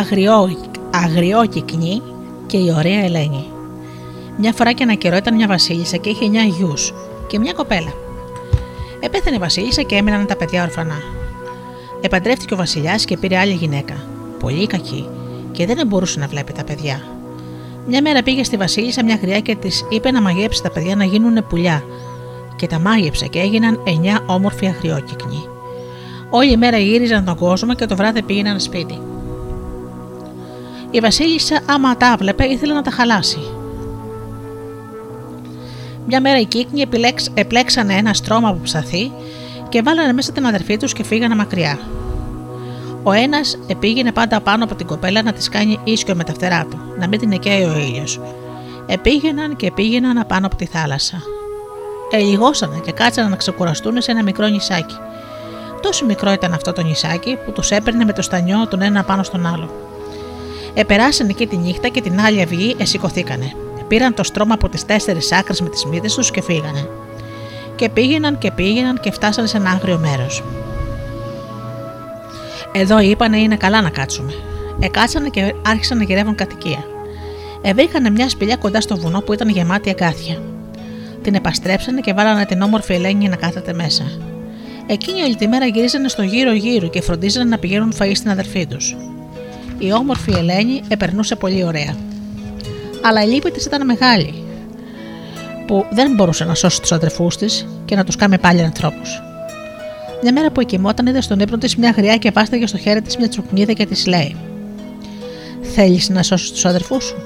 Εννιά 0.00 0.32
αγριό, 0.32 0.56
αγριόκυκνη 0.90 2.02
και 2.46 2.56
η 2.56 2.74
ωραία 2.76 3.04
Ελένη. 3.04 3.44
Μια 4.38 4.52
φορά 4.52 4.72
και 4.72 4.82
ένα 4.82 4.94
καιρό 4.94 5.16
ήταν 5.16 5.34
μια 5.34 5.46
βασίλισσα 5.46 5.96
και 5.96 6.08
είχε 6.08 6.24
εννιά 6.24 6.42
γιους 6.42 6.94
και 7.26 7.38
μια 7.38 7.52
κοπέλα. 7.52 7.92
Επέθανε 9.00 9.36
η 9.36 9.38
βασίλισσα 9.38 9.82
και 9.82 9.94
έμειναν 9.94 10.26
τα 10.26 10.36
παιδιά 10.36 10.62
ορφανά. 10.62 11.02
Επαντρεύτηκε 12.00 12.54
ο 12.54 12.56
βασιλιάς 12.56 13.04
και 13.04 13.16
πήρε 13.16 13.38
άλλη 13.38 13.52
γυναίκα, 13.52 13.94
πολύ 14.38 14.66
κακή, 14.66 15.08
και 15.52 15.66
δεν 15.66 15.86
μπορούσε 15.86 16.18
να 16.18 16.26
βλέπει 16.26 16.52
τα 16.52 16.64
παιδιά. 16.64 17.02
Μια 17.86 18.02
μέρα 18.02 18.22
πήγε 18.22 18.44
στη 18.44 18.56
βασίλισσα 18.56 19.04
μια 19.04 19.18
γριά 19.22 19.40
και 19.40 19.54
της 19.54 19.86
είπε 19.88 20.10
να 20.10 20.20
μαγέψει 20.20 20.62
τα 20.62 20.70
παιδιά 20.70 20.96
να 20.96 21.04
γίνουν 21.04 21.46
πουλιά. 21.48 21.84
Και 22.56 22.66
τα 22.66 22.78
μάγεψε 22.78 23.26
και 23.26 23.40
έγιναν 23.40 23.80
εννιά 23.84 24.24
όμορφοι 24.26 24.66
αγριόκυκνοι. 24.66 25.48
Όλη 26.30 26.52
η 26.52 26.56
μέρα 26.56 26.78
γύριζαν 26.78 27.24
τον 27.24 27.36
κόσμο 27.36 27.74
και 27.74 27.86
το 27.86 27.96
βράδυ 27.96 28.22
πήγαιναν 28.22 28.60
σπίτι. 28.60 29.09
Η 30.90 31.00
Βασίλισσα, 31.00 31.60
άμα 31.66 31.96
τα 31.96 32.16
βλέπε, 32.18 32.44
ήθελε 32.44 32.74
να 32.74 32.82
τα 32.82 32.90
χαλάσει. 32.90 33.38
Μια 36.06 36.20
μέρα 36.20 36.38
οι 36.40 36.44
κύκνοι 36.44 36.80
επιλέξ, 36.80 37.30
επλέξανε 37.34 37.94
ένα 37.94 38.14
στρώμα 38.14 38.48
από 38.48 38.58
ψαθί 38.62 39.12
και 39.68 39.82
βάλανε 39.82 40.12
μέσα 40.12 40.32
την 40.32 40.46
αδερφή 40.46 40.76
τους 40.76 40.92
και 40.92 41.04
φύγανε 41.04 41.34
μακριά. 41.34 41.78
Ο 43.02 43.12
ένας 43.12 43.58
επήγαινε 43.66 44.12
πάντα 44.12 44.40
πάνω 44.40 44.64
από 44.64 44.74
την 44.74 44.86
κοπέλα 44.86 45.22
να 45.22 45.32
της 45.32 45.48
κάνει 45.48 45.78
ίσιο 45.84 46.14
με 46.14 46.24
τα 46.24 46.32
φτερά 46.32 46.66
του, 46.70 46.78
να 46.98 47.08
μην 47.08 47.18
την 47.18 47.32
εκαίει 47.32 47.64
ο 47.64 47.78
ήλιος. 47.78 48.20
Επήγαιναν 48.86 49.56
και 49.56 49.70
πήγαιναν 49.70 50.18
απάνω 50.18 50.46
από 50.46 50.56
τη 50.56 50.66
θάλασσα. 50.66 51.22
Ελιγώσανε 52.10 52.80
και 52.84 52.92
κάτσανε 52.92 53.28
να 53.28 53.36
ξεκουραστούν 53.36 54.02
σε 54.02 54.10
ένα 54.10 54.22
μικρό 54.22 54.46
νησάκι. 54.46 54.96
Τόσο 55.82 56.04
μικρό 56.04 56.32
ήταν 56.32 56.52
αυτό 56.52 56.72
το 56.72 56.82
νησάκι 56.82 57.38
που 57.44 57.52
τους 57.52 57.70
έπαιρνε 57.70 58.04
με 58.04 58.12
το 58.12 58.22
στανιό 58.22 58.66
τον 58.66 58.82
ένα 58.82 59.04
πάνω 59.04 59.22
στον 59.22 59.46
άλλο. 59.46 59.89
Επεράσαν 60.74 61.28
εκεί 61.28 61.46
τη 61.46 61.56
νύχτα 61.56 61.88
και 61.88 62.00
την 62.00 62.20
άλλη 62.20 62.42
αυγή 62.42 62.76
εσηκωθήκανε. 62.78 63.52
Πήραν 63.88 64.14
το 64.14 64.24
στρώμα 64.24 64.54
από 64.54 64.68
τις 64.68 64.84
τέσσερις 64.84 65.32
άκρες 65.32 65.60
με 65.60 65.68
τις 65.68 65.84
μύτες 65.84 66.14
τους 66.14 66.30
και 66.30 66.42
φύγανε. 66.42 66.88
Και 67.76 67.88
πήγαιναν 67.88 68.38
και 68.38 68.50
πήγαιναν 68.50 69.00
και 69.00 69.10
φτάσανε 69.10 69.46
σε 69.46 69.56
ένα 69.56 69.70
άγριο 69.70 69.98
μέρος. 69.98 70.42
Εδώ 72.72 73.00
είπανε 73.00 73.38
είναι 73.38 73.56
καλά 73.56 73.82
να 73.82 73.90
κάτσουμε. 73.90 74.32
Εκάτσανε 74.80 75.28
και 75.28 75.54
άρχισαν 75.66 75.98
να 75.98 76.04
γυρεύουν 76.04 76.34
κατοικία. 76.34 76.84
Εβρήκανε 77.62 78.10
μια 78.10 78.28
σπηλιά 78.28 78.56
κοντά 78.56 78.80
στο 78.80 78.96
βουνό 78.96 79.20
που 79.20 79.32
ήταν 79.32 79.48
γεμάτη 79.48 79.90
αγκάθια. 79.90 80.42
Την 81.22 81.34
επαστρέψανε 81.34 82.00
και 82.00 82.12
βάλανε 82.12 82.46
την 82.46 82.62
όμορφη 82.62 82.92
Ελένη 82.92 83.28
να 83.28 83.36
κάθεται 83.36 83.72
μέσα. 83.72 84.04
Εκείνη 84.86 85.22
όλη 85.22 85.36
τη 85.36 85.48
μέρα 85.48 85.66
γυρίζανε 85.66 86.08
στο 86.08 86.22
γύρο-γύρο 86.22 86.88
και 86.88 87.02
φροντίζανε 87.02 87.48
να 87.48 87.58
πηγαίνουν 87.58 87.92
φαΐ 87.98 88.12
στην 88.14 88.30
αδερφή 88.30 88.66
τους. 88.66 88.96
Η 89.82 89.92
όμορφη 89.92 90.32
Ελένη 90.32 90.82
επερνούσε 90.88 91.36
πολύ 91.36 91.64
ωραία. 91.64 91.96
Αλλά 93.02 93.24
η 93.24 93.26
λύπη 93.26 93.50
της 93.50 93.64
ήταν 93.64 93.84
μεγάλη, 93.84 94.44
που 95.66 95.86
δεν 95.90 96.14
μπορούσε 96.14 96.44
να 96.44 96.54
σώσει 96.54 96.80
τους 96.80 96.92
αδερφούς 96.92 97.36
της 97.36 97.66
και 97.84 97.96
να 97.96 98.04
τους 98.04 98.16
κάνει 98.16 98.38
πάλι 98.38 98.62
ανθρώπους. 98.62 99.22
Μια 100.22 100.32
μέρα 100.32 100.50
που 100.50 100.60
εκοιμόταν, 100.60 101.06
είδε 101.06 101.20
στον 101.20 101.40
ύπνο 101.40 101.58
της 101.58 101.76
μια 101.76 101.90
γριά 101.90 102.16
και 102.16 102.30
βάσταγε 102.30 102.66
στο 102.66 102.78
χέρι 102.78 103.02
της 103.02 103.16
μια 103.16 103.28
τσουκνίδα 103.28 103.72
και 103.72 103.86
της 103.86 104.06
λέει: 104.06 104.36
Θέλεις 105.62 106.08
να 106.08 106.22
σώσεις 106.22 106.50
τους 106.50 106.64
αδερφούς 106.64 107.04
σου; 107.04 107.16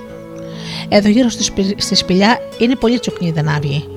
Εδώ 0.88 1.08
γύρω 1.08 1.28
στη, 1.28 1.42
σπι... 1.42 1.74
στη 1.78 1.94
σπηλιά 1.94 2.38
είναι 2.58 2.74
πολύ 2.74 2.98
τσουκνίδα 2.98 3.42
να 3.42 3.58
βγει. 3.62 3.88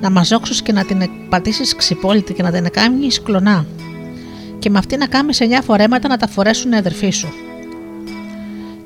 Να 0.00 0.10
μαζόξω 0.10 0.54
και 0.62 0.72
να 0.72 0.84
την 0.84 1.02
πατήσεις 1.28 1.74
ξυπόλυτη 1.76 2.32
και 2.32 2.42
να 2.42 2.50
την 2.50 2.70
κάνεις 2.70 3.22
κλονά. 3.22 3.66
Και 4.58 4.70
με 4.70 4.78
αυτή 4.78 4.96
να 4.96 5.06
κάνεις 5.06 5.40
εννιά 5.40 5.62
φορέματα 5.62 6.08
να 6.08 6.16
τα 6.16 6.26
φορέσουν 6.26 6.72
οι 6.72 6.76
αδερφοί 6.76 7.10
σου. 7.10 7.28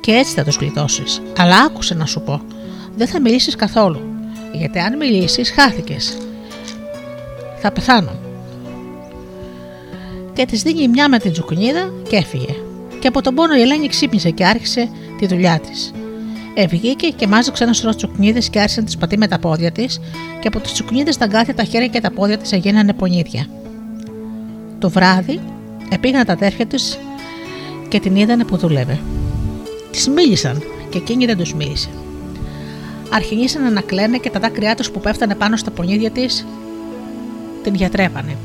Και 0.05 0.13
έτσι 0.13 0.35
θα 0.35 0.45
του 0.45 0.53
γλιτώσεις. 0.61 1.23
Αλλά 1.39 1.57
άκουσε 1.57 1.95
να 1.95 2.07
σου 2.07 2.21
πω, 2.21 2.41
δεν 2.97 3.07
θα 3.07 3.21
μιλήσεις 3.21 3.57
καθόλου. 3.57 4.01
Γιατί 4.53 4.79
αν 4.79 4.97
μιλήσεις, 4.97 5.51
χάθηκες. 5.51 6.17
Θα 7.61 7.73
πεθάνω. 7.73 8.11
Και 10.33 10.47
της 10.47 10.63
δίνει 10.63 10.89
μια 10.89 11.09
με 11.09 11.19
την 11.19 11.33
τσουκνίδα 11.33 11.93
και 12.09 12.17
έφυγε. 12.17 12.55
Και 13.01 13.09
από 13.09 13.23
τον 13.23 13.35
πόνο 13.35 13.55
η 13.55 13.61
Ελένη 13.61 13.89
ξύπνησε 13.89 14.31
και 14.31 14.45
άρχισε 14.45 14.89
τη 15.19 15.27
δουλειά 15.27 15.61
της. 15.61 15.93
Ευγήκε 16.55 17.09
και 17.09 17.27
μάζεψε 17.27 17.65
ένα 17.65 17.73
σωρό 17.73 17.95
τσουκνίδε 17.95 18.41
και 18.51 18.61
άρχισε 18.61 18.81
να 18.81 18.87
τις 18.87 18.97
πατεί 18.97 19.19
με 19.19 19.27
τα 19.29 19.39
πόδια 19.39 19.73
της, 19.73 20.01
και 20.41 20.49
από 20.49 20.61
τις 20.61 20.73
τσουκνίδε 20.73 21.13
τα 21.19 21.27
γκάθια, 21.27 21.55
τα 21.55 21.65
χέρια 21.65 21.89
και 21.89 22.01
τα 22.01 22.11
πόδια 22.11 22.39
της 22.39 22.53
έγιναν 22.53 22.95
πονίδια. 22.97 23.47
Το 24.79 24.91
βράδυ 24.91 25.41
επήγαν 25.89 26.25
τα 26.25 26.33
αδέρφια 26.33 26.67
της 26.67 26.99
και 27.89 28.01
την 28.01 28.17
είδανε 28.17 28.45
που 28.45 28.57
δούλευε. 28.57 28.99
Τη 29.95 30.11
μίλησαν 30.11 30.63
και 30.89 30.99
εκείνη 30.99 31.27
δεν 31.27 31.37
τους 31.37 31.55
μίλησε. 31.55 31.89
Αρχινήσαν 33.11 33.73
να 33.73 33.81
κλαίνε 33.81 34.19
και 34.19 34.31
τα 34.31 34.41
δάκρυά 34.41 34.75
τους 34.75 34.91
που 34.91 35.01
πέφτανε 35.01 35.35
πάνω 35.35 35.57
στα 35.57 35.71
πονίδια 35.71 36.11
της 36.11 36.47
την 37.63 37.75
γιατρέπανε. 37.75 38.37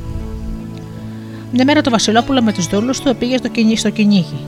Μια 1.52 1.64
μέρα 1.64 1.80
το 1.80 1.90
Βασιλόπουλο 1.90 2.42
με 2.42 2.52
τους 2.52 2.66
δούλους 2.66 3.00
του 3.00 3.16
πήγε 3.16 3.36
στο, 3.36 3.48
κυνή, 3.48 3.76
στο 3.76 3.90
κυνήγι. 3.90 4.38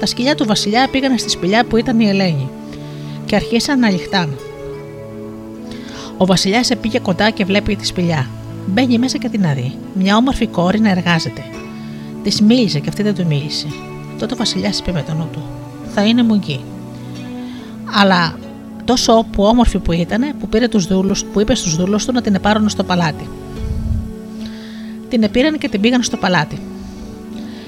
Τα 0.00 0.06
σκυλιά 0.06 0.34
του 0.34 0.46
Βασιλιά 0.46 0.88
πήγαν 0.90 1.18
στη 1.18 1.30
σπηλιά 1.30 1.64
που 1.64 1.76
ήταν 1.76 2.00
η 2.00 2.08
Ελένη 2.08 2.48
και 3.24 3.34
αρχίσαν 3.34 3.78
να 3.78 3.90
λιχτάνε. 3.90 4.36
Ο 6.16 6.26
Βασιλιάς 6.26 6.70
πήγε 6.80 6.98
κοντά 6.98 7.30
και 7.30 7.44
βλέπει 7.44 7.76
τη 7.76 7.86
σπηλιά. 7.86 8.30
Μπαίνει 8.66 8.98
μέσα 8.98 9.18
και 9.18 9.28
την 9.28 9.46
αδεί. 9.46 9.74
Μια 9.94 10.16
όμορφη 10.16 10.46
κόρη 10.46 10.80
να 10.80 10.90
εργάζεται. 10.90 11.44
Της 12.22 12.40
μίλησε 12.40 12.78
και 12.78 12.88
αυτή 12.88 13.02
δεν 13.02 13.14
του 13.14 13.26
μίλησε. 13.26 13.66
Τότε 14.18 14.34
ο 14.34 14.36
Βασιλιάς 14.36 14.78
είπε 14.78 14.92
με 14.92 15.02
τον 15.02 15.16
νου 15.16 15.28
του: 15.32 15.42
Θα 16.00 16.06
είναι 16.06 16.22
μουγγί. 16.22 16.60
Αλλά 18.00 18.38
τόσο 18.84 19.26
που 19.32 19.44
όμορφη 19.44 19.78
που 19.78 19.92
ήταν, 19.92 20.22
που, 20.40 20.48
πήρε 20.48 20.68
τους 20.68 20.86
δούλους, 20.86 21.24
που 21.24 21.40
είπε 21.40 21.54
στους 21.54 21.76
δούλους 21.76 22.04
του 22.04 22.12
να 22.12 22.20
την 22.20 22.34
επάρουν 22.34 22.68
στο 22.68 22.84
παλάτι. 22.84 23.28
Την 25.08 25.22
επήραν 25.22 25.58
και 25.58 25.68
την 25.68 25.80
πήγαν 25.80 26.02
στο 26.02 26.16
παλάτι. 26.16 26.58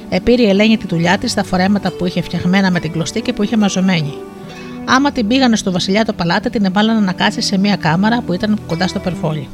Επήρε 0.09 0.43
η 0.43 0.49
Ελένη 0.49 0.77
τη 0.77 0.87
δουλειά 0.87 1.19
της 1.19 1.31
στα 1.31 1.45
φορέματα 1.45 1.91
που 1.91 2.07
είχε 2.07 2.21
φτιαγμένα 2.21 2.71
με 2.71 2.81
την 2.81 2.93
κλωστή 2.93 3.21
και 3.21 3.33
που 3.33 3.43
είχε 3.43 3.57
μαζωμένη. 3.57 4.15
Άμα 4.85 5.13
την 5.13 5.27
πήγανε 5.27 5.57
στο 5.57 5.73
Βασιλιά 5.73 6.05
το 6.05 6.13
παλάτι, 6.13 6.51
την 6.51 6.65
έβαλαν 6.65 7.05
να 7.05 7.13
κάτσει 7.13 7.41
σε 7.41 7.59
μια 7.59 7.77
κάμαρα 7.77 8.21
που 8.21 8.33
ήταν 8.33 8.59
κοντά 8.67 8.89
στο 8.89 8.99
περφόλι. 8.99 9.49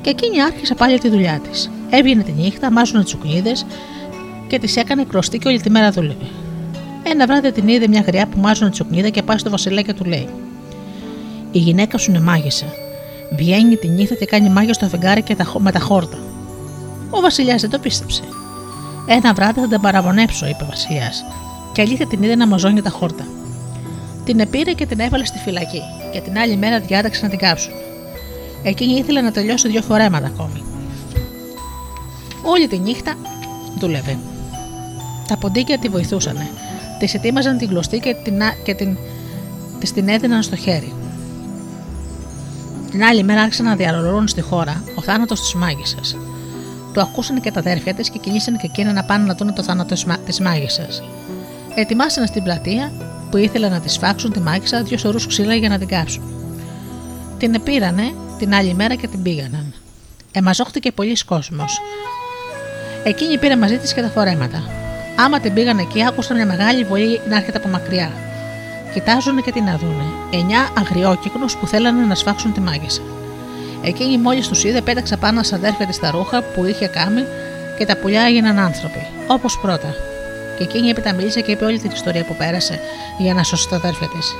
Και 0.00 0.10
εκείνη 0.10 0.42
άρχισε 0.42 0.74
πάλι 0.74 0.98
τη 0.98 1.08
δουλειά 1.08 1.40
της. 1.50 1.70
Έβγαινε 1.90 2.22
τη 2.22 2.32
νύχτα, 2.32 2.70
μάζουνε 2.70 3.04
τσουκνίδε 3.04 3.52
και 4.46 4.58
τη 4.58 4.80
έκανε 4.80 5.04
κλωστή 5.04 5.38
και 5.38 5.48
όλη 5.48 5.60
τη 5.60 5.70
μέρα 5.70 5.90
δούλευε. 5.90 6.24
Ένα 7.06 7.26
βράδυ 7.26 7.52
την 7.52 7.68
είδε 7.68 7.88
μια 7.88 8.00
γριά 8.00 8.26
που 8.26 8.38
μάζουνε 8.38 8.70
τσουκνίδα 8.70 9.08
και 9.08 9.22
πάει 9.22 9.38
στο 9.38 9.50
Βασιλιά 9.50 9.82
και 9.82 9.92
του 9.92 10.04
λέει: 10.04 10.28
Η 11.50 11.58
γυναίκα 11.58 11.98
σου 11.98 12.10
είναι 12.10 12.20
μάγισσα. 12.20 12.66
Βγαίνει 13.36 13.76
τη 13.76 13.88
νύχτα 13.88 14.14
και 14.14 14.24
κάνει 14.24 14.48
μάγια 14.48 14.72
στο 14.72 14.86
φεγγάρι 14.88 15.22
και 15.22 15.34
τα, 15.34 15.52
με 15.58 15.72
τα 15.72 15.78
χόρτα. 15.78 16.18
Ο 17.10 17.20
Βασιλιάς 17.20 17.60
δεν 17.60 17.70
το 17.70 17.78
πίστεψε. 17.78 18.22
Ένα 19.06 19.34
βράδυ 19.34 19.60
θα 19.60 19.68
την 19.68 19.80
παραπονέψω, 19.80 20.46
είπε 20.46 20.62
ο 20.62 20.66
Βασιλιάς, 20.66 21.24
και 21.72 21.80
αλήθεια 21.80 22.06
την 22.06 22.22
είδε 22.22 22.34
να 22.34 22.46
μαζώνει 22.46 22.82
τα 22.82 22.90
χόρτα. 22.90 23.26
Την 24.24 24.40
επήρε 24.40 24.72
και 24.72 24.86
την 24.86 25.00
έβαλε 25.00 25.24
στη 25.24 25.38
φυλακή, 25.38 25.80
και 26.12 26.20
την 26.20 26.38
άλλη 26.38 26.56
μέρα 26.56 26.80
διάταξε 26.80 27.22
να 27.22 27.28
την 27.28 27.38
κάψουν. 27.38 27.72
Εκείνη 28.62 28.92
ήθελε 28.92 29.20
να 29.20 29.30
τελειώσει 29.30 29.68
δύο 29.68 29.82
φορέματα 29.82 30.26
ακόμη. 30.26 30.62
Όλη 32.42 32.68
τη 32.68 32.78
νύχτα 32.78 33.14
δούλευε. 33.78 34.18
Τα 35.28 35.36
ποντίκια 35.36 35.78
τη 35.78 35.88
βοηθούσαν. 35.88 36.36
Τη 37.04 37.12
ετοίμαζαν 37.14 37.58
την 37.58 37.68
γλωστή 37.68 37.98
και 37.98 38.16
την, 38.22 38.40
και 38.62 38.74
την, 38.74 38.96
της 39.78 39.92
την 39.92 40.08
έδιναν 40.08 40.42
στο 40.42 40.56
χέρι. 40.56 40.92
Την 42.90 43.04
άλλη 43.04 43.22
μέρα 43.22 43.42
άρχισαν 43.42 43.66
να 43.66 43.76
διαλωρούν 43.76 44.28
στη 44.28 44.40
χώρα 44.40 44.84
ο 44.94 45.02
θάνατος 45.02 45.40
της 45.40 45.54
μάγισσας. 45.54 46.16
Το 46.92 47.00
ακούσαν 47.00 47.40
και 47.40 47.50
τα 47.50 47.58
αδέρφια 47.58 47.94
της 47.94 48.10
και 48.10 48.18
κινήσαν 48.18 48.56
και 48.56 48.66
εκείνα 48.66 48.92
να 48.92 49.04
πάνε 49.04 49.24
να 49.24 49.34
δουν 49.34 49.54
το 49.54 49.62
θάνατο 49.62 49.94
της 50.26 50.40
μάγισσας. 50.40 51.02
Ετοιμάσαν 51.74 52.26
στην 52.26 52.42
πλατεία 52.42 52.92
που 53.30 53.36
ήθελαν 53.36 53.70
να 53.70 53.80
της 53.80 53.92
σφάξουν 53.92 54.32
τη 54.32 54.40
μάγισσα 54.40 54.82
δύο 54.82 54.98
σωρούς 54.98 55.26
ξύλα 55.26 55.54
για 55.54 55.68
να 55.68 55.78
την 55.78 55.88
κάψουν. 55.88 56.22
Την 57.38 57.54
επήρανε 57.54 58.12
την 58.38 58.54
άλλη 58.54 58.74
μέρα 58.74 58.94
και 58.94 59.08
την 59.08 59.22
πήγαναν. 59.22 59.74
Εμαζόχτηκε 60.32 60.92
πολλοί 60.92 61.16
κόσμος. 61.26 61.80
Εκείνη 63.04 63.38
πήρε 63.38 63.56
μαζί 63.56 63.76
της 63.76 63.94
και 63.94 64.00
τα 64.00 64.08
φορέματα. 64.08 64.83
Άμα 65.16 65.40
την 65.40 65.54
πήγαν 65.54 65.78
εκεί, 65.78 66.04
άκουσαν 66.06 66.36
μια 66.36 66.46
μεγάλη 66.46 66.84
βολή 66.84 67.20
να 67.28 67.36
έρχεται 67.36 67.58
από 67.58 67.68
μακριά. 67.68 68.10
Κοιτάζουν 68.92 69.42
και 69.42 69.52
την 69.52 69.68
αδούνε. 69.68 70.04
Εννιά 70.30 70.68
αγριόκυκνους 70.78 71.56
που 71.56 71.66
θέλανε 71.66 72.04
να 72.04 72.14
σφάξουν 72.14 72.52
τη 72.52 72.60
μάγισσα. 72.60 73.02
Εκείνη 73.82 74.18
μόλις 74.18 74.48
τους 74.48 74.64
είδε, 74.64 74.80
πέταξε 74.80 75.16
πάνω 75.16 75.42
στα 75.42 75.56
αδέρφια 75.56 75.86
της 75.86 75.98
τα 75.98 76.10
ρούχα 76.10 76.42
που 76.42 76.64
είχε 76.64 76.86
κάνει 76.86 77.24
και 77.78 77.86
τα 77.86 77.96
πουλιά 77.96 78.22
έγιναν 78.22 78.58
άνθρωποι, 78.58 79.06
όπως 79.26 79.58
πρώτα. 79.58 79.94
Και 80.58 80.64
εκείνη 80.64 80.88
έπειτα 80.88 81.12
μίλησε 81.12 81.40
και 81.40 81.52
είπε 81.52 81.64
όλη 81.64 81.78
την 81.78 81.90
ιστορία 81.90 82.24
που 82.24 82.34
πέρασε 82.34 82.80
για 83.18 83.34
να 83.34 83.42
σώσει 83.42 83.68
τα 83.68 83.76
αδέρφια 83.76 84.08
της. 84.08 84.34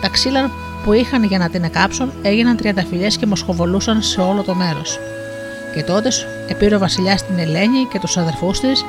Τα 0.00 0.08
ξύλα 0.08 0.50
που 0.84 0.92
είχαν 0.92 1.24
για 1.24 1.38
να 1.38 1.48
την 1.48 1.64
εκάψουν 1.64 2.12
έγιναν 2.22 2.56
τριανταφυλιέ 2.56 3.08
και 3.08 3.26
μοσχοβολούσαν 3.26 4.02
σε 4.02 4.20
όλο 4.20 4.42
το 4.42 4.54
μέρος. 4.54 4.98
Και 5.74 5.82
τότε 5.82 6.08
επήρε 6.48 6.74
ο 6.74 6.78
Βασιλιάς 6.78 7.26
την 7.26 7.38
Ελένη 7.38 7.86
και 7.92 7.98
τους 7.98 8.16
αδερφούς 8.16 8.60
της 8.60 8.84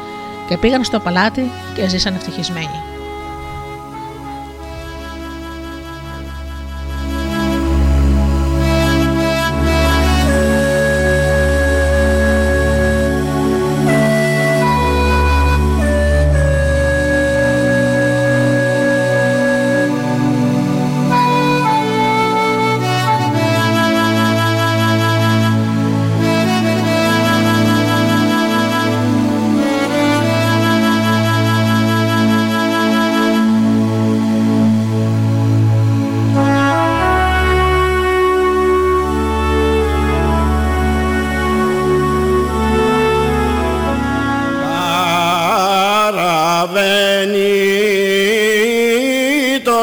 και 0.47 0.57
πήγαν 0.57 0.83
στο 0.83 0.99
παλάτι 0.99 1.51
και 1.75 1.87
ζήσαν 1.87 2.15
ευτυχισμένοι. 2.15 2.94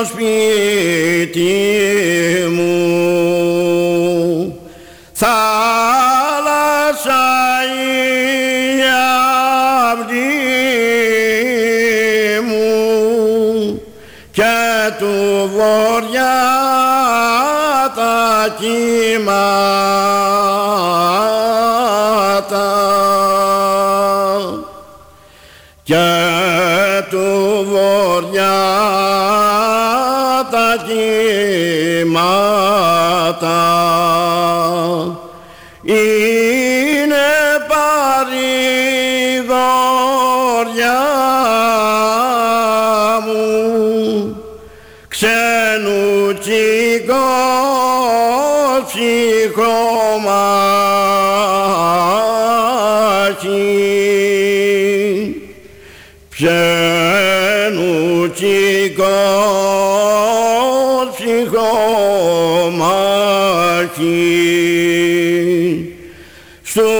Παραβαίνει 0.03 1.29
το 1.29 1.29
σπίτι 1.29 1.53
μου. 2.51 2.71
Θάλασσα 5.13 6.41
η 7.63 8.83
αυγή 9.93 10.31
μου 12.41 13.83
και 14.33 14.55
του 14.99 15.51
βοριά 15.55 16.41
τα 17.95 18.57
κύματα 18.59 20.02
γόνατα 33.41 35.19
είναι 35.83 37.17
παρηγόρια 37.69 38.49
μου 43.27 44.37
ξένου 45.09 46.39
τσικώ 46.39 47.31
ψυχό 48.87 50.02
Σου 66.73 66.91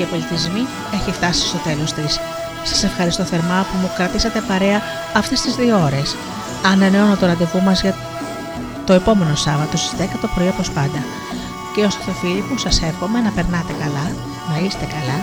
και 0.06 0.12
Πολιτισμοί 0.12 0.64
έχει 0.94 1.12
φτάσει 1.12 1.48
στο 1.48 1.58
τέλος 1.58 1.94
της. 1.94 2.20
Σας 2.64 2.84
ευχαριστώ 2.84 3.24
θερμά 3.24 3.66
που 3.68 3.78
μου 3.82 3.90
κρατήσατε 3.96 4.40
παρέα 4.48 4.82
αυτές 5.14 5.42
τις 5.42 5.56
δύο 5.56 5.76
ώρες. 5.84 6.16
Ανανεώνω 6.72 7.16
το 7.16 7.26
ραντεβού 7.26 7.62
μας 7.62 7.82
για 7.82 7.96
το 8.86 8.94
επόμενο 8.94 9.36
Σάββατο 9.36 9.78
στις 9.78 9.94
10 10.00 10.18
το 10.22 10.30
πρωί 10.36 10.48
όπως 10.48 10.72
πάντα. 10.72 11.02
Και 11.74 11.84
ως 11.84 11.96
το 11.96 12.12
Φίλιππου 12.22 12.58
σας 12.58 12.82
εύχομαι 12.82 13.20
να 13.20 13.30
περνάτε 13.30 13.74
καλά, 13.84 14.06
να 14.50 14.66
είστε 14.66 14.86
καλά 14.96 15.18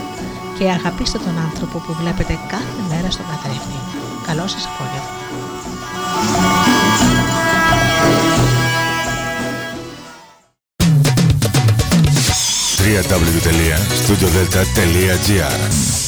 και 0.59 0.65
αγαπήστε 0.71 1.19
τον 1.19 1.39
άνθρωπο 1.47 1.79
που 1.79 1.93
βλέπετε 2.01 2.39
κάθε 2.49 2.81
μέρα 2.89 3.11
στον 3.11 3.27
καθρέφτη. 3.31 3.79
Καλό 4.27 4.47
σας 4.47 4.69
απόγευμα. 4.71 6.62
www.studiodelta.gr 13.03 16.02